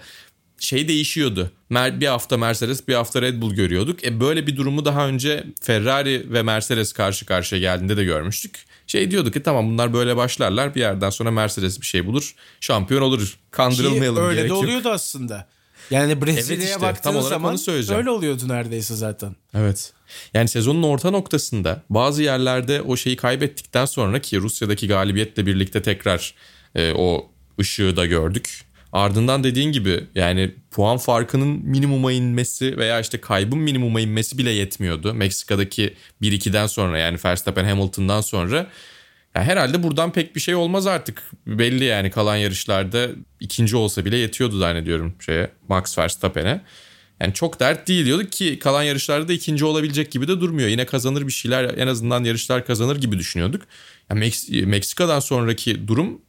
şey 0.60 0.88
değişiyordu. 0.88 1.50
Bir 1.70 2.06
hafta 2.06 2.36
Mercedes 2.36 2.88
bir 2.88 2.94
hafta 2.94 3.22
Red 3.22 3.42
Bull 3.42 3.54
görüyorduk. 3.54 4.04
E 4.04 4.20
böyle 4.20 4.46
bir 4.46 4.56
durumu 4.56 4.84
daha 4.84 5.06
önce 5.06 5.44
Ferrari 5.60 6.32
ve 6.32 6.42
Mercedes 6.42 6.92
karşı 6.92 7.26
karşıya 7.26 7.60
geldiğinde 7.60 7.96
de 7.96 8.04
görmüştük. 8.04 8.64
Şey 8.86 9.10
diyorduk 9.10 9.34
ki 9.34 9.42
tamam 9.42 9.70
bunlar 9.70 9.92
böyle 9.92 10.16
başlarlar 10.16 10.74
bir 10.74 10.80
yerden 10.80 11.10
sonra 11.10 11.30
Mercedes 11.30 11.80
bir 11.80 11.86
şey 11.86 12.06
bulur 12.06 12.34
şampiyon 12.60 13.02
olur 13.02 13.26
Ki 13.26 13.32
kandırılmayalım 13.50 14.24
öyle 14.24 14.34
gerek 14.34 14.50
de 14.50 14.54
yok. 14.54 14.64
oluyordu 14.64 14.88
aslında. 14.88 15.48
Yani 15.90 16.22
Brezilya'ya 16.22 16.64
işte, 16.64 16.72
tam 16.72 16.82
baktığın 16.82 17.20
zaman 17.20 17.58
öyle 17.90 18.10
oluyordu 18.10 18.48
neredeyse 18.48 18.94
zaten. 18.94 19.36
Evet. 19.54 19.92
Yani 20.34 20.48
sezonun 20.48 20.82
orta 20.82 21.10
noktasında 21.10 21.82
bazı 21.90 22.22
yerlerde 22.22 22.82
o 22.82 22.96
şeyi 22.96 23.16
kaybettikten 23.16 23.84
sonra 23.84 24.20
ki 24.20 24.38
Rusya'daki 24.40 24.88
galibiyetle 24.88 25.46
birlikte 25.46 25.82
tekrar 25.82 26.34
e, 26.74 26.92
o 26.92 27.30
ışığı 27.60 27.96
da 27.96 28.06
gördük. 28.06 28.64
Ardından 28.92 29.44
dediğin 29.44 29.72
gibi 29.72 30.04
yani 30.14 30.54
puan 30.70 30.96
farkının 30.96 31.48
minimuma 31.48 32.12
inmesi 32.12 32.76
veya 32.76 33.00
işte 33.00 33.20
kaybın 33.20 33.58
minimuma 33.58 34.00
inmesi 34.00 34.38
bile 34.38 34.50
yetmiyordu. 34.50 35.14
Meksika'daki 35.14 35.94
1-2'den 36.22 36.66
sonra 36.66 36.98
yani 36.98 37.18
Verstappen 37.24 37.64
Hamilton'dan 37.64 38.20
sonra 38.20 38.56
ya 39.34 39.42
herhalde 39.42 39.82
buradan 39.82 40.12
pek 40.12 40.36
bir 40.36 40.40
şey 40.40 40.54
olmaz 40.54 40.86
artık. 40.86 41.22
Belli 41.46 41.84
yani 41.84 42.10
kalan 42.10 42.36
yarışlarda 42.36 43.08
ikinci 43.40 43.76
olsa 43.76 44.04
bile 44.04 44.16
yetiyordu 44.16 44.58
zannediyorum 44.58 45.14
şeye 45.20 45.50
Max 45.68 45.98
Verstappen'e. 45.98 46.60
Yani 47.20 47.34
çok 47.34 47.60
dert 47.60 47.88
değil 47.88 48.06
diyorduk 48.06 48.32
ki 48.32 48.58
kalan 48.58 48.82
yarışlarda 48.82 49.28
da 49.28 49.32
ikinci 49.32 49.64
olabilecek 49.64 50.10
gibi 50.10 50.28
de 50.28 50.40
durmuyor. 50.40 50.68
Yine 50.68 50.86
kazanır 50.86 51.26
bir 51.26 51.32
şeyler 51.32 51.78
en 51.78 51.86
azından 51.86 52.24
yarışlar 52.24 52.66
kazanır 52.66 52.96
gibi 52.96 53.18
düşünüyorduk. 53.18 53.62
Yani 54.10 54.24
Meks- 54.24 54.66
Meksika'dan 54.66 55.20
sonraki 55.20 55.88
durum 55.88 56.20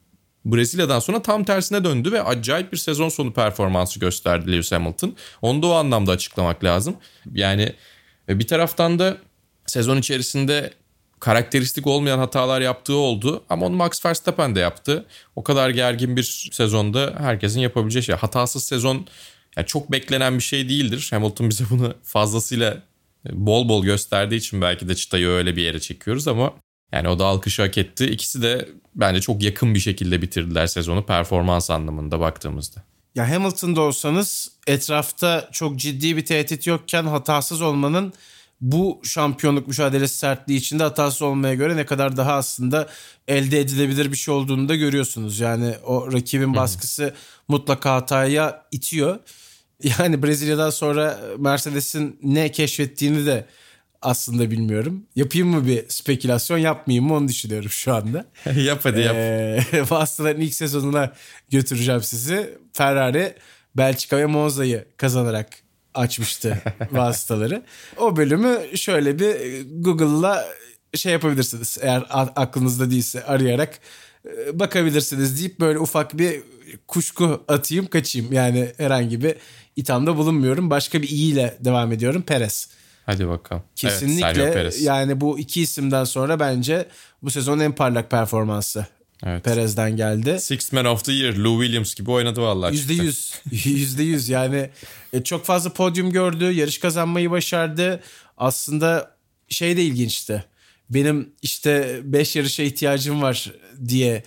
Brezilya'dan 0.45 0.99
sonra 0.99 1.21
tam 1.21 1.43
tersine 1.43 1.83
döndü 1.83 2.11
ve 2.11 2.23
acayip 2.23 2.71
bir 2.71 2.77
sezon 2.77 3.09
sonu 3.09 3.33
performansı 3.33 3.99
gösterdi 3.99 4.51
Lewis 4.51 4.71
Hamilton. 4.71 5.15
Onu 5.41 5.61
da 5.61 5.67
o 5.67 5.71
anlamda 5.71 6.11
açıklamak 6.11 6.63
lazım. 6.63 6.95
Yani 7.33 7.73
bir 8.29 8.47
taraftan 8.47 8.99
da 8.99 9.17
sezon 9.65 9.97
içerisinde 9.97 10.73
karakteristik 11.19 11.87
olmayan 11.87 12.17
hatalar 12.17 12.61
yaptığı 12.61 12.95
oldu 12.95 13.43
ama 13.49 13.65
onu 13.65 13.75
Max 13.75 14.05
Verstappen 14.05 14.55
de 14.55 14.59
yaptı. 14.59 15.05
O 15.35 15.43
kadar 15.43 15.69
gergin 15.69 16.17
bir 16.17 16.49
sezonda 16.51 17.15
herkesin 17.17 17.59
yapabileceği 17.59 18.03
şey. 18.03 18.15
Hatasız 18.15 18.63
sezon 18.63 19.07
yani 19.57 19.67
çok 19.67 19.91
beklenen 19.91 20.37
bir 20.37 20.43
şey 20.43 20.69
değildir. 20.69 21.07
Hamilton 21.11 21.49
bize 21.49 21.63
bunu 21.69 21.93
fazlasıyla 22.03 22.81
bol 23.31 23.69
bol 23.69 23.83
gösterdiği 23.83 24.35
için 24.35 24.61
belki 24.61 24.89
de 24.89 24.95
çıtayı 24.95 25.27
öyle 25.27 25.55
bir 25.55 25.61
yere 25.61 25.79
çekiyoruz 25.79 26.27
ama 26.27 26.53
yani 26.91 27.09
o 27.09 27.19
da 27.19 27.25
alkışı 27.25 27.61
hak 27.61 27.77
etti. 27.77 28.05
İkisi 28.05 28.41
de 28.41 28.69
bence 28.95 29.21
çok 29.21 29.43
yakın 29.43 29.73
bir 29.73 29.79
şekilde 29.79 30.21
bitirdiler 30.21 30.67
sezonu 30.67 31.05
performans 31.05 31.69
anlamında 31.69 32.19
baktığımızda. 32.19 32.83
Ya 33.15 33.29
Hamilton'da 33.29 33.81
olsanız 33.81 34.51
etrafta 34.67 35.49
çok 35.51 35.79
ciddi 35.79 36.17
bir 36.17 36.25
tehdit 36.25 36.67
yokken 36.67 37.03
hatasız 37.03 37.61
olmanın 37.61 38.13
bu 38.61 39.01
şampiyonluk 39.03 39.67
mücadelesi 39.67 40.17
sertliği 40.17 40.59
içinde 40.59 40.83
hatasız 40.83 41.21
olmaya 41.21 41.53
göre 41.53 41.75
ne 41.75 41.85
kadar 41.85 42.17
daha 42.17 42.33
aslında 42.33 42.89
elde 43.27 43.59
edilebilir 43.59 44.11
bir 44.11 44.17
şey 44.17 44.33
olduğunu 44.33 44.69
da 44.69 44.75
görüyorsunuz. 44.75 45.39
Yani 45.39 45.75
o 45.85 46.13
rakibin 46.13 46.55
baskısı 46.55 47.13
mutlaka 47.47 47.93
hataya 47.95 48.63
itiyor. 48.71 49.19
Yani 49.99 50.23
Brezilya'dan 50.23 50.69
sonra 50.69 51.19
Mercedes'in 51.37 52.19
ne 52.23 52.51
keşfettiğini 52.51 53.25
de 53.25 53.45
aslında 54.01 54.51
bilmiyorum. 54.51 55.03
Yapayım 55.15 55.47
mı 55.47 55.67
bir 55.67 55.89
spekülasyon 55.89 56.57
yapmayayım 56.57 57.05
mı 57.05 57.13
onu 57.13 57.27
düşünüyorum 57.27 57.69
şu 57.69 57.93
anda. 57.93 58.25
yap 58.55 58.79
hadi 58.83 58.99
yap. 58.99 59.15
Ee, 59.15 60.35
ilk 60.37 60.53
sezonuna 60.53 61.13
götüreceğim 61.49 62.03
sizi. 62.03 62.57
Ferrari 62.73 63.33
Belçika 63.75 64.17
ve 64.17 64.25
Monza'yı 64.25 64.85
kazanarak 64.97 65.47
açmıştı 65.93 66.61
vasıtaları. 66.91 67.63
O 67.97 68.17
bölümü 68.17 68.77
şöyle 68.77 69.19
bir 69.19 69.65
Google'la 69.83 70.47
şey 70.95 71.11
yapabilirsiniz. 71.11 71.77
Eğer 71.81 72.03
aklınızda 72.35 72.91
değilse 72.91 73.23
arayarak 73.23 73.79
e, 74.25 74.59
bakabilirsiniz 74.59 75.39
deyip 75.39 75.59
böyle 75.59 75.79
ufak 75.79 76.17
bir 76.17 76.41
kuşku 76.87 77.43
atayım 77.47 77.87
kaçayım. 77.87 78.33
Yani 78.33 78.71
herhangi 78.77 79.23
bir 79.23 79.35
ithamda 79.75 80.17
bulunmuyorum. 80.17 80.69
Başka 80.69 81.01
bir 81.01 81.09
iyiyle 81.09 81.57
devam 81.59 81.91
ediyorum. 81.91 82.21
Perez. 82.21 82.69
Hadi 83.11 83.27
bakalım. 83.27 83.63
Evet, 83.63 83.75
Kesinlikle 83.75 84.53
Perez. 84.53 84.81
yani 84.81 85.21
bu 85.21 85.39
iki 85.39 85.61
isimden 85.61 86.03
sonra 86.03 86.39
bence 86.39 86.87
bu 87.21 87.31
sezonun 87.31 87.59
en 87.59 87.75
parlak 87.75 88.11
performansı 88.11 88.85
Evet. 89.25 89.43
Perez'den 89.43 89.97
geldi. 89.97 90.39
Six 90.39 90.71
Man 90.71 90.85
of 90.85 91.05
the 91.05 91.13
Year 91.13 91.33
Lou 91.35 91.61
Williams 91.61 91.95
gibi 91.95 92.11
oynadı 92.11 92.41
vallahi. 92.41 92.73
Yüzde 92.73 92.93
yüz. 92.93 93.33
Yüzde 93.65 94.03
yüz 94.03 94.29
yani 94.29 94.69
e, 95.13 95.23
çok 95.23 95.45
fazla 95.45 95.73
podyum 95.73 96.11
gördü. 96.11 96.51
Yarış 96.51 96.77
kazanmayı 96.77 97.31
başardı. 97.31 98.03
Aslında 98.37 99.15
şey 99.49 99.77
de 99.77 99.83
ilginçti. 99.83 100.45
Benim 100.89 101.29
işte 101.41 101.99
5 102.03 102.35
yarışa 102.35 102.63
ihtiyacım 102.63 103.21
var 103.21 103.51
diye 103.87 104.23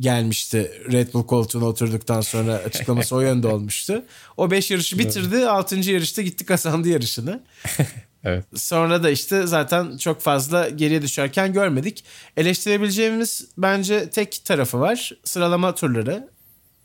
gelmişti 0.00 0.70
Red 0.92 1.12
Bull 1.14 1.26
koltuğuna 1.26 1.64
oturduktan 1.64 2.20
sonra 2.20 2.52
açıklaması 2.54 3.16
o 3.16 3.20
yönde 3.20 3.46
olmuştu. 3.46 4.04
O 4.36 4.50
5 4.50 4.70
yarışı 4.70 4.98
bitirdi. 4.98 5.48
6. 5.48 5.76
yarışta 5.90 6.22
gitti 6.22 6.44
kazandı 6.46 6.88
yarışını. 6.88 7.42
Evet. 8.26 8.44
Sonra 8.54 9.02
da 9.02 9.10
işte 9.10 9.46
zaten 9.46 9.96
çok 9.96 10.20
fazla 10.20 10.68
geriye 10.68 11.02
düşerken 11.02 11.52
görmedik. 11.52 12.04
Eleştirebileceğimiz 12.36 13.48
bence 13.58 14.10
tek 14.10 14.44
tarafı 14.44 14.80
var. 14.80 15.12
Sıralama 15.24 15.74
turları. 15.74 16.28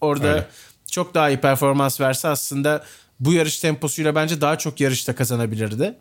Orada 0.02 0.28
Öyle. 0.28 0.48
çok 0.92 1.14
daha 1.14 1.30
iyi 1.30 1.38
performans 1.38 2.02
verse 2.02 2.28
aslında 2.28 2.84
bu 3.20 3.34
yarış 3.34 3.60
temposuyla 3.60 4.16
bence 4.16 4.42
daha 4.42 4.58
çok 4.58 4.80
yarışta 4.80 5.16
kazanabilirdi. 5.16 5.96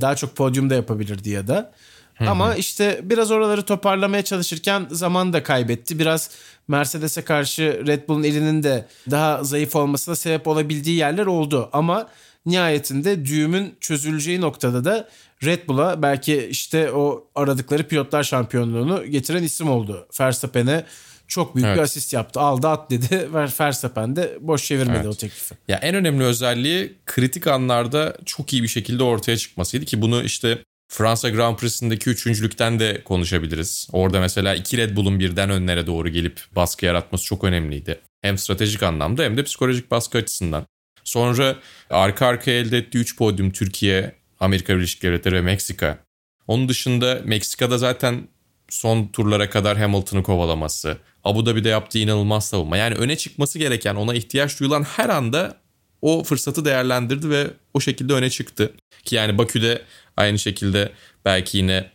Daha 0.00 0.16
çok 0.16 0.36
podyumda 0.36 0.74
yapabilirdi 0.74 1.30
ya 1.30 1.46
da. 1.46 1.72
Ama 2.20 2.54
işte 2.54 3.00
biraz 3.02 3.30
oraları 3.30 3.62
toparlamaya 3.62 4.24
çalışırken 4.24 4.86
zaman 4.90 5.32
da 5.32 5.42
kaybetti. 5.42 5.98
Biraz 5.98 6.30
Mercedes'e 6.68 7.22
karşı 7.22 7.82
Red 7.86 8.08
Bull'un 8.08 8.22
elinin 8.22 8.62
de 8.62 8.86
daha 9.10 9.44
zayıf 9.44 9.76
olmasına 9.76 10.16
sebep 10.16 10.46
olabildiği 10.48 10.96
yerler 10.96 11.26
oldu. 11.26 11.68
Ama 11.72 12.08
nihayetinde 12.46 13.24
düğümün 13.24 13.74
çözüleceği 13.80 14.40
noktada 14.40 14.84
da 14.84 15.08
Red 15.44 15.68
Bull'a 15.68 16.02
belki 16.02 16.48
işte 16.50 16.90
o 16.92 17.28
aradıkları 17.34 17.82
pilotlar 17.88 18.22
şampiyonluğunu 18.22 19.06
getiren 19.06 19.42
isim 19.42 19.70
oldu. 19.70 20.08
Verstappen'e 20.20 20.84
çok 21.28 21.54
büyük 21.56 21.66
Evet. 21.66 21.76
bir 21.76 21.82
asist 21.82 22.12
yaptı. 22.12 22.40
Aldı 22.40 22.68
at 22.68 22.90
dedi. 22.90 23.28
Verstappen 23.60 24.16
de 24.16 24.38
boş 24.40 24.64
çevirmedi 24.64 24.96
Evet. 24.96 25.06
o 25.06 25.14
teklifi. 25.14 25.54
Ya 25.68 25.76
en 25.76 25.94
önemli 25.94 26.24
özelliği 26.24 26.94
kritik 27.06 27.46
anlarda 27.46 28.16
çok 28.24 28.52
iyi 28.52 28.62
bir 28.62 28.68
şekilde 28.68 29.02
ortaya 29.02 29.36
çıkmasıydı 29.36 29.84
ki 29.84 30.02
bunu 30.02 30.22
işte 30.22 30.58
Fransa 30.88 31.30
Grand 31.30 31.56
Prix'sindeki 31.56 32.10
üçüncülükten 32.10 32.80
de 32.80 33.02
konuşabiliriz. 33.04 33.88
Orada 33.92 34.20
mesela 34.20 34.54
iki 34.54 34.76
Red 34.76 34.96
Bull'un 34.96 35.20
birden 35.20 35.50
önlere 35.50 35.86
doğru 35.86 36.08
gelip 36.08 36.40
baskı 36.56 36.86
yaratması 36.86 37.24
çok 37.24 37.44
önemliydi. 37.44 38.00
Hem 38.22 38.38
stratejik 38.38 38.82
anlamda 38.82 39.22
hem 39.22 39.36
de 39.36 39.42
psikolojik 39.42 39.90
baskı 39.90 40.18
açısından. 40.18 40.66
Sonra 41.06 41.56
arka 41.90 42.26
arkaya 42.26 42.60
elde 42.60 42.78
ettiği 42.78 42.98
3 42.98 43.16
podyum 43.16 43.50
Türkiye, 43.50 44.12
Amerika 44.40 44.76
Birleşik 44.76 45.02
Devletleri 45.02 45.34
ve 45.34 45.40
Meksika. 45.40 45.98
Onun 46.46 46.68
dışında 46.68 47.20
Meksika'da 47.24 47.78
zaten 47.78 48.28
son 48.68 49.06
turlara 49.06 49.50
kadar 49.50 49.78
Hamilton'ı 49.78 50.22
kovalaması, 50.22 50.98
Abu 51.24 51.46
Dhabi'de 51.46 51.68
yaptığı 51.68 51.98
inanılmaz 51.98 52.48
savunma. 52.48 52.76
Yani 52.76 52.94
öne 52.94 53.16
çıkması 53.16 53.58
gereken, 53.58 53.94
ona 53.94 54.14
ihtiyaç 54.14 54.60
duyulan 54.60 54.82
her 54.82 55.08
anda 55.08 55.60
o 56.02 56.24
fırsatı 56.24 56.64
değerlendirdi 56.64 57.30
ve 57.30 57.46
o 57.74 57.80
şekilde 57.80 58.12
öne 58.12 58.30
çıktı. 58.30 58.74
Ki 59.04 59.14
yani 59.14 59.38
Bakü'de 59.38 59.82
aynı 60.16 60.38
şekilde 60.38 60.92
belki 61.24 61.58
yine 61.58 61.90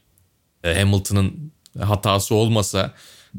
e, 0.63 0.79
Hamilton'ın 0.79 1.51
hatası 1.79 2.35
olmasa 2.35 2.93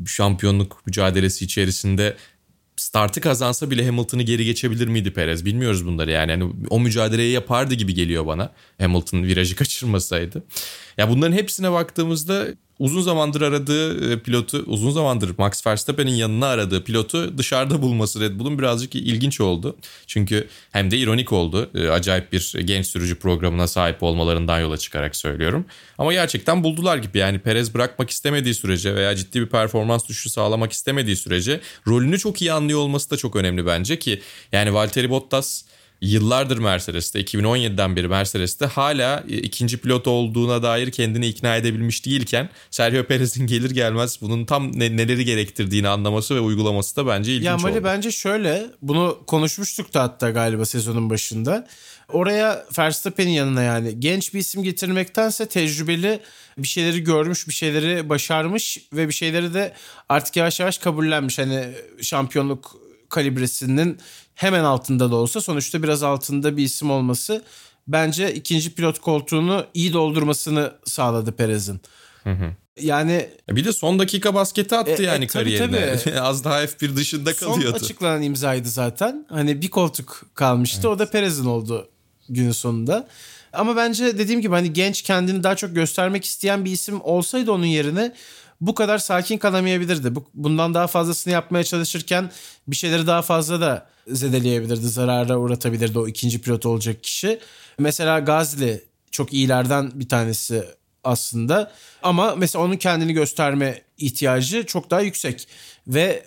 şampiyonluk 0.06 0.86
mücadelesi 0.86 1.44
içerisinde 1.44 2.16
startı 2.82 3.20
kazansa 3.20 3.70
bile 3.70 3.86
Hamilton'ı 3.86 4.22
geri 4.22 4.44
geçebilir 4.44 4.86
miydi 4.86 5.12
Perez? 5.12 5.44
Bilmiyoruz 5.44 5.86
bunları 5.86 6.10
yani. 6.10 6.30
yani 6.30 6.52
o 6.70 6.80
mücadeleyi 6.80 7.32
yapardı 7.32 7.74
gibi 7.74 7.94
geliyor 7.94 8.26
bana. 8.26 8.52
Hamilton 8.80 9.22
virajı 9.22 9.56
kaçırmasaydı. 9.56 10.44
Ya 10.98 11.10
bunların 11.10 11.32
hepsine 11.32 11.72
baktığımızda 11.72 12.46
uzun 12.82 13.02
zamandır 13.02 13.40
aradığı 13.40 14.12
e, 14.12 14.18
pilotu, 14.18 14.64
uzun 14.66 14.90
zamandır 14.90 15.34
Max 15.38 15.66
Verstappen'in 15.66 16.14
yanına 16.14 16.46
aradığı 16.46 16.84
pilotu 16.84 17.38
dışarıda 17.38 17.82
bulması 17.82 18.20
Red 18.20 18.38
Bull'un 18.38 18.58
birazcık 18.58 18.94
ilginç 18.94 19.40
oldu. 19.40 19.76
Çünkü 20.06 20.48
hem 20.72 20.90
de 20.90 20.98
ironik 20.98 21.32
oldu. 21.32 21.70
E, 21.74 21.88
Acayip 21.88 22.32
bir 22.32 22.54
genç 22.64 22.86
sürücü 22.86 23.14
programına 23.14 23.66
sahip 23.66 24.02
olmalarından 24.02 24.60
yola 24.60 24.76
çıkarak 24.76 25.16
söylüyorum. 25.16 25.64
Ama 25.98 26.12
gerçekten 26.12 26.64
buldular 26.64 26.96
gibi 26.96 27.18
yani 27.18 27.38
Perez 27.38 27.74
bırakmak 27.74 28.10
istemediği 28.10 28.54
sürece 28.54 28.94
veya 28.94 29.16
ciddi 29.16 29.40
bir 29.40 29.48
performans 29.48 30.08
düşüşü 30.08 30.30
sağlamak 30.30 30.72
istemediği 30.72 31.16
sürece 31.16 31.60
rolünü 31.86 32.18
çok 32.18 32.42
iyi 32.42 32.52
anlıyor 32.52 32.78
olması 32.78 33.10
da 33.10 33.16
çok 33.16 33.36
önemli 33.36 33.66
bence 33.66 33.98
ki 33.98 34.20
yani 34.52 34.74
Valtteri 34.74 35.10
Bottas 35.10 35.64
yıllardır 36.02 36.58
Mercedes'te 36.58 37.20
2017'den 37.20 37.96
beri 37.96 38.08
Mercedes'te 38.08 38.66
hala 38.66 39.24
e, 39.28 39.36
ikinci 39.36 39.78
pilot 39.78 40.06
olduğuna 40.06 40.62
dair 40.62 40.90
kendini 40.90 41.26
ikna 41.26 41.56
edebilmiş 41.56 42.06
değilken 42.06 42.48
Sergio 42.70 43.04
Perez'in 43.04 43.46
gelir 43.46 43.70
gelmez 43.70 44.18
bunun 44.20 44.44
tam 44.44 44.78
ne- 44.80 44.96
neleri 44.96 45.24
gerektirdiğini 45.24 45.88
anlaması 45.88 46.34
ve 46.34 46.40
uygulaması 46.40 46.96
da 46.96 47.06
bence 47.06 47.32
ilginç 47.32 47.46
Ya 47.46 47.56
Mali 47.56 47.72
oldu. 47.72 47.84
bence 47.84 48.10
şöyle 48.10 48.66
bunu 48.82 49.18
konuşmuştuk 49.26 49.94
da 49.94 50.02
hatta 50.02 50.30
galiba 50.30 50.64
sezonun 50.64 51.10
başında. 51.10 51.66
Oraya 52.08 52.66
Verstappen'in 52.78 53.30
yanına 53.30 53.62
yani 53.62 54.00
genç 54.00 54.34
bir 54.34 54.38
isim 54.38 54.62
getirmektense 54.62 55.46
tecrübeli 55.48 56.20
bir 56.58 56.68
şeyleri 56.68 57.04
görmüş, 57.04 57.48
bir 57.48 57.52
şeyleri 57.52 58.08
başarmış 58.08 58.78
ve 58.92 59.08
bir 59.08 59.12
şeyleri 59.12 59.54
de 59.54 59.72
artık 60.08 60.36
yavaş 60.36 60.60
yavaş 60.60 60.78
kabullenmiş. 60.78 61.38
Hani 61.38 61.64
şampiyonluk 62.02 62.76
kalibresinin 63.08 63.98
hemen 64.34 64.64
altında 64.64 65.10
da 65.10 65.16
olsa 65.16 65.40
sonuçta 65.40 65.82
biraz 65.82 66.02
altında 66.02 66.56
bir 66.56 66.62
isim 66.64 66.90
olması 66.90 67.42
bence 67.88 68.34
ikinci 68.34 68.74
pilot 68.74 68.98
koltuğunu 68.98 69.64
iyi 69.74 69.92
doldurmasını 69.92 70.72
sağladı 70.84 71.32
Perez'in. 71.32 71.80
Yani 72.80 73.28
Bir 73.50 73.64
de 73.64 73.72
son 73.72 73.98
dakika 73.98 74.34
basketi 74.34 74.76
attı 74.76 75.02
E, 75.02 75.04
e, 75.04 75.06
yani 75.06 75.26
tabii, 75.26 75.56
kariyerine. 75.56 75.96
tabii. 75.98 76.20
Az 76.20 76.44
daha 76.44 76.64
F1 76.64 76.96
dışında 76.96 77.34
Son 77.34 77.54
kalıyordu. 77.54 77.76
açıklanan 77.76 78.22
imzaydı 78.22 78.68
zaten. 78.68 79.26
Hani 79.28 79.62
bir 79.62 79.68
koltuk 79.70 80.22
kalmıştı. 80.34 80.88
O 80.88 80.98
da 80.98 81.10
Perez'in 81.10 81.44
oldu 81.44 81.88
günün 82.28 82.52
sonunda. 82.52 83.08
Ama 83.52 83.76
bence 83.76 84.18
dediğim 84.18 84.40
gibi 84.40 84.54
hani 84.54 84.72
genç 84.72 85.02
kendini 85.02 85.42
daha 85.42 85.56
çok 85.56 85.74
göstermek 85.74 86.24
isteyen 86.24 86.64
bir 86.64 86.70
isim 86.70 87.00
olsaydı 87.00 87.52
onun 87.52 87.64
yerine 87.64 88.14
bu 88.62 88.74
kadar 88.74 88.98
sakin 88.98 89.38
kalamayabilirdi. 89.38 90.14
Bu- 90.14 90.24
Bundan 90.34 90.74
daha 90.74 90.86
fazlasını 90.86 91.32
yapmaya 91.32 91.64
çalışırken 91.64 92.30
bir 92.68 92.76
şeyleri 92.76 93.06
daha 93.06 93.22
fazla 93.22 93.60
da 93.60 93.86
zedeleyebilirdi. 94.08 94.88
Zarara 94.88 95.38
uğratabilirdi 95.38 95.98
o 95.98 96.08
ikinci 96.08 96.40
pilot 96.40 96.66
olacak 96.66 97.02
kişi. 97.04 97.38
Mesela 97.78 98.18
Gazli 98.20 98.84
çok 99.10 99.32
iyilerden 99.32 99.90
bir 99.94 100.08
tanesi 100.08 100.64
aslında. 101.04 101.72
Ama 102.02 102.34
mesela 102.36 102.64
onun 102.64 102.76
kendini 102.76 103.12
gösterme 103.12 103.82
ihtiyacı 103.98 104.66
çok 104.66 104.90
daha 104.90 105.00
yüksek. 105.00 105.48
Ve 105.86 106.24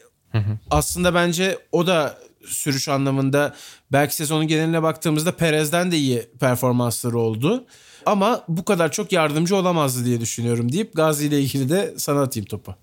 aslında 0.72 1.14
bence 1.14 1.58
o 1.72 1.88
da 1.88 2.18
sürüş 2.48 2.90
anlamında 2.90 3.56
belki 3.92 4.16
sezonun 4.16 4.48
geneline 4.48 4.84
baktığımızda 4.84 5.32
Perez'den 5.36 5.92
de 5.92 5.98
iyi 5.98 6.26
performansları 6.40 7.18
oldu. 7.20 7.66
Ama 8.06 8.46
bu 8.48 8.66
kadar 8.66 8.92
çok 8.92 9.12
yardımcı 9.12 9.56
olamazdı 9.56 10.06
diye 10.06 10.22
düşünüyorum 10.22 10.72
deyip 10.72 10.96
Gazi 10.96 11.28
ile 11.28 11.42
ilgili 11.42 11.70
de 11.70 11.94
sana 11.98 12.22
atayım 12.22 12.46
topu. 12.46 12.76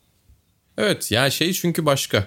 Evet 0.79 1.12
yani 1.12 1.33
şey 1.33 1.53
çünkü 1.53 1.87
başka. 1.87 2.27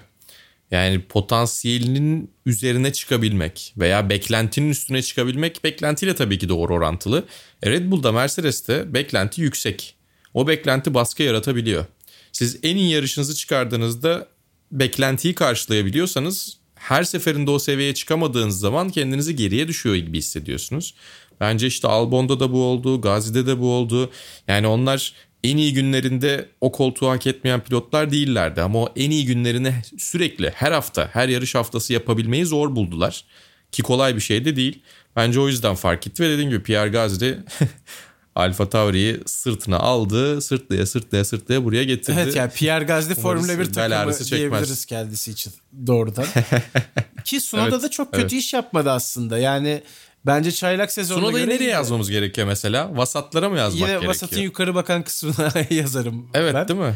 Yani 0.70 1.02
potansiyelinin 1.02 2.30
üzerine 2.46 2.92
çıkabilmek 2.92 3.74
veya 3.76 4.08
beklentinin 4.08 4.70
üstüne 4.70 5.02
çıkabilmek 5.02 5.64
beklentiyle 5.64 6.14
tabii 6.14 6.38
ki 6.38 6.48
doğru 6.48 6.74
orantılı. 6.74 7.24
E, 7.62 7.70
Red 7.70 7.90
Bull'da 7.90 8.12
Mercedes'te 8.12 8.94
beklenti 8.94 9.42
yüksek. 9.42 9.94
O 10.34 10.48
beklenti 10.48 10.94
baskı 10.94 11.22
yaratabiliyor. 11.22 11.84
Siz 12.32 12.58
en 12.62 12.76
iyi 12.76 12.90
yarışınızı 12.90 13.34
çıkardığınızda 13.34 14.28
beklentiyi 14.72 15.34
karşılayabiliyorsanız 15.34 16.58
her 16.74 17.04
seferinde 17.04 17.50
o 17.50 17.58
seviyeye 17.58 17.94
çıkamadığınız 17.94 18.58
zaman 18.58 18.90
kendinizi 18.90 19.36
geriye 19.36 19.68
düşüyor 19.68 19.96
gibi 19.96 20.18
hissediyorsunuz. 20.18 20.94
Bence 21.40 21.66
işte 21.66 21.88
Albon'da 21.88 22.40
da 22.40 22.52
bu 22.52 22.62
oldu, 22.62 23.00
Gazi'de 23.00 23.46
de 23.46 23.60
bu 23.60 23.72
oldu. 23.72 24.10
Yani 24.48 24.66
onlar 24.66 25.12
en 25.44 25.56
iyi 25.56 25.74
günlerinde 25.74 26.48
o 26.60 26.72
koltuğu 26.72 27.08
hak 27.08 27.26
etmeyen 27.26 27.60
pilotlar 27.60 28.10
değillerdi. 28.10 28.62
Ama 28.62 28.82
o 28.82 28.92
en 28.96 29.10
iyi 29.10 29.26
günlerini 29.26 29.74
sürekli 29.98 30.50
her 30.50 30.72
hafta, 30.72 31.10
her 31.12 31.28
yarış 31.28 31.54
haftası 31.54 31.92
yapabilmeyi 31.92 32.46
zor 32.46 32.76
buldular. 32.76 33.24
Ki 33.72 33.82
kolay 33.82 34.16
bir 34.16 34.20
şey 34.20 34.44
de 34.44 34.56
değil. 34.56 34.82
Bence 35.16 35.40
o 35.40 35.48
yüzden 35.48 35.74
fark 35.74 36.06
etti 36.06 36.22
ve 36.22 36.30
dediğim 36.30 36.50
gibi 36.50 36.62
Pierre 36.62 36.88
Gasly 36.88 37.38
Alfa 38.34 38.68
Tauri'yi 38.68 39.20
sırtına 39.26 39.78
aldı. 39.78 40.40
Sırtlaya 40.40 40.86
sırtlaya 40.86 41.24
sırtlaya 41.24 41.64
buraya 41.64 41.84
getirdi. 41.84 42.20
Evet 42.22 42.36
yani 42.36 42.50
Pierre 42.50 42.84
Gasly 42.84 43.14
Formula 43.14 43.48
1 43.48 43.54
Umarız 43.54 43.76
bel 43.76 43.90
takımı 43.90 44.30
diyebiliriz 44.30 44.86
kendisi 44.86 45.30
için 45.30 45.52
doğrudan. 45.86 46.26
Ki 47.24 47.40
Sunoda 47.40 47.68
Evet, 47.68 47.82
da 47.82 47.90
çok 47.90 48.12
kötü 48.12 48.22
evet. 48.22 48.32
iş 48.32 48.54
yapmadı 48.54 48.90
aslında. 48.90 49.38
Yani 49.38 49.82
bence 50.26 50.52
çaylak 50.52 50.92
sezonuna 50.92 51.24
Sunoda'yı 51.26 51.44
göre 51.46 51.54
nereye 51.54 51.70
yazmamız 51.70 52.10
gerekiyor 52.10 52.46
mesela? 52.46 52.96
Vasatlara 52.96 53.48
mı 53.48 53.58
yazmak 53.58 53.78
Yine 53.80 53.88
gerekiyor? 53.88 54.10
vasatın 54.10 54.40
yukarı 54.40 54.74
bakan 54.74 55.02
kısmına 55.02 55.52
yazarım. 55.70 56.28
Evet 56.34 56.54
ben. 56.54 56.68
değil 56.68 56.80
mi? 56.80 56.94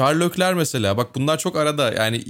Leclerc 0.00 0.54
mesela 0.56 0.96
bak 0.96 1.14
bunlar 1.14 1.38
çok 1.38 1.56
arada 1.56 1.92
yani 1.92 2.24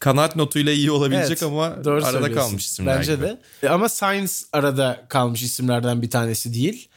kanaat 0.00 0.36
notuyla 0.36 0.72
iyi 0.72 0.90
olabilecek 0.90 1.28
Evet, 1.30 1.42
ama 1.42 1.84
doğru 1.84 2.04
arada 2.04 2.32
kalmış 2.32 2.66
isimler 2.66 2.98
Bence 2.98 3.14
gibi. 3.14 3.22
de. 3.62 3.68
Ama 3.68 3.88
Sainz 3.88 4.46
arada 4.52 5.04
kalmış 5.08 5.42
isimlerden 5.42 6.02
bir 6.02 6.10
tanesi 6.10 6.54
değil. 6.54 6.88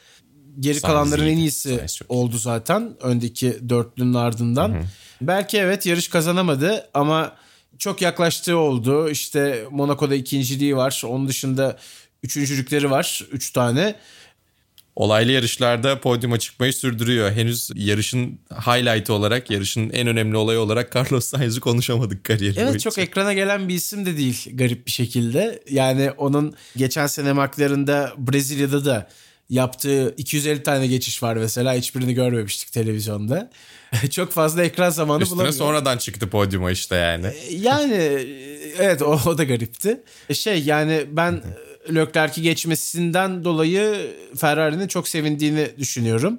Geri 0.60 0.80
Sainz 0.80 0.92
kalanların 0.92 1.22
en 1.22 1.26
iyiydi. 1.26 1.40
iyisi 1.40 1.76
Sainz 1.76 1.96
çok 1.96 2.10
iyi. 2.10 2.12
oldu 2.14 2.38
zaten 2.38 2.96
öndeki 3.00 3.68
dörtlünün 3.68 4.14
ardından. 4.14 4.82
Belki 5.20 5.58
evet 5.58 5.86
yarış 5.86 6.08
kazanamadı 6.08 6.88
ama 6.94 7.32
çok 7.78 8.02
yaklaştığı 8.02 8.56
oldu. 8.56 9.10
İşte 9.10 9.64
Monaco'da 9.70 10.14
ikinciliği 10.14 10.76
var. 10.76 11.02
Onun 11.06 11.28
dışında 11.28 11.76
üçüncülükleri 12.22 12.90
var. 12.90 13.24
Üç 13.32 13.50
tane. 13.50 13.94
Olaylı 14.96 15.32
yarışlarda 15.32 16.00
podyuma 16.00 16.38
çıkmayı 16.38 16.72
sürdürüyor. 16.72 17.32
Henüz 17.32 17.70
yarışın 17.74 18.38
highlight'ı 18.52 19.12
olarak, 19.12 19.50
yarışın 19.50 19.90
en 19.90 20.06
önemli 20.06 20.36
olayı 20.36 20.58
olarak 20.58 20.96
Carlos 20.96 21.24
Sainz'ı 21.24 21.60
konuşamadık 21.60 22.24
kariyeri 22.24 22.54
Evet 22.58 22.68
boyunca. 22.68 22.90
çok 22.90 22.98
ekrana 22.98 23.32
gelen 23.32 23.68
bir 23.68 23.74
isim 23.74 24.06
de 24.06 24.16
değil 24.16 24.48
garip 24.52 24.86
bir 24.86 24.90
şekilde. 24.90 25.62
Yani 25.70 26.10
onun 26.10 26.54
geçen 26.76 27.06
sene 27.06 27.32
McLaren'da 27.32 28.12
Brezilya'da 28.18 28.84
da 28.84 29.08
yaptığı 29.50 30.14
250 30.16 30.62
tane 30.62 30.86
geçiş 30.86 31.22
var 31.22 31.36
mesela. 31.36 31.74
Hiçbirini 31.74 32.14
görmemiştik 32.14 32.72
televizyonda. 32.72 33.50
çok 34.10 34.32
fazla 34.32 34.64
ekran 34.64 34.90
zamanı 34.90 35.22
Üstüne 35.22 35.36
bulamıyor. 35.36 35.54
sonradan 35.54 35.98
çıktı 35.98 36.30
podyuma 36.30 36.70
işte 36.70 36.96
yani. 36.96 37.32
Yani 37.50 37.94
evet 38.78 39.02
o, 39.02 39.20
o 39.26 39.38
da 39.38 39.44
garipti. 39.44 40.00
Şey 40.32 40.62
yani 40.62 41.04
ben 41.12 41.42
Leclerc'i 41.94 42.42
geçmesinden 42.42 43.44
dolayı 43.44 44.10
Ferrari'nin 44.36 44.88
çok 44.88 45.08
sevindiğini 45.08 45.68
düşünüyorum. 45.78 46.38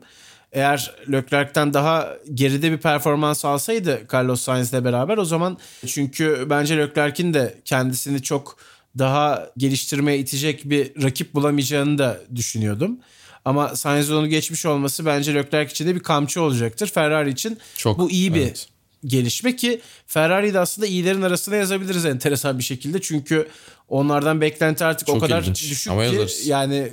Eğer 0.52 0.95
Leclerc'ten 1.12 1.74
daha 1.74 2.18
geride 2.34 2.72
bir 2.72 2.78
performans 2.78 3.45
alsaydı 3.45 4.02
Carlos 4.14 4.41
Sainz'le 4.41 4.74
beraber 4.74 5.18
o 5.18 5.26
zaman 5.26 5.58
çünkü 5.88 6.47
bence 6.50 6.78
Leclerc'in 6.78 7.34
de 7.34 7.58
kendisini 7.66 8.22
çok 8.24 8.58
daha 8.97 9.50
geliştirmeye 9.58 10.20
itecek 10.20 10.70
bir 10.70 11.04
rakip 11.04 11.34
bulamayacağını 11.34 11.97
da 11.97 12.22
düşünüyordum. 12.36 13.00
Ama 13.45 13.76
Sainz'in 13.76 14.16
onu 14.16 14.28
geçmiş 14.28 14.66
olması 14.66 15.06
bence 15.06 15.34
Leclerc 15.34 15.72
için 15.72 15.88
de 15.88 15.95
bir 15.95 16.00
kamçı 16.00 16.41
olacaktır. 16.41 16.88
Ferrari 16.88 17.30
için 17.30 17.58
Çok, 17.76 18.00
bu 18.00 18.12
iyi 18.12 18.34
bir 18.34 18.41
evet. 18.41 18.68
Gelişme 19.06 19.56
ki 19.56 19.82
Ferrari'yi 20.08 20.54
de 20.54 20.60
aslında 20.60 20.88
iyilerin 20.88 21.22
arasına 21.22 21.56
yazabiliriz 21.56 22.06
enteresan 22.06 22.58
bir 22.60 22.64
şekilde. 22.64 23.02
Çünkü 23.02 23.47
onlardan 23.88 24.41
beklenti 24.41 24.86
artık 24.86 25.10
o 25.10 25.12
Çok 25.12 25.22
kadar 25.22 25.41
ilginç. 25.41 25.72
düşük 25.72 25.91
Ama 25.91 26.02
ki 26.02 26.16
yazarız. 26.16 26.47
yani 26.47 26.91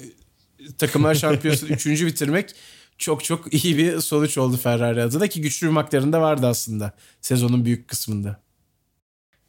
takımlar 0.79 1.15
şampiyonası 1.15 1.67
üçüncü 1.75 2.07
bitirmek 2.07 2.51
çok 2.99 3.25
çok 3.25 3.55
iyi 3.65 3.79
bir 3.79 4.01
sonuç 4.01 4.39
oldu 4.39 4.57
Ferrari 4.57 5.03
adına 5.03 5.27
ki 5.27 5.41
güçlü 5.41 5.67
bir 5.67 5.73
McLaren 5.73 6.13
de 6.13 6.19
vardı 6.19 6.47
aslında 6.47 6.93
sezonun 7.21 7.65
büyük 7.65 7.89
kısmında. 7.89 8.41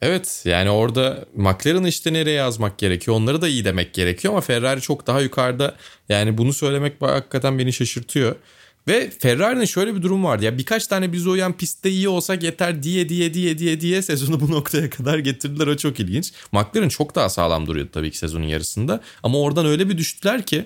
Evet 0.02 0.42
yani 0.46 0.70
orada 0.70 1.26
McLaren'ı 1.36 1.88
işte 1.90 2.14
nereye 2.14 2.36
yazmak 2.36 2.78
gerekiyor 2.78 3.18
onları 3.18 3.42
da 3.42 3.48
iyi 3.48 3.66
demek 3.66 3.94
gerekiyor 3.94 4.34
ama 4.34 4.42
Ferrari 4.42 4.82
çok 4.82 5.08
daha 5.08 5.22
yukarıda 5.22 5.76
yani 6.10 6.38
bunu 6.38 6.54
söylemek 6.54 7.02
hakikaten 7.02 7.60
beni 7.60 7.74
şaşırtıyor. 7.74 8.36
Ve 8.88 9.10
Ferrari'nin 9.20 9.66
şöyle 9.66 9.96
bir 9.96 10.02
durum 10.02 10.24
vardı 10.24 10.46
ya 10.46 10.58
birkaç 10.58 10.88
tane 10.88 11.14
bize 11.14 11.30
uyan 11.30 11.58
pistte 11.58 11.90
iyi 11.90 12.10
olsak 12.10 12.44
yeter 12.44 12.84
diye 12.84 13.10
diye 13.10 13.34
diye 13.34 13.58
diye 13.58 13.82
diye 13.82 14.02
sezonu 14.02 14.40
bu 14.40 14.52
noktaya 14.52 14.90
kadar 14.90 15.20
getirdiler 15.20 15.68
o 15.68 15.78
çok 15.78 16.00
ilginç. 16.00 16.34
McLaren 16.52 16.90
çok 16.90 17.16
daha 17.16 17.30
sağlam 17.30 17.68
duruyordu 17.68 17.90
tabii 17.94 18.12
ki 18.12 18.18
sezonun 18.18 18.46
yarısında 18.46 19.02
ama 19.24 19.40
oradan 19.40 19.66
öyle 19.66 19.90
bir 19.90 19.98
düştüler 19.98 20.46
ki 20.46 20.66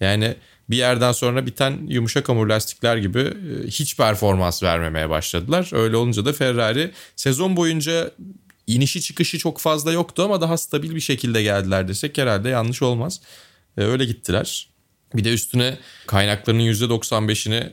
yani 0.00 0.36
bir 0.70 0.76
yerden 0.76 1.12
sonra 1.12 1.46
biten 1.46 1.78
yumuşak 1.88 2.28
hamur 2.28 2.46
lastikler 2.46 2.96
gibi 2.96 3.18
e, 3.20 3.66
hiç 3.66 3.96
performans 3.96 4.62
vermemeye 4.62 5.10
başladılar. 5.10 5.70
Öyle 5.72 5.96
olunca 5.96 6.24
da 6.24 6.32
Ferrari 6.32 6.90
sezon 7.16 7.56
boyunca 7.56 8.10
inişi 8.66 9.00
çıkışı 9.00 9.38
çok 9.38 9.58
fazla 9.60 9.92
yoktu 9.92 10.22
ama 10.22 10.40
daha 10.40 10.56
stabil 10.56 10.94
bir 10.94 11.00
şekilde 11.00 11.42
geldiler 11.42 11.88
desek 11.88 12.18
herhalde 12.18 12.48
yanlış 12.48 12.82
olmaz. 12.82 13.20
E, 13.76 13.82
öyle 13.82 14.04
gittiler. 14.04 14.67
Bir 15.14 15.24
de 15.24 15.32
üstüne 15.32 15.78
kaynaklarının 16.06 16.62
%95'ini 16.62 17.72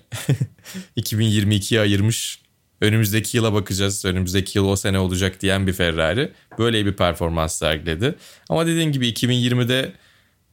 2022'ye 0.98 1.80
ayırmış. 1.82 2.40
Önümüzdeki 2.82 3.38
yıla 3.38 3.54
bakacağız. 3.54 4.06
Önümüzdeki 4.06 4.58
yıl 4.58 4.66
o 4.66 4.76
sene 4.76 5.00
olacak 5.00 5.42
diyen 5.42 5.68
bir 5.68 5.74
Ferrari. 5.74 6.32
Böyle 6.60 6.86
bir 6.86 6.94
performans 6.94 7.60
sergiledi. 7.60 8.16
Ama 8.50 8.68
dediğim 8.68 8.92
gibi 8.92 9.10
2020'de 9.10 9.94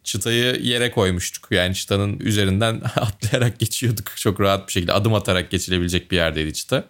çıtayı 0.05 0.61
yere 0.63 0.91
koymuştuk. 0.91 1.49
Yani 1.51 1.75
çıtanın 1.75 2.21
üzerinden 2.21 2.83
atlayarak 2.97 3.59
geçiyorduk. 3.59 4.17
Çok 4.17 4.41
rahat 4.41 4.69
bir 4.69 4.73
şekilde 4.73 4.93
adım 4.93 5.15
atarak 5.15 5.51
geçilebilecek 5.51 6.11
bir 6.11 6.17
yerdeydi 6.17 6.53
çıta. 6.53 6.85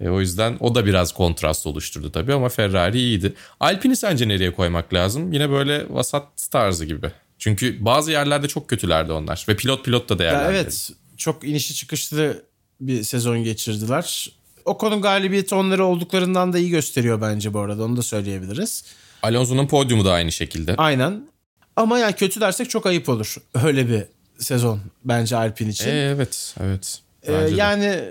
E, 0.00 0.08
o 0.08 0.20
yüzden 0.20 0.56
o 0.60 0.74
da 0.74 0.86
biraz 0.86 1.12
kontrast 1.12 1.66
oluşturdu 1.66 2.12
tabii 2.12 2.34
ama 2.34 2.48
Ferrari 2.48 2.98
iyiydi. 2.98 3.34
Alpine'i 3.60 3.96
sence 3.96 4.28
nereye 4.28 4.52
koymak 4.52 4.94
lazım? 4.94 5.32
Yine 5.32 5.50
böyle 5.50 5.86
vasat 5.88 6.48
tarzı 6.50 6.84
gibi. 6.84 7.10
Çünkü 7.42 7.84
bazı 7.84 8.10
yerlerde 8.10 8.48
çok 8.48 8.68
kötülerdi 8.68 9.12
onlar. 9.12 9.44
Ve 9.48 9.56
pilot 9.56 9.84
pilot 9.84 10.08
da 10.08 10.12
Ya 10.12 10.18
değerlendirdi. 10.18 10.56
evet 10.58 10.90
çok 11.16 11.44
inişi 11.44 11.74
çıkışlı 11.74 12.44
bir 12.80 13.02
sezon 13.02 13.44
geçirdiler. 13.44 14.32
O 14.64 14.78
konu 14.78 15.00
galibiyeti 15.00 15.54
onları 15.54 15.84
olduklarından 15.84 16.52
da 16.52 16.58
iyi 16.58 16.70
gösteriyor 16.70 17.20
bence 17.20 17.54
bu 17.54 17.60
arada 17.60 17.84
onu 17.84 17.96
da 17.96 18.02
söyleyebiliriz. 18.02 18.84
Alonso'nun 19.22 19.66
podyumu 19.66 20.04
da 20.04 20.12
aynı 20.12 20.32
şekilde. 20.32 20.74
Aynen. 20.76 21.28
Ama 21.76 21.98
yani 21.98 22.12
kötü 22.12 22.40
dersek 22.40 22.70
çok 22.70 22.86
ayıp 22.86 23.08
olur. 23.08 23.36
Öyle 23.64 23.88
bir 23.88 24.02
sezon 24.38 24.80
bence 25.04 25.36
Alpine 25.36 25.68
için. 25.70 25.88
E, 25.88 25.92
evet, 25.92 26.54
evet. 26.60 27.00
Ee, 27.26 27.32
Bence 27.32 27.56
de. 27.56 27.60
yani 27.60 28.04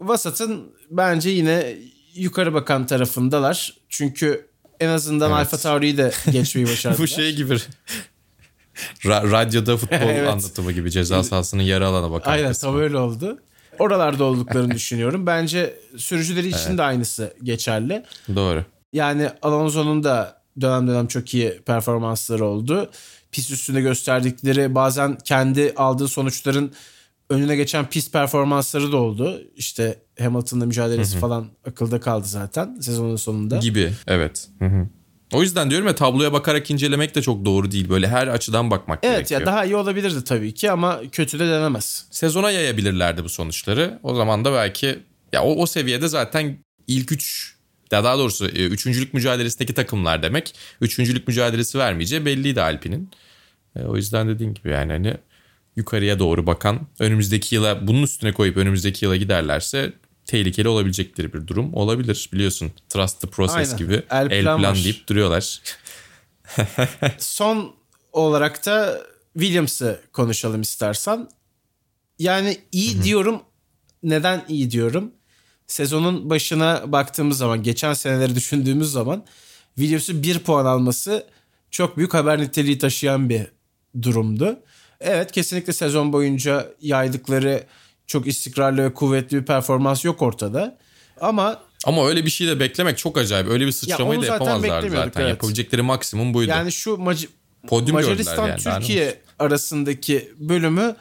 Vasat'ın 0.00 0.72
bence 0.90 1.30
yine 1.30 1.76
yukarı 2.14 2.54
bakan 2.54 2.86
tarafındalar. 2.86 3.74
Çünkü 3.88 4.46
en 4.80 4.88
azından 4.88 5.30
Evet. 5.30 5.38
Alfa 5.40 5.56
Tauri'yi 5.56 5.96
de 5.96 6.12
geçmeyi 6.32 6.66
başardılar. 6.72 7.02
Bu 7.02 7.06
şey 7.06 7.36
gibi 7.36 7.56
Ra- 9.04 9.30
radyoda 9.30 9.76
futbol 9.76 9.96
Evet. 10.00 10.28
anlatımı 10.28 10.72
gibi 10.72 10.90
ceza 10.90 11.22
sahasının 11.24 11.62
yarı 11.62 11.86
alana 11.86 12.10
bakan 12.10 12.32
Aynen 12.32 12.48
kısmı. 12.52 12.68
tam 12.70 12.80
öyle 12.80 12.96
oldu. 12.96 13.38
Oralarda 13.78 14.24
olduklarını 14.24 14.70
düşünüyorum. 14.74 15.26
Bence 15.26 15.74
sürücüleri 15.96 16.48
için 16.48 16.78
de 16.78 16.82
aynısı 16.82 17.34
geçerli. 17.42 18.04
Doğru. 18.34 18.64
Yani 18.92 19.28
Alonso'nun 19.42 20.04
da 20.04 20.42
dönem 20.60 20.88
dönem 20.88 21.06
çok 21.06 21.34
iyi 21.34 21.60
performansları 21.66 22.44
oldu. 22.44 22.90
Pist 23.32 23.50
üstünde 23.50 23.80
gösterdikleri 23.80 24.74
bazen 24.74 25.18
kendi 25.24 25.72
aldığı 25.76 26.08
sonuçların 26.08 26.72
önüne 27.30 27.56
geçen 27.56 27.86
pist 27.90 28.12
performansları 28.12 28.92
da 28.92 28.96
oldu. 28.96 29.42
İşte 29.56 29.98
Hamilton'la 30.18 30.66
mücadelesi 30.66 31.18
falan 31.18 31.46
akılda 31.66 32.00
kaldı 32.00 32.26
zaten 32.26 32.76
sezonun 32.80 33.16
sonunda. 33.16 33.58
Gibi. 33.58 33.92
Evet. 34.06 34.48
Hı 34.58 34.64
hı. 34.64 34.88
O 35.34 35.42
yüzden 35.42 35.70
diyorum 35.70 35.86
ya 35.86 35.94
tabloya 35.94 36.32
bakarak 36.32 36.70
incelemek 36.70 37.14
de 37.14 37.22
çok 37.22 37.44
doğru 37.44 37.70
değil. 37.70 37.88
Böyle 37.88 38.08
her 38.08 38.26
açıdan 38.26 38.70
bakmak 38.70 38.98
Evet 39.02 39.16
gerekiyor. 39.16 39.40
ya 39.40 39.46
daha 39.46 39.64
iyi 39.64 39.76
olabilirdi 39.76 40.24
tabii 40.24 40.54
ki 40.54 40.70
ama 40.70 41.00
kötü 41.12 41.38
de 41.38 41.46
denemez. 41.48 42.06
Sezona 42.10 42.50
yayabilirlerdi 42.50 43.24
bu 43.24 43.28
sonuçları. 43.28 43.98
O 44.02 44.14
zaman 44.14 44.44
da 44.44 44.52
belki 44.52 44.98
ya 45.32 45.42
o, 45.42 45.62
o 45.62 45.66
seviyede 45.66 46.08
zaten 46.08 46.58
ilk 46.86 47.12
üç 47.12 47.54
ya 47.92 48.04
daha 48.04 48.18
doğrusu 48.18 48.48
e, 48.48 48.66
üçüncülük 48.66 49.14
mücadelesindeki 49.14 49.74
takımlar 49.74 50.22
demek. 50.22 50.54
Üçüncülük 50.80 51.28
mücadelesi 51.28 51.78
vermeyeceği 51.78 52.24
belliydi 52.26 52.60
Alpine'in. 52.62 53.10
E, 53.76 53.82
o 53.82 53.96
yüzden 53.96 54.28
dediğin 54.28 54.54
gibi 54.54 54.68
yani 54.68 54.92
hani 54.92 55.14
yukarıya 55.76 56.18
doğru 56.18 56.46
bakan 56.46 56.86
önümüzdeki 56.98 57.54
yıla 57.54 57.86
bunun 57.86 58.02
üstüne 58.02 58.32
koyup 58.32 58.56
önümüzdeki 58.56 59.04
yıla 59.04 59.16
giderlerse 59.16 59.92
tehlikeli 60.26 60.68
olabilecekleri 60.68 61.32
bir 61.32 61.46
durum 61.46 61.74
olabilir 61.74 62.30
biliyorsun. 62.32 62.72
Trust 62.88 63.20
the 63.20 63.28
process 63.28 63.56
Aynen. 63.56 63.76
gibi 63.76 64.02
El 64.10 64.30
el 64.30 64.42
plan 64.42 64.58
plan 64.58 64.72
var. 64.72 64.84
deyip 64.84 65.08
duruyorlar. 65.08 65.60
Son 67.18 67.74
olarak 68.12 68.66
da 68.66 69.02
Williams'ı 69.32 70.00
konuşalım 70.12 70.60
istersen. 70.60 71.28
Yani 72.18 72.58
iyi 72.72 73.02
diyorum. 73.02 73.42
Neden 74.02 74.44
iyi 74.48 74.70
diyorum? 74.70 75.12
Sezonun 75.66 76.30
başına 76.30 76.92
baktığımız 76.92 77.38
zaman, 77.38 77.62
geçen 77.62 77.94
seneleri 77.94 78.34
düşündüğümüz 78.34 78.92
zaman 78.92 79.24
Williams'ın 79.74 80.22
bir 80.22 80.38
puan 80.38 80.66
alması 80.66 81.26
çok 81.70 81.96
büyük 81.96 82.14
haber 82.14 82.40
niteliği 82.40 82.78
taşıyan 82.78 83.28
bir 83.28 83.46
durumdu. 84.02 84.58
Evet 85.00 85.32
kesinlikle 85.32 85.72
sezon 85.72 86.12
boyunca 86.12 86.68
yaydıkları 86.80 87.64
çok 88.06 88.26
istikrarlı 88.26 88.84
ve 88.84 88.94
kuvvetli 88.94 89.36
bir 89.40 89.44
performans 89.46 90.04
yok 90.04 90.22
ortada. 90.22 90.78
Ama 91.20 91.60
Ama 91.86 92.08
öyle 92.08 92.24
bir 92.24 92.30
şey 92.30 92.46
de 92.46 92.60
beklemek 92.60 92.98
çok 92.98 93.18
acayip. 93.18 93.48
Öyle 93.48 93.66
bir 93.66 93.72
sıçramayı 93.72 94.22
da 94.22 94.26
yapamazlardı 94.26 94.90
zaten. 94.90 95.20
evet. 95.20 95.30
Yapabilecekleri 95.30 95.82
maksimum 95.82 96.34
buydu. 96.34 96.50
yani 96.50 96.72
şu 96.72 96.90
Mac- 96.90 97.28
Podyum 97.68 97.94
Macaristan 97.94 98.48
yani, 98.48 98.60
Türkiye 98.60 99.20
arasındaki 99.38 100.32
bölümü 100.38 100.96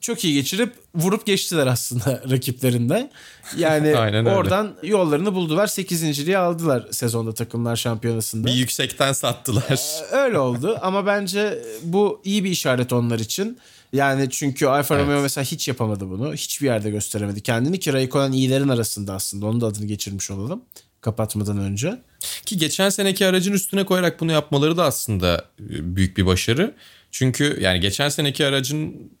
çok 0.00 0.24
iyi 0.24 0.34
geçirip 0.34 0.72
vurup 0.94 1.26
geçtiler 1.26 1.66
aslında 1.66 2.22
rakiplerinde. 2.30 3.10
Yani 3.58 3.96
Aynen 3.96 4.26
öyle. 4.26 4.36
oradan 4.36 4.74
yollarını 4.82 5.34
buldular. 5.34 5.66
8.liği 5.66 6.38
aldılar 6.38 6.86
sezonda 6.90 7.34
takımlar 7.34 7.76
şampiyonasında. 7.76 8.46
bir 8.46 8.52
yüksekten 8.52 9.12
sattılar. 9.12 9.80
Öyle 10.12 10.38
oldu 10.38 10.78
ama 10.82 11.06
bence 11.06 11.62
bu 11.82 12.20
iyi 12.24 12.44
bir 12.44 12.50
işaret 12.50 12.92
onlar 12.92 13.18
için. 13.18 13.58
Yani 13.92 14.30
çünkü 14.30 14.66
Alfa 14.66 14.94
Evet. 14.94 15.06
Romeo 15.06 15.22
mesela 15.22 15.44
hiç 15.44 15.68
yapamadı 15.68 16.10
bunu. 16.10 16.34
Hiçbir 16.34 16.66
yerde 16.66 16.90
gösteremedi 16.90 17.40
kendini 17.40 17.80
ki 17.80 17.92
Raikkonen 17.92 18.32
iyilerin 18.32 18.68
arasında 18.68 19.14
aslında. 19.14 19.46
Onun 19.46 19.60
da 19.60 19.66
adını 19.66 19.86
geçirmiş 19.86 20.30
olalım 20.30 20.62
kapatmadan 21.00 21.58
önce. 21.58 21.98
Ki 22.46 22.56
geçen 22.56 22.88
seneki 22.88 23.26
aracın 23.26 23.52
üstüne 23.52 23.84
koyarak 23.84 24.20
bunu 24.20 24.32
yapmaları 24.32 24.76
da 24.76 24.84
aslında 24.84 25.44
e, 25.60 25.96
büyük 25.96 26.16
bir 26.16 26.26
başarı. 26.26 26.74
Çünkü 27.10 27.58
yani 27.60 27.80
geçen 27.80 28.08
seneki 28.08 28.46
aracın 28.46 29.12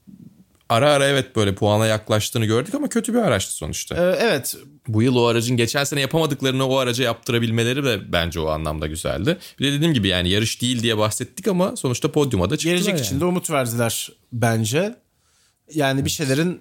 ara 0.70 0.92
ara 0.92 1.06
evet 1.06 1.36
böyle 1.36 1.54
puana 1.54 1.86
yaklaştığını 1.86 2.44
gördük 2.44 2.74
ama 2.74 2.88
kötü 2.88 3.14
bir 3.14 3.18
araçtı 3.18 3.52
sonuçta. 3.52 3.94
Ee, 3.94 4.16
evet 4.20 4.56
Bu 4.88 5.02
yıl 5.02 5.16
o 5.16 5.24
aracın 5.24 5.56
geçen 5.56 5.84
sene 5.84 6.00
yapamadıklarını 6.00 6.66
o 6.66 6.76
araca 6.76 7.04
yaptırabilmeleri 7.04 7.84
de 7.84 8.12
bence 8.12 8.40
o 8.40 8.48
anlamda 8.48 8.86
güzeldi. 8.86 9.38
Bir 9.58 9.66
de 9.66 9.72
dediğim 9.72 9.94
gibi 9.94 10.08
yani 10.08 10.28
yarış 10.28 10.62
değil 10.62 10.82
diye 10.82 10.98
bahsettik 10.98 11.48
ama 11.48 11.76
sonuçta 11.76 12.12
podyuma 12.12 12.50
da 12.50 12.56
çıktılar 12.56 12.74
gelecek 12.74 12.94
yani. 12.94 13.06
için 13.06 13.20
de 13.20 13.24
umut 13.24 13.50
verdiler 13.50 14.12
bence. 14.32 14.94
Yani 15.74 16.04
bir 16.04 16.10
şeylerin 16.10 16.60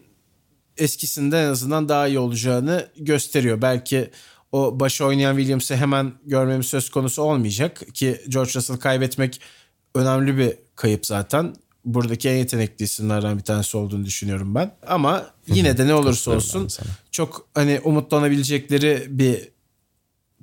eskisinde 0.78 1.44
en 1.44 1.48
azından 1.48 1.90
daha 1.90 2.08
iyi 2.08 2.20
olacağını 2.20 2.88
gösteriyor. 2.98 3.62
Belki 3.62 4.10
o 4.52 4.80
başı 4.80 5.06
oynayan 5.06 5.36
Williams'ı 5.36 5.76
hemen 5.76 6.14
görmemiz 6.26 6.66
söz 6.66 6.90
konusu 6.90 7.22
olmayacak 7.22 7.82
ki 7.94 8.22
George 8.30 8.52
Russell 8.54 8.78
kaybetmek 8.78 9.42
önemli 9.96 10.38
bir 10.38 10.54
kayıp 10.76 11.06
zaten. 11.06 11.56
Buradaki 11.94 12.30
en 12.30 12.38
yetenekli 12.38 12.86
isimlerden 12.86 13.38
bir 13.38 13.44
tanesi 13.44 13.78
olduğunu 13.78 14.06
düşünüyorum 14.06 14.56
ben. 14.56 14.72
Ama 14.88 15.26
yine 15.48 15.78
de 15.78 15.88
ne 15.88 15.94
olursa 15.94 16.32
olsun 16.32 16.68
çok 17.12 17.48
hani 17.56 17.80
umutlanabilecekleri 17.84 19.06
bir 19.10 19.50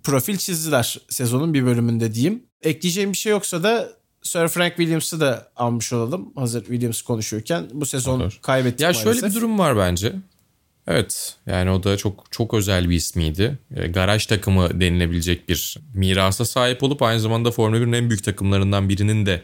profil 0.03 0.36
çizdiler 0.36 0.99
sezonun 1.09 1.55
bir 1.55 1.66
bölümünde 1.66 2.14
diyeyim. 2.14 2.42
Ekleyeceğim 2.62 3.12
bir 3.12 3.16
şey 3.18 3.32
yoksa 3.32 3.62
da 3.62 3.88
Sir 4.22 4.49
Frank 4.49 4.76
Williams'ı 4.76 5.20
da 5.20 5.53
almış 5.57 5.92
olalım. 5.92 6.32
Hazır 6.36 6.61
Williams 6.61 7.03
konuşuyorken 7.03 7.66
bu 7.72 7.86
sezon 7.86 8.20
Olur. 8.20 8.38
kaybettik 8.42 8.80
Ya 8.80 8.88
maalesef. 8.88 9.05
şöyle 9.05 9.26
bir 9.26 9.34
durum 9.34 9.59
var 9.59 9.76
bence. 9.76 10.12
Evet 10.86 11.36
yani 11.47 11.70
o 11.70 11.82
da 11.82 11.97
çok 11.97 12.24
çok 12.30 12.55
özel 12.55 12.90
bir 12.90 12.94
ismiydi. 12.97 13.59
E, 13.76 13.86
garaj 13.86 14.26
takımı 14.26 14.80
denilebilecek 14.80 15.49
bir 15.49 15.78
mirasa 15.94 16.44
sahip 16.44 16.82
olup 16.82 17.03
aynı 17.03 17.20
zamanda 17.20 17.51
Formula 17.51 17.80
1'in 17.80 17.92
en 17.92 18.11
büyük 18.11 18.24
takımlarından 18.24 18.88
birinin 18.88 19.26
de 19.26 19.42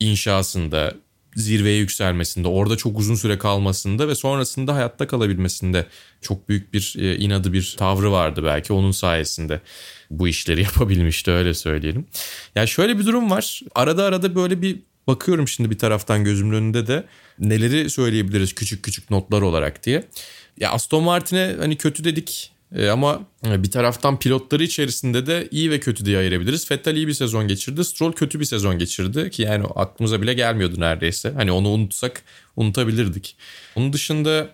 inşasında, 0.00 0.94
zirveye 1.36 1.78
yükselmesinde, 1.78 2.48
orada 2.48 2.76
çok 2.76 2.98
uzun 2.98 3.14
süre 3.14 3.38
kalmasında 3.38 4.08
ve 4.08 4.14
sonrasında 4.14 4.74
hayatta 4.74 5.06
kalabilmesinde 5.06 5.86
çok 6.20 6.48
büyük 6.48 6.74
bir 6.74 6.94
e, 6.98 7.16
inadı 7.16 7.52
bir 7.52 7.74
tavrı 7.78 8.12
vardı 8.12 8.44
belki 8.44 8.72
onun 8.72 8.90
sayesinde 8.90 9.60
bu 10.10 10.28
işleri 10.28 10.62
yapabilmişti 10.62 11.30
öyle 11.30 11.54
söyleyelim. 11.54 12.06
Ya 12.54 12.66
şöyle 12.66 12.98
bir 12.98 13.06
durum 13.06 13.30
var. 13.30 13.60
Arada 13.74 14.04
arada 14.04 14.34
böyle 14.34 14.62
bir 14.62 14.78
bakıyorum 15.06 15.48
şimdi 15.48 15.70
bir 15.70 15.78
taraftan 15.78 16.24
gözümün 16.24 16.56
önünde 16.56 16.86
de 16.86 17.04
neleri 17.38 17.90
söyleyebiliriz 17.90 18.54
küçük 18.54 18.82
küçük 18.82 19.10
notlar 19.10 19.42
olarak 19.42 19.84
diye. 19.84 20.04
Ya 20.60 20.70
Aston 20.70 21.04
Martin'e 21.04 21.56
hani 21.58 21.76
kötü 21.76 22.04
dedik 22.04 22.53
e, 22.76 22.88
ama 22.88 23.20
bir 23.44 23.70
taraftan 23.70 24.18
pilotları 24.18 24.62
içerisinde 24.64 25.26
de 25.26 25.48
iyi 25.50 25.70
ve 25.70 25.80
kötü 25.80 26.04
diye 26.06 26.18
ayırabiliriz. 26.18 26.70
Vettel 26.70 26.96
iyi 26.96 27.08
bir 27.08 27.12
sezon 27.12 27.48
geçirdi. 27.48 27.84
Stroll 27.84 28.12
kötü 28.12 28.40
bir 28.40 28.44
sezon 28.44 28.78
geçirdi 28.78 29.30
ki 29.30 29.42
yani 29.42 29.64
aklımıza 29.74 30.22
bile 30.22 30.34
gelmiyordu 30.34 30.80
neredeyse. 30.80 31.30
Hani 31.36 31.52
onu 31.52 31.68
unutsak 31.68 32.22
unutabilirdik. 32.56 33.36
Onun 33.76 33.92
dışında 33.92 34.48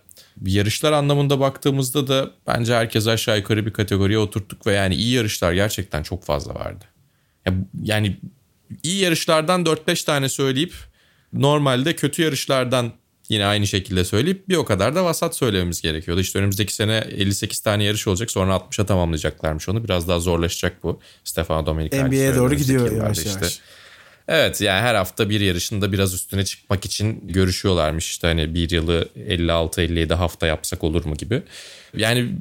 yarışlar 0.46 0.92
anlamında 0.92 1.40
baktığımızda 1.40 2.08
da 2.08 2.30
bence 2.46 2.74
herkes 2.74 3.06
aşağı 3.06 3.38
yukarı 3.38 3.66
bir 3.66 3.72
kategoriye 3.72 4.18
oturttuk 4.18 4.66
ve 4.66 4.72
yani 4.72 4.94
iyi 4.94 5.12
yarışlar 5.14 5.52
gerçekten 5.52 6.02
çok 6.02 6.24
fazla 6.24 6.54
vardı. 6.54 6.84
Ya- 7.46 7.54
Yani 7.82 8.16
iyi 8.82 9.00
yarışlardan 9.02 9.64
4-5 9.66 10.04
tane 10.04 10.28
söyleyip 10.28 10.74
normalde 11.32 11.96
kötü 11.96 12.22
yarışlardan 12.22 12.92
yine 13.30 13.44
aynı 13.44 13.66
şekilde 13.66 14.04
söyleyip 14.04 14.48
bir 14.48 14.56
o 14.56 14.64
kadar 14.64 14.94
da 14.94 15.04
vasat 15.04 15.36
söylememiz 15.36 15.80
gerekiyordu. 15.80 16.20
İşte 16.20 16.38
önümüzdeki 16.38 16.74
sene 16.74 17.04
58 17.10 17.60
tane 17.60 17.84
yarış 17.84 18.06
olacak 18.06 18.30
sonra 18.30 18.56
60'a 18.56 18.86
tamamlayacaklarmış 18.86 19.68
onu. 19.68 19.84
Biraz 19.84 20.08
daha 20.08 20.20
zorlaşacak 20.20 20.82
bu. 20.82 21.00
Stefano 21.24 21.66
Domenicali 21.66 22.08
NBA'ye 22.08 22.36
doğru 22.36 22.54
gidiyor 22.54 22.92
yavaş 22.92 23.18
işte. 23.18 23.30
yavaş. 23.30 23.60
Evet 24.28 24.60
yani 24.60 24.80
her 24.80 24.94
hafta 24.94 25.30
bir 25.30 25.40
yarışında 25.40 25.92
biraz 25.92 26.14
üstüne 26.14 26.44
çıkmak 26.44 26.84
için 26.84 27.28
görüşüyorlarmış. 27.28 28.10
İşte 28.10 28.26
hani 28.26 28.54
bir 28.54 28.70
yılı 28.70 29.08
56-57 29.16 30.14
hafta 30.14 30.46
yapsak 30.46 30.84
olur 30.84 31.04
mu 31.04 31.14
gibi. 31.14 31.42
Yani 31.96 32.32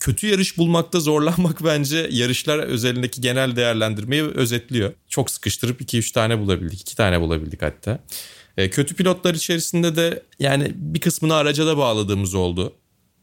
kötü 0.00 0.26
yarış 0.26 0.58
bulmakta 0.58 1.00
zorlanmak 1.00 1.58
bence 1.64 2.08
yarışlar 2.10 2.58
özelindeki 2.58 3.20
genel 3.20 3.56
değerlendirmeyi 3.56 4.22
özetliyor. 4.22 4.92
Çok 5.08 5.30
sıkıştırıp 5.30 5.80
2-3 5.80 6.12
tane 6.12 6.38
bulabildik. 6.38 6.80
2 6.80 6.96
tane 6.96 7.20
bulabildik 7.20 7.62
hatta. 7.62 7.98
E, 8.58 8.70
kötü 8.70 8.94
pilotlar 8.94 9.34
içerisinde 9.34 9.96
de 9.96 10.22
yani 10.38 10.72
bir 10.74 11.00
kısmını 11.00 11.34
araca 11.34 11.66
da 11.66 11.78
bağladığımız 11.78 12.34
oldu. 12.34 12.74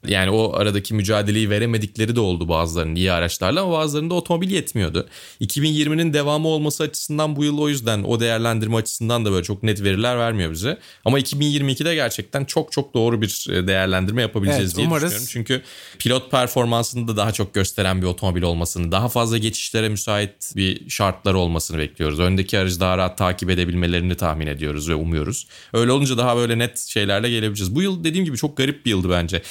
Yani 0.07 0.29
o 0.29 0.53
aradaki 0.55 0.93
mücadeleyi 0.93 1.49
veremedikleri 1.49 2.15
de 2.15 2.19
oldu 2.19 2.49
bazılarının 2.49 2.95
iyi 2.95 3.11
araçlarla 3.11 3.61
ama 3.61 3.73
bazılarında 3.73 4.13
otomobil 4.13 4.51
yetmiyordu. 4.51 5.07
2020'nin 5.41 6.13
devamı 6.13 6.47
olması 6.47 6.83
açısından 6.83 7.35
bu 7.35 7.43
yıl 7.43 7.57
o 7.57 7.69
yüzden 7.69 8.03
o 8.03 8.19
değerlendirme 8.19 8.75
açısından 8.75 9.25
da 9.25 9.31
böyle 9.31 9.43
çok 9.43 9.63
net 9.63 9.83
veriler 9.83 10.17
vermiyor 10.17 10.51
bize. 10.51 10.77
Ama 11.05 11.19
2022'de 11.19 11.95
gerçekten 11.95 12.45
çok 12.45 12.71
çok 12.71 12.93
doğru 12.93 13.21
bir 13.21 13.47
e, 13.51 13.67
değerlendirme 13.67 14.21
yapabileceğiz 14.21 14.65
Evet, 14.69 14.77
diye 14.77 14.87
umarız. 14.87 15.03
düşünüyorum. 15.03 15.27
Çünkü 15.31 15.61
pilot 15.99 16.31
performansını 16.31 17.07
da 17.07 17.17
daha 17.17 17.31
çok 17.31 17.53
gösteren 17.53 18.01
bir 18.01 18.07
otomobil 18.07 18.41
olmasını, 18.41 18.91
daha 18.91 19.09
fazla 19.09 19.37
geçişlere 19.37 19.89
müsait 19.89 20.53
bir 20.55 20.89
şartlar 20.89 21.33
olmasını 21.33 21.77
bekliyoruz. 21.77 22.19
Öndeki 22.19 22.59
aracı 22.59 22.79
daha 22.79 22.97
rahat 22.97 23.17
takip 23.17 23.49
edebilmelerini 23.49 24.15
tahmin 24.15 24.47
ediyoruz 24.47 24.89
ve 24.89 24.95
umuyoruz. 24.95 25.47
Öyle 25.73 25.91
olunca 25.91 26.17
daha 26.17 26.37
böyle 26.37 26.57
net 26.57 26.79
şeylerle 26.79 27.29
gelebileceğiz. 27.29 27.75
Bu 27.75 27.81
yıl 27.81 28.03
dediğim 28.03 28.25
gibi 28.25 28.37
çok 28.37 28.57
garip 28.57 28.85
bir 28.85 28.89
yıldı 28.89 29.09
bence. 29.09 29.41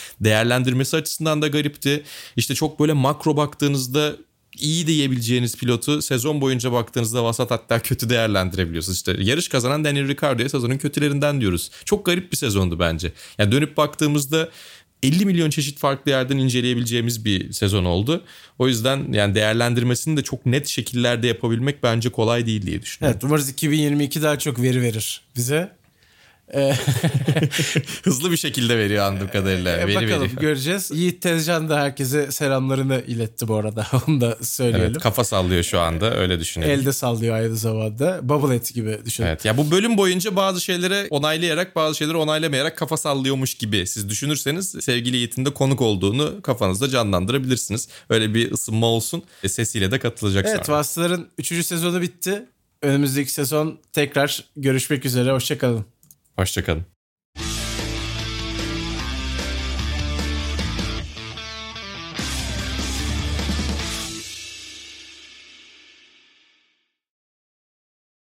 Değerlendirmesi 0.45 0.97
açısından 0.97 1.43
da 1.43 1.49
garipti. 1.49 2.03
İşte 2.37 2.55
çok 2.55 2.81
böyle 2.81 2.93
makro 2.93 3.37
baktığınızda 3.37 4.17
iyi 4.59 4.87
diyebileceğiniz 4.87 5.57
pilotu 5.57 6.03
sezon 6.03 6.41
boyunca 6.41 6.73
baktığınızda 6.73 7.25
vasat 7.25 7.51
hatta 7.51 7.79
kötü 7.79 8.11
değerlendirebiliyorsunuz. 8.11 8.97
İşte 8.97 9.17
yarış 9.19 9.49
kazanan 9.49 9.85
Daniel 9.85 10.09
Ricciardo'ya 10.09 10.49
sezonun 10.49 10.79
kötülerinden 10.79 11.41
diyoruz. 11.41 11.71
Çok 11.85 12.07
garip 12.07 12.33
bir 12.33 12.37
sezondu 12.37 12.79
bence. 12.79 13.13
Yani 13.39 13.53
dönüp 13.53 13.77
baktığımızda 13.77 14.51
50 15.03 15.27
milyon 15.27 15.51
çeşit 15.51 15.79
farklı 15.79 16.11
yerden 16.11 16.39
inceleyebileceğimiz 16.39 17.25
bir 17.25 17.53
sezon 17.53 17.85
oldu. 17.85 18.25
O 18.59 18.69
yüzden 18.69 19.13
yani 19.13 19.35
değerlendirmesini 19.35 20.17
de 20.17 20.23
çok 20.23 20.47
net 20.47 20.67
şekillerde 20.67 21.27
yapabilmek 21.27 21.83
bence 21.83 22.09
kolay 22.09 22.47
değil 22.47 22.67
diye 22.67 22.83
düşünüyorum. 22.83 23.15
Evet 23.17 23.25
umarız 23.25 23.49
2022 23.49 24.23
daha 24.23 24.39
çok 24.39 24.63
veri 24.63 24.83
verir 24.83 25.21
bize. 25.37 25.84
Hızlı 28.05 28.31
bir 28.31 28.37
şekilde 28.37 28.79
veriyor 28.79 29.05
anladığım 29.05 29.29
kadarıyla. 29.29 29.77
E, 29.77 29.87
Veri 29.87 29.95
bakalım 29.95 30.23
veriyor. 30.23 30.41
göreceğiz. 30.41 30.91
Yiğit 30.95 31.23
Tezcan 31.23 31.69
da 31.69 31.81
herkese 31.81 32.33
selamlarını 32.33 33.03
iletti 33.07 33.49
bu 33.49 33.55
arada. 33.55 33.87
Onu 34.09 34.21
da 34.21 34.39
söyleyelim. 34.43 34.91
Evet, 34.91 35.03
kafa 35.03 35.25
sallıyor 35.25 35.63
şu 35.63 35.81
anda 35.81 36.17
öyle 36.17 36.41
düşünüyorum. 36.41 36.81
Elde 36.81 36.93
sallıyor 36.93 37.37
aynı 37.37 37.57
zamanda. 37.57 38.21
Bubble 38.29 38.55
et 38.55 38.75
gibi 38.75 38.99
düşünün. 39.05 39.27
Evet 39.27 39.45
ya 39.45 39.57
bu 39.57 39.71
bölüm 39.71 39.99
boyunca 39.99 40.37
bazı 40.37 40.61
şeyleri 40.61 41.07
onaylayarak 41.11 41.77
bazı 41.77 41.99
şeyleri 41.99 42.17
onaylamayarak 42.17 42.79
kafa 42.79 42.97
sallıyormuş 42.97 43.55
gibi 43.55 43.87
siz 43.87 44.09
düşünürseniz 44.09 44.77
sevgili 44.81 45.17
Yiğit'in 45.17 45.45
de 45.45 45.51
konuk 45.55 45.81
olduğunu 45.81 46.43
kafanızda 46.43 46.89
canlandırabilirsiniz. 46.89 47.89
Öyle 48.11 48.35
bir 48.35 48.53
ısınma 48.53 48.87
olsun. 48.87 49.23
E, 49.43 49.49
sesiyle 49.49 49.91
de 49.91 49.99
katılacak 49.99 50.47
Evet 50.49 50.67
sonra. 50.67 50.79
Vasıtaların 50.79 51.27
3. 51.39 51.67
sezonu 51.67 52.03
bitti. 52.03 52.43
Önümüzdeki 52.83 53.33
sezon 53.33 53.79
tekrar 53.93 54.45
görüşmek 54.57 55.05
üzere. 55.05 55.33
Hoşçakalın. 55.33 55.85
Hoşçakalın. 56.37 56.94